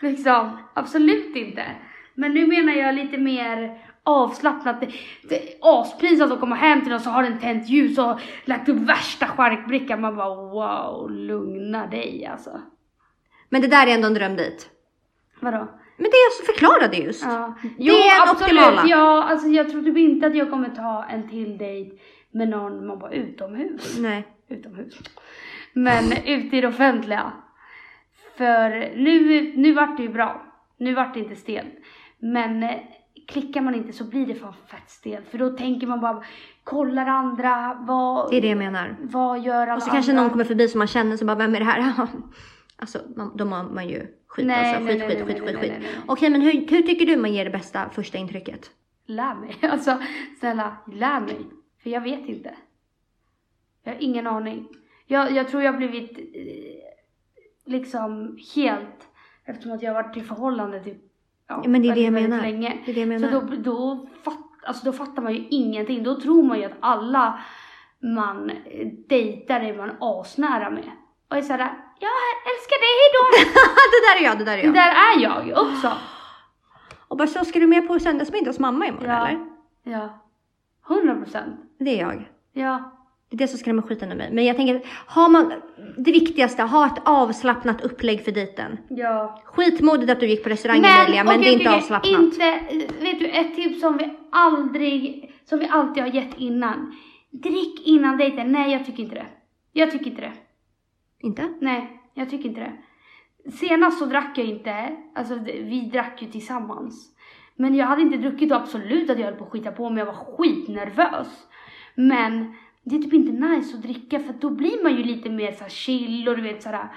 Liksom, 0.02 0.58
absolut 0.74 1.36
inte. 1.36 1.64
Men 2.14 2.34
nu 2.34 2.46
menar 2.46 2.72
jag 2.72 2.94
lite 2.94 3.18
mer 3.18 3.78
avslappnat. 4.02 4.80
Det, 4.80 4.88
det 5.28 5.52
är 5.52 5.58
aspinsamt 5.62 6.32
att 6.32 6.40
komma 6.40 6.56
hem 6.56 6.80
till 6.80 6.90
någon 6.90 7.00
så 7.00 7.10
har 7.10 7.22
den 7.22 7.38
tänt 7.38 7.68
ljus 7.68 7.98
och 7.98 8.20
lagt 8.44 8.68
upp 8.68 8.78
värsta 8.78 9.26
charkbrickan. 9.26 10.00
Man 10.00 10.16
bara 10.16 10.34
wow, 10.34 11.10
lugna 11.10 11.86
dig 11.86 12.26
alltså. 12.26 12.60
Men 13.48 13.60
det 13.60 13.68
där 13.68 13.86
är 13.86 13.94
ändå 13.94 14.06
en 14.06 14.14
drömdejt. 14.14 14.66
Vadå? 15.40 15.68
Men 15.96 16.10
det 16.10 16.16
jag 16.16 16.46
förklarade 16.46 16.96
just. 16.96 17.24
Ja. 17.24 17.54
Det 17.78 18.08
är 18.08 18.22
en 18.22 18.30
optimala. 18.30 18.84
Ja, 18.86 19.22
alltså 19.22 19.48
jag 19.48 19.70
tror 19.70 19.82
typ 19.82 19.96
inte 19.96 20.26
att 20.26 20.36
jag 20.36 20.50
kommer 20.50 20.68
ta 20.68 21.04
en 21.04 21.28
till 21.28 21.58
dejt 21.58 21.96
med 22.30 22.48
någon 22.48 22.86
man 22.86 22.98
bara 22.98 23.12
utomhus. 23.12 23.98
Nej. 23.98 24.26
utomhus. 24.48 24.98
Men 25.72 26.12
ute 26.12 26.56
i 26.56 26.60
det 26.60 26.68
offentliga. 26.68 27.32
För 28.42 28.96
nu, 28.96 29.52
nu 29.56 29.72
vart 29.72 29.96
det 29.96 30.02
ju 30.02 30.08
bra. 30.08 30.42
Nu 30.76 30.94
vart 30.94 31.14
det 31.14 31.20
inte 31.20 31.36
stelt. 31.36 31.74
Men 32.18 32.62
eh, 32.62 32.70
klickar 33.28 33.60
man 33.60 33.74
inte 33.74 33.92
så 33.92 34.04
blir 34.04 34.26
det 34.26 34.34
fan 34.34 34.54
fett 34.66 34.90
stelt. 34.90 35.28
För 35.28 35.38
då 35.38 35.50
tänker 35.50 35.86
man 35.86 36.00
bara, 36.00 36.24
kollar 36.64 37.06
andra, 37.06 37.78
vad, 37.80 38.30
Det 38.30 38.36
är 38.36 38.40
det 38.40 38.48
jag 38.48 38.58
menar. 38.58 38.96
vad 39.00 39.40
gör 39.40 39.62
alla 39.62 39.76
Och 39.76 39.82
så 39.82 39.90
kanske 39.90 40.12
andra? 40.12 40.22
någon 40.22 40.30
kommer 40.30 40.44
förbi 40.44 40.68
som 40.68 40.78
man 40.78 40.86
känner 40.86 41.16
så 41.16 41.24
bara, 41.24 41.36
vem 41.36 41.54
är 41.54 41.58
det 41.58 41.64
här? 41.64 41.94
alltså, 42.76 42.98
man, 43.16 43.36
då 43.36 43.44
mår 43.44 43.62
man 43.74 43.88
ju 43.88 44.06
skit 44.26 44.46
Nej, 44.46 44.74
alltså. 44.74 44.88
Skit, 44.92 44.98
nej, 44.98 45.08
skit, 45.08 45.26
nej, 45.26 45.40
skit, 45.40 45.60
skit, 45.60 45.60
skit. 45.60 45.88
Okej, 46.06 46.30
men 46.30 46.40
hur, 46.40 46.52
hur 46.52 46.82
tycker 46.82 47.06
du 47.06 47.16
man 47.16 47.34
ger 47.34 47.44
det 47.44 47.50
bästa 47.50 47.90
första 47.90 48.18
intrycket? 48.18 48.70
Lär 49.06 49.34
mig. 49.34 49.56
Alltså 49.70 49.98
snälla, 50.40 50.76
lär 50.92 51.20
mig. 51.20 51.38
För 51.82 51.90
jag 51.90 52.00
vet 52.00 52.28
inte. 52.28 52.54
Jag 53.84 53.92
har 53.92 54.00
ingen 54.02 54.26
aning. 54.26 54.68
Jag, 55.06 55.32
jag 55.32 55.48
tror 55.48 55.62
jag 55.62 55.72
har 55.72 55.78
blivit 55.78 56.18
eh, 56.18 56.91
liksom 57.66 58.38
helt, 58.54 59.08
eftersom 59.44 59.72
att 59.72 59.82
jag 59.82 59.94
har 59.94 60.02
varit 60.02 60.16
i 60.16 60.20
förhållande 60.20 60.80
typ 60.80 60.96
Ja, 61.48 61.62
men 61.66 61.82
det 61.82 61.88
är 61.88 61.94
det 61.94 62.00
jag 62.00 62.12
väldigt, 62.12 62.30
menar. 62.30 62.42
länge. 62.44 62.78
Det 62.84 62.90
är 62.90 62.94
det 62.94 63.00
jag 63.12 63.20
Så 63.20 63.26
menar. 63.26 63.40
då, 63.40 63.56
då, 63.56 64.06
fatt, 64.22 64.38
alltså 64.66 64.84
då 64.84 64.92
fattar 64.92 65.22
man 65.22 65.34
ju 65.34 65.46
ingenting. 65.50 66.02
Då 66.02 66.20
tror 66.20 66.42
man 66.42 66.58
ju 66.58 66.64
att 66.64 66.72
alla 66.80 67.40
man 68.02 68.50
eh, 68.50 68.86
dejtar 69.08 69.60
är 69.60 69.76
man 69.76 69.90
asnära 70.00 70.70
med. 70.70 70.90
Och 71.30 71.36
är 71.36 71.42
såhär, 71.42 71.58
jag 72.00 72.10
älskar 72.52 72.78
dig, 72.82 72.92
hejdå! 73.02 73.52
det 73.92 74.06
där 74.06 74.20
är 74.20 74.24
jag, 74.24 74.38
det 74.38 74.44
där 74.44 74.52
är 74.58 74.60
Det 74.62 74.66
jag. 74.66 74.74
där 74.74 74.92
är 74.92 75.20
jag 75.52 75.66
också. 75.66 75.92
Och 77.08 77.16
bara 77.16 77.28
så 77.28 77.44
ska 77.44 77.58
du 77.58 77.66
med 77.66 77.88
på 77.88 77.98
söndagsmiddag 77.98 78.50
hos 78.50 78.58
mamma 78.58 78.86
imorgon 78.86 79.10
Ja. 79.10 79.26
eller? 79.28 79.46
Ja. 79.82 80.18
100 80.88 81.14
procent. 81.14 81.60
Det 81.78 82.00
är 82.00 82.06
jag. 82.06 82.28
Ja. 82.52 82.92
Det 83.32 83.36
är 83.36 83.38
det 83.38 83.48
som 83.48 83.58
skrämmer 83.58 83.82
skiten 83.82 84.12
ur 84.12 84.16
mig. 84.16 84.32
Men 84.32 84.44
jag 84.44 84.56
tänker, 84.56 84.80
har 85.06 85.28
man 85.28 85.52
det 85.96 86.12
viktigaste, 86.12 86.62
ha 86.62 86.86
ett 86.86 87.02
avslappnat 87.04 87.80
upplägg 87.80 88.24
för 88.24 88.32
dejten. 88.32 88.78
Ja. 88.88 89.42
Skitmodigt 89.44 90.10
att 90.10 90.20
du 90.20 90.26
gick 90.26 90.42
på 90.42 90.48
restaurang 90.48 90.84
Emilia, 90.84 91.24
men 91.24 91.40
det 91.40 91.48
är 91.48 91.52
inte 91.52 91.68
okej, 91.68 91.76
avslappnat. 91.76 92.20
Inte, 92.20 92.60
vet 93.00 93.18
du, 93.18 93.26
ett 93.26 93.54
tips 93.54 93.80
som 93.80 93.96
vi 93.96 94.10
aldrig, 94.32 95.30
som 95.44 95.58
vi 95.58 95.68
alltid 95.68 96.02
har 96.02 96.10
gett 96.10 96.38
innan. 96.38 96.94
Drick 97.30 97.86
innan 97.86 98.16
dejten. 98.16 98.52
Nej, 98.52 98.72
jag 98.72 98.86
tycker 98.86 99.02
inte 99.02 99.14
det. 99.14 99.26
Jag 99.72 99.90
tycker 99.90 100.06
inte 100.06 100.22
det. 100.22 100.32
Inte? 101.20 101.54
Nej, 101.60 102.00
jag 102.14 102.30
tycker 102.30 102.48
inte 102.48 102.60
det. 102.60 102.72
Senast 103.50 103.98
så 103.98 104.04
drack 104.04 104.38
jag 104.38 104.46
inte, 104.46 104.96
alltså 105.14 105.34
vi 105.44 105.90
drack 105.92 106.22
ju 106.22 106.28
tillsammans. 106.28 107.08
Men 107.56 107.74
jag 107.74 107.86
hade 107.86 108.02
inte 108.02 108.16
druckit 108.16 108.48
då 108.48 108.54
absolut 108.54 109.10
att 109.10 109.18
jag 109.18 109.26
höll 109.26 109.34
på 109.34 109.44
att 109.44 109.50
skita 109.50 109.72
på 109.72 109.90
mig, 109.90 109.98
jag 109.98 110.06
var 110.06 110.36
skitnervös. 110.36 111.28
Men 111.94 112.54
det 112.84 112.96
är 112.96 113.02
typ 113.02 113.12
inte 113.12 113.32
nice 113.32 113.76
att 113.76 113.82
dricka 113.82 114.20
för 114.20 114.32
då 114.32 114.50
blir 114.50 114.82
man 114.82 114.96
ju 114.96 115.02
lite 115.04 115.30
mer 115.30 115.52
så 115.52 115.62
här 115.62 115.70
chill 115.70 116.28
och 116.28 116.36
du 116.36 116.42
vet 116.42 116.62
sådär. 116.62 116.88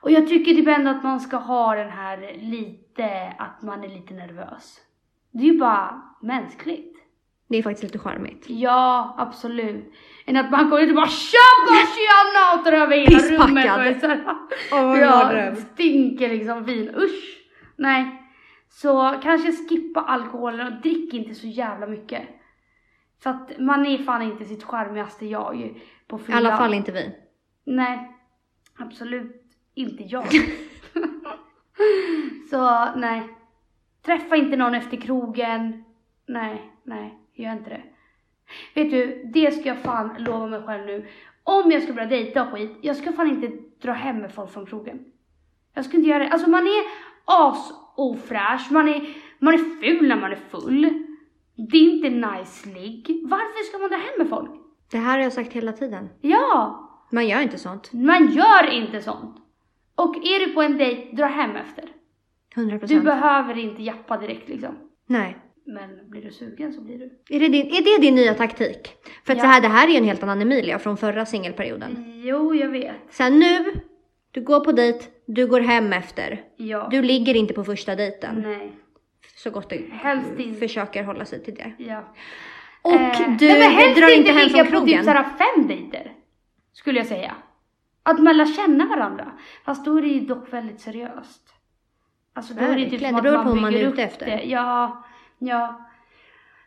Och 0.00 0.10
jag 0.10 0.28
tycker 0.28 0.54
typ 0.54 0.68
ändå 0.68 0.90
att 0.90 1.02
man 1.04 1.20
ska 1.20 1.36
ha 1.36 1.74
den 1.74 1.90
här 1.90 2.36
lite, 2.40 3.32
att 3.38 3.62
man 3.62 3.84
är 3.84 3.88
lite 3.88 4.14
nervös. 4.14 4.80
Det 5.32 5.38
är 5.38 5.52
ju 5.52 5.58
bara 5.58 6.02
mänskligt. 6.22 6.96
Det 7.48 7.58
är 7.58 7.62
faktiskt 7.62 7.82
lite 7.82 7.98
charmigt. 7.98 8.44
Ja, 8.48 9.14
absolut. 9.18 9.92
Än 10.26 10.36
att 10.36 10.50
man 10.50 10.70
går 10.70 10.80
ut 10.80 10.88
och 10.88 10.96
bara 10.96 11.08
tjabba 11.08 11.76
tjena 11.76 12.58
och 12.58 12.64
tar 12.64 12.72
över 12.72 12.96
hela 12.96 13.18
Pisspackad. 13.18 13.78
rummet 13.78 14.00
såhär, 14.00 14.24
Åh, 14.72 14.98
ja, 14.98 15.54
stinker 15.56 16.28
liksom 16.28 16.64
vin. 16.64 16.94
Usch! 16.96 17.38
Nej. 17.76 18.16
Så 18.68 19.20
kanske 19.22 19.52
skippa 19.52 20.00
alkoholen 20.00 20.66
och 20.66 20.80
drick 20.80 21.14
inte 21.14 21.34
så 21.34 21.46
jävla 21.46 21.86
mycket. 21.86 22.22
För 23.22 23.30
att 23.30 23.58
man 23.58 23.86
är 23.86 23.98
fan 23.98 24.22
inte 24.22 24.44
sitt 24.44 24.64
charmigaste 24.64 25.26
jag 25.26 25.80
på 26.06 26.16
I 26.16 26.22
fyllan. 26.22 26.46
alla 26.46 26.56
fall 26.56 26.74
inte 26.74 26.92
vi. 26.92 27.12
Nej, 27.64 28.16
absolut 28.78 29.42
inte 29.74 30.02
jag. 30.02 30.26
så 32.50 32.88
nej. 32.96 33.22
Träffa 34.02 34.36
inte 34.36 34.56
någon 34.56 34.74
efter 34.74 34.96
krogen. 34.96 35.84
Nej, 36.26 36.72
nej, 36.84 37.18
gör 37.34 37.52
inte 37.52 37.70
det. 37.70 37.82
Vet 38.74 38.90
du, 38.90 39.30
det 39.34 39.50
ska 39.50 39.68
jag 39.68 39.78
fan 39.78 40.16
lova 40.18 40.46
mig 40.46 40.62
själv 40.62 40.86
nu. 40.86 41.06
Om 41.42 41.70
jag 41.70 41.82
ska 41.82 41.92
börja 41.92 42.08
dejta 42.08 42.42
och 42.42 42.48
skit, 42.52 42.76
jag 42.80 42.96
ska 42.96 43.12
fan 43.12 43.30
inte 43.30 43.50
dra 43.82 43.92
hem 43.92 44.18
med 44.18 44.34
folk 44.34 44.52
från 44.52 44.66
krogen. 44.66 45.04
Jag 45.74 45.84
ska 45.84 45.96
inte 45.96 46.08
göra 46.08 46.24
det. 46.24 46.30
Alltså 46.30 46.50
man 46.50 46.62
är 46.66 46.82
as-ofräsch, 47.24 48.72
man 48.72 48.88
är, 48.88 49.14
man 49.38 49.54
är 49.54 49.58
ful 49.58 50.08
när 50.08 50.16
man 50.16 50.32
är 50.32 50.38
full. 50.50 51.06
Det 51.70 51.76
är 51.76 51.90
inte 51.90 52.08
nice 52.10 52.68
ligg. 52.68 53.20
Varför 53.24 53.64
ska 53.68 53.78
man 53.78 53.88
dra 53.90 53.96
hem 53.96 54.14
med 54.18 54.28
folk? 54.28 54.50
Det 54.90 54.98
här 54.98 55.16
har 55.18 55.22
jag 55.24 55.32
sagt 55.32 55.52
hela 55.52 55.72
tiden. 55.72 56.08
Ja! 56.20 56.86
Man 57.10 57.28
gör 57.28 57.40
inte 57.42 57.58
sånt. 57.58 57.92
Man 57.92 58.30
gör 58.32 58.70
inte 58.72 59.00
sånt. 59.00 59.36
Och 59.94 60.16
är 60.16 60.46
du 60.46 60.52
på 60.54 60.62
en 60.62 60.78
dejt, 60.78 61.16
dra 61.16 61.26
hem 61.26 61.56
efter. 61.56 61.84
100 62.56 62.74
Du 62.74 62.78
procent. 62.80 63.04
behöver 63.04 63.58
inte 63.58 63.82
jappa 63.82 64.16
direkt 64.16 64.48
liksom. 64.48 64.74
Nej. 65.06 65.36
Men 65.66 66.10
blir 66.10 66.22
du 66.22 66.30
sugen 66.30 66.72
så 66.72 66.80
blir 66.80 66.98
du. 66.98 67.04
Är 67.36 67.40
det, 67.40 67.48
din, 67.48 67.66
är 67.66 67.82
det 67.96 68.00
din 68.06 68.14
nya 68.14 68.34
taktik? 68.34 68.94
För 69.26 69.32
att 69.32 69.38
Ja. 69.38 69.42
så 69.44 69.48
här, 69.48 69.60
det 69.60 69.68
här 69.68 69.86
är 69.88 69.90
ju 69.92 69.96
en 69.98 70.04
helt 70.04 70.22
annan 70.22 70.42
Emilia 70.42 70.78
från 70.78 70.96
förra 70.96 71.26
singelperioden. 71.26 72.04
Jo, 72.24 72.54
jag 72.54 72.68
vet. 72.68 73.18
Här, 73.18 73.30
nu, 73.30 73.72
du 74.30 74.40
går 74.40 74.60
på 74.60 74.72
dejt, 74.72 75.04
du 75.26 75.46
går 75.46 75.60
hem 75.60 75.92
efter. 75.92 76.44
Ja. 76.56 76.88
Du 76.90 77.02
ligger 77.02 77.36
inte 77.36 77.54
på 77.54 77.64
första 77.64 77.96
dejten. 77.96 78.40
Nej. 78.46 78.72
Så 79.42 79.50
gott 79.50 79.70
du 79.70 79.90
Helst 79.92 80.32
inte. 80.38 80.58
försöker 80.60 81.04
hålla 81.04 81.24
sig 81.24 81.44
till 81.44 81.54
det. 81.54 81.72
Ja. 81.78 82.04
Och 82.82 82.92
Eh, 82.92 83.36
du 83.38 83.48
nej, 83.48 83.60
helst 83.62 84.00
drar 84.00 84.16
inte 84.16 84.32
hem 84.32 84.48
ligga 84.48 84.64
från 84.64 84.80
på 84.80 84.86
typ 84.86 84.94
krogen. 84.94 85.04
såhär 85.04 85.24
fem 85.38 85.66
dejter. 85.68 86.12
Skulle 86.72 86.98
jag 86.98 87.06
säga. 87.06 87.34
Att 88.02 88.18
man 88.22 88.36
lär 88.36 88.46
känna 88.46 88.86
varandra. 88.86 89.32
Fast 89.64 89.84
då 89.84 89.96
är 89.98 90.02
det 90.02 90.08
ju 90.08 90.20
dock 90.20 90.52
väldigt 90.52 90.80
seriöst. 90.80 91.54
Alltså 92.34 92.54
då 92.54 92.60
är 92.64 92.76
det 92.76 92.90
typ 92.90 93.00
som 93.00 93.22
det 93.22 93.38
att 93.38 93.44
på 93.46 93.50
man 93.54 93.60
man 93.60 93.72
bygger 93.72 93.86
upp 93.88 93.98
efter. 93.98 94.26
det. 94.26 94.42
Ja, 94.44 95.04
ja. 95.38 95.86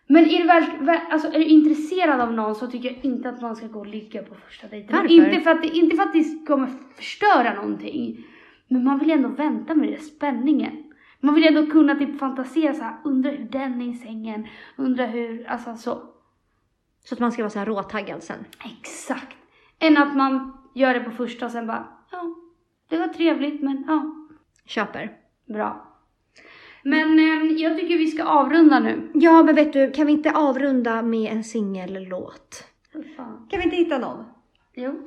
Men 0.07 0.23
är 0.25 0.37
du, 0.41 0.47
väl, 0.47 0.63
väl, 0.79 0.99
alltså, 1.11 1.27
är 1.27 1.39
du 1.39 1.45
intresserad 1.45 2.21
av 2.21 2.33
någon 2.33 2.55
så 2.55 2.67
tycker 2.67 2.89
jag 2.89 3.05
inte 3.05 3.29
att 3.29 3.41
man 3.41 3.55
ska 3.55 3.67
gå 3.67 3.79
och 3.79 3.87
ligga 3.87 4.23
på 4.23 4.35
första 4.35 4.67
dejten. 4.67 4.95
Varför? 4.95 5.11
Inte 5.13 5.41
för, 5.41 5.51
att 5.51 5.61
det, 5.61 5.67
inte 5.67 5.95
för 5.95 6.03
att 6.03 6.13
det 6.13 6.45
kommer 6.47 6.69
förstöra 6.95 7.53
någonting. 7.53 8.25
Men 8.67 8.83
man 8.83 8.99
vill 8.99 9.11
ändå 9.11 9.29
vänta 9.29 9.75
med 9.75 9.89
det, 9.89 9.97
spänningen. 10.03 10.82
Man 11.25 11.35
vill 11.35 11.47
ändå 11.47 11.65
kunna 11.71 11.95
typ 11.95 12.19
fantisera 12.19 12.73
så 12.73 12.83
här, 12.83 12.95
undra 13.03 13.29
hur 13.29 13.47
den 13.49 13.81
är 13.81 13.89
i 13.89 13.93
sängen, 13.93 14.47
undra 14.75 15.05
hur, 15.05 15.47
alltså 15.47 15.75
så. 15.75 16.01
Så 17.03 17.15
att 17.15 17.19
man 17.19 17.31
ska 17.31 17.41
vara 17.41 17.49
så 17.49 17.59
här 17.59 17.65
råtaggad 17.65 18.23
sen. 18.23 18.45
Exakt. 18.65 19.37
Än 19.79 19.97
att 19.97 20.15
man 20.15 20.57
gör 20.75 20.93
det 20.93 20.99
på 20.99 21.11
första 21.11 21.45
och 21.45 21.51
sen 21.51 21.67
bara, 21.67 21.87
ja, 22.11 22.35
det 22.89 22.97
var 22.97 23.07
trevligt 23.07 23.61
men 23.61 23.83
ja, 23.87 24.15
Köper. 24.65 25.17
bra. 25.45 25.97
Men 26.83 27.19
eh, 27.19 27.51
jag 27.57 27.79
tycker 27.79 27.97
vi 27.97 28.07
ska 28.07 28.23
avrunda 28.23 28.79
nu. 28.79 29.11
Ja, 29.13 29.43
men 29.43 29.55
vet 29.55 29.73
du, 29.73 29.91
kan 29.91 30.07
vi 30.07 30.13
inte 30.13 30.31
avrunda 30.31 31.01
med 31.01 31.31
en 31.31 31.43
singellåt? 31.43 32.63
Fan. 33.17 33.47
Kan 33.49 33.59
vi 33.59 33.63
inte 33.63 33.75
hitta 33.75 33.97
någon? 33.97 34.25
Jo. 34.73 34.99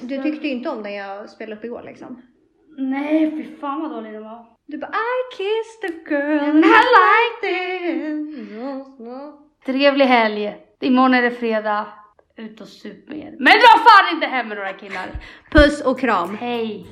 Du 0.00 0.22
tyckte 0.22 0.46
ju 0.46 0.52
inte 0.52 0.70
om 0.70 0.82
den 0.82 0.94
jag 0.94 1.30
spelade 1.30 1.56
upp 1.56 1.64
igår 1.64 1.82
liksom. 1.84 2.22
Nej, 2.78 3.30
fy 3.30 3.56
fan 3.56 3.80
vad 3.80 3.90
dålig 3.90 4.12
den 4.12 4.24
var. 4.24 4.55
Du 4.66 4.78
bara 4.78 4.90
I 4.90 5.36
kissed 5.36 5.90
a 5.90 5.92
girl 6.08 6.38
And 6.40 6.64
I 6.64 6.68
liked 6.98 7.50
it. 7.50 8.36
Trevlig 9.66 10.04
helg. 10.06 10.56
Imorgon 10.80 11.14
är 11.14 11.22
det 11.22 11.30
fredag. 11.30 11.86
Ut 12.36 12.60
och 12.60 12.68
sup 12.68 13.08
med 13.08 13.18
er. 13.18 13.34
Men 13.38 13.52
dra 13.52 13.78
fan 13.88 14.14
inte 14.14 14.26
hem 14.26 14.48
med 14.48 14.56
några 14.56 14.72
killar. 14.72 15.06
Puss 15.50 15.80
och 15.84 16.00
kram. 16.00 16.36
Hej. 16.36 16.86